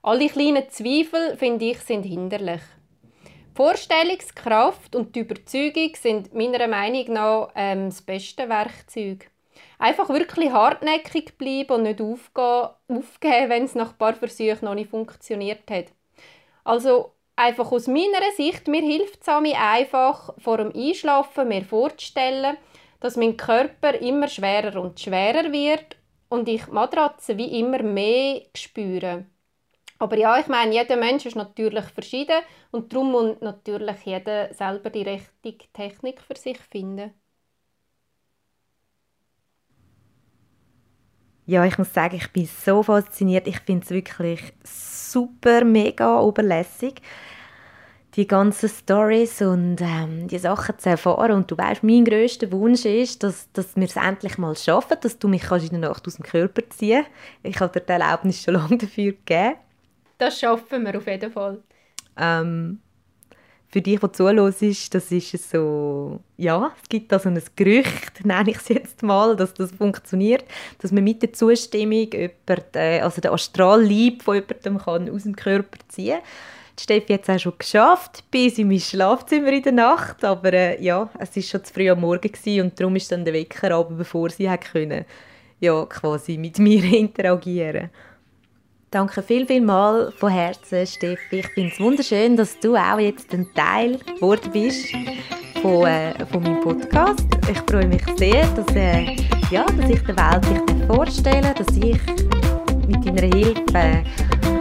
Alle 0.02 0.28
kleinen 0.28 0.68
Zweifel, 0.70 1.36
finde 1.36 1.66
ich, 1.66 1.78
sind 1.80 2.04
hinderlich. 2.04 2.62
Vorstellungskraft 3.54 4.96
und 4.96 5.14
die 5.14 5.20
Überzeugung 5.20 5.94
sind 5.94 6.34
meiner 6.34 6.66
Meinung 6.68 7.12
nach 7.12 7.50
ähm, 7.54 7.90
das 7.90 8.00
beste 8.02 8.48
Werkzeug. 8.48 9.30
Einfach 9.78 10.08
wirklich 10.08 10.50
hartnäckig 10.50 11.36
bleiben 11.36 11.72
und 11.72 11.82
nicht 11.82 12.00
aufgehen, 12.00 12.70
aufgeben, 12.88 13.50
wenn 13.50 13.64
es 13.64 13.74
nach 13.74 13.90
ein 13.90 13.98
paar 13.98 14.14
Versuchen 14.14 14.64
noch 14.64 14.74
nicht 14.74 14.90
funktioniert 14.90 15.70
hat. 15.70 15.86
Also 16.64 17.12
einfach 17.36 17.70
aus 17.72 17.88
meiner 17.88 18.30
Sicht, 18.36 18.68
mir 18.68 18.82
hilft 18.82 19.22
es 19.22 19.28
einfach 19.28 20.34
vor 20.38 20.58
dem 20.58 20.72
Einschlafen 20.74 21.48
mir 21.48 21.64
vorzustellen, 21.64 22.56
dass 23.00 23.16
mein 23.16 23.36
Körper 23.36 23.94
immer 23.94 24.28
schwerer 24.28 24.80
und 24.80 25.00
schwerer 25.00 25.52
wird 25.52 25.96
und 26.28 26.48
ich 26.48 26.64
die 26.64 26.70
Matratze 26.70 27.36
wie 27.36 27.58
immer 27.58 27.82
mehr 27.82 28.42
spüre. 28.56 29.26
Aber 30.02 30.18
ja, 30.18 30.36
ich 30.36 30.48
meine, 30.48 30.74
jeder 30.74 30.96
Mensch 30.96 31.26
ist 31.26 31.36
natürlich 31.36 31.84
verschieden 31.84 32.40
und 32.72 32.92
darum 32.92 33.12
muss 33.12 33.40
natürlich 33.40 34.04
jeder 34.04 34.52
selber 34.52 34.90
die 34.90 35.02
richtige 35.02 35.72
Technik 35.72 36.20
für 36.20 36.36
sich 36.36 36.58
finden. 36.58 37.12
Ja, 41.46 41.64
ich 41.64 41.78
muss 41.78 41.94
sagen, 41.94 42.16
ich 42.16 42.32
bin 42.32 42.46
so 42.46 42.82
fasziniert. 42.82 43.46
Ich 43.46 43.60
finde 43.60 43.84
es 43.84 43.90
wirklich 43.90 44.52
super, 44.64 45.64
mega 45.64 46.20
oberlässig, 46.20 47.00
die 48.16 48.26
ganzen 48.26 48.70
Stories 48.70 49.40
und 49.40 49.76
ähm, 49.82 50.26
die 50.26 50.38
Sachen 50.38 50.80
zu 50.80 50.90
erfahren. 50.90 51.30
Und 51.30 51.48
du 51.48 51.56
weißt, 51.56 51.84
mein 51.84 52.04
größter 52.04 52.50
Wunsch 52.50 52.86
ist, 52.86 53.22
dass, 53.22 53.52
dass 53.52 53.76
wir 53.76 53.84
es 53.84 53.94
endlich 53.94 54.36
mal 54.36 54.56
schaffen, 54.56 54.96
dass 55.00 55.20
du 55.20 55.28
mich 55.28 55.48
in 55.48 55.80
der 55.80 55.90
Nacht 55.90 56.08
aus 56.08 56.16
dem 56.16 56.24
Körper 56.24 56.68
ziehen 56.70 57.04
kannst. 57.04 57.10
Ich 57.44 57.60
habe 57.60 57.78
dir 57.78 57.86
die 57.86 57.92
Erlaubnis 57.92 58.42
schon 58.42 58.54
lange 58.58 58.78
dafür 58.78 59.12
gegeben. 59.12 59.58
Das 60.22 60.38
schaffen 60.38 60.86
wir 60.86 60.96
auf 60.96 61.08
jeden 61.08 61.32
Fall. 61.32 61.58
Ähm, 62.16 62.78
für 63.66 63.82
dich, 63.82 63.98
die 63.98 64.12
zuhörst, 64.12 64.94
das 64.94 65.10
ist 65.10 65.50
so, 65.50 66.20
ja, 66.36 66.70
es 66.80 66.88
gibt 66.88 67.10
da 67.10 67.18
so 67.18 67.28
ein 67.28 67.42
Gerücht, 67.56 68.24
nenne 68.24 68.52
ich 68.52 68.58
es 68.58 68.68
jetzt 68.68 69.02
mal, 69.02 69.34
dass 69.34 69.52
das 69.52 69.72
funktioniert, 69.72 70.44
dass 70.78 70.92
man 70.92 71.02
mit 71.02 71.22
der 71.22 71.32
Zustimmung 71.32 72.08
jemand, 72.12 72.76
äh, 72.76 73.00
also 73.00 73.20
den 73.20 73.32
Astrallieb 73.32 74.22
von 74.22 74.36
jemandem 74.36 74.78
kann 74.78 75.10
aus 75.10 75.24
dem 75.24 75.34
Körper 75.34 75.78
ziehen 75.88 76.20
kann. 76.20 76.28
Steffi 76.78 77.14
hat 77.14 77.22
es 77.22 77.28
auch 77.28 77.40
schon 77.40 77.58
geschafft, 77.58 78.22
bis 78.30 78.58
in 78.58 78.68
mein 78.68 78.78
Schlafzimmer 78.78 79.48
in 79.48 79.62
der 79.64 79.72
Nacht, 79.72 80.24
aber 80.24 80.52
äh, 80.52 80.80
ja, 80.80 81.10
es 81.18 81.34
war 81.34 81.42
schon 81.42 81.64
zu 81.64 81.74
früh 81.74 81.90
am 81.90 82.00
Morgen 82.00 82.30
gewesen, 82.30 82.60
und 82.60 82.78
darum 82.78 82.94
ist 82.94 83.10
dann 83.10 83.24
der 83.24 83.34
Wecker 83.34 83.72
aber 83.72 83.96
bevor 83.96 84.30
sie 84.30 84.48
können, 84.70 85.04
ja, 85.58 85.84
quasi 85.86 86.38
mit 86.38 86.58
mir 86.60 86.84
interagieren 86.84 87.90
Danke 88.92 89.22
viel, 89.22 89.46
viel 89.46 89.62
mal 89.62 90.12
von 90.18 90.30
Herzen, 90.30 90.86
Steffi. 90.86 91.38
Ich 91.38 91.46
finde 91.46 91.72
es 91.72 91.80
wunderschön, 91.80 92.36
dass 92.36 92.60
du 92.60 92.76
auch 92.76 92.98
jetzt 92.98 93.32
ein 93.32 93.46
Teil 93.54 93.96
geworden 93.96 94.50
bist 94.52 94.86
von, 95.62 95.86
äh, 95.86 96.12
von 96.26 96.42
meinem 96.42 96.60
Podcast. 96.60 97.26
Ich 97.50 97.56
freue 97.60 97.86
mich 97.86 98.02
sehr, 98.18 98.46
dass, 98.48 98.66
äh, 98.76 99.16
ja, 99.50 99.64
dass 99.64 99.88
ich 99.88 100.02
der 100.02 100.14
Welt 100.18 100.68
dich 100.68 100.86
vorstellen 100.86 101.54
dass 101.56 101.74
ich 101.74 101.98
mit 102.86 103.06
deiner 103.06 103.34
Hilfe 103.34 103.78
äh, 103.78 104.02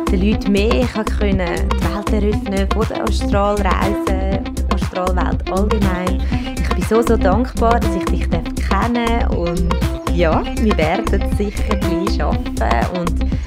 den 0.10 0.32
Leuten 0.32 0.52
mehr 0.54 0.88
können, 1.20 1.68
die 1.70 2.14
Welt 2.14 2.24
eröffnen 2.24 2.70
von 2.72 2.88
der 2.88 3.04
Astralreise, 3.04 4.42
Astralwelt 4.74 5.52
allgemein. 5.52 6.24
Ich 6.58 6.70
bin 6.70 6.84
so, 6.84 7.02
so 7.02 7.18
dankbar, 7.18 7.82
dass 7.82 7.94
ich 7.98 8.06
dich 8.06 8.30
kennen 8.30 8.56
darf 8.70 9.30
und 9.36 9.68
ja, 10.16 10.42
wir 10.62 10.78
werden 10.78 11.36
sicher 11.36 11.76
gleich 11.76 12.24
arbeiten 12.24 12.98
und 12.98 13.41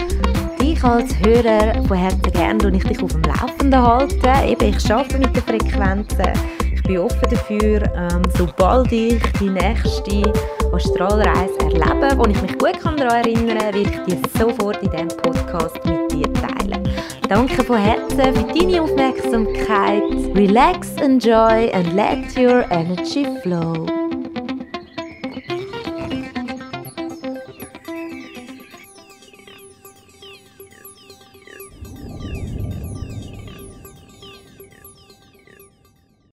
dich 0.84 0.90
als 0.90 1.18
Hörer 1.20 1.82
von 1.86 1.96
Herzen 1.96 2.32
gerne 2.32 2.66
und 2.66 2.74
ich 2.74 2.84
dich 2.84 3.02
auf 3.02 3.12
dem 3.12 3.22
Laufenden 3.22 3.82
halten. 3.82 4.48
Eben, 4.48 4.76
ich 4.76 4.92
arbeite 4.92 5.18
mit 5.18 5.34
den 5.34 5.42
Frequenzen. 5.42 6.32
Ich 6.74 6.82
bin 6.82 6.98
offen 6.98 7.30
dafür, 7.30 7.82
ähm, 7.96 8.22
sobald 8.36 8.92
ich 8.92 9.22
die 9.40 9.48
nächste 9.48 10.32
Astralreise 10.72 11.58
erlebe, 11.60 12.18
wo 12.18 12.26
ich 12.26 12.42
mich 12.42 12.58
gut 12.58 12.76
daran 12.82 12.98
erinnern 12.98 13.46
kann, 13.48 13.60
werde 13.62 13.78
ich 13.78 13.90
die 14.06 14.38
sofort 14.38 14.82
in 14.82 14.90
diesem 14.90 15.08
Podcast 15.08 15.80
mit 15.86 16.12
dir 16.12 16.32
teilen. 16.34 16.88
Danke 17.28 17.64
von 17.64 17.78
Herzen 17.78 18.18
für 18.18 18.60
deine 18.60 18.82
Aufmerksamkeit. 18.82 20.02
Relax, 20.34 20.94
enjoy 20.96 21.70
and 21.72 21.94
let 21.94 22.36
your 22.36 22.70
energy 22.70 23.26
flow. 23.42 24.03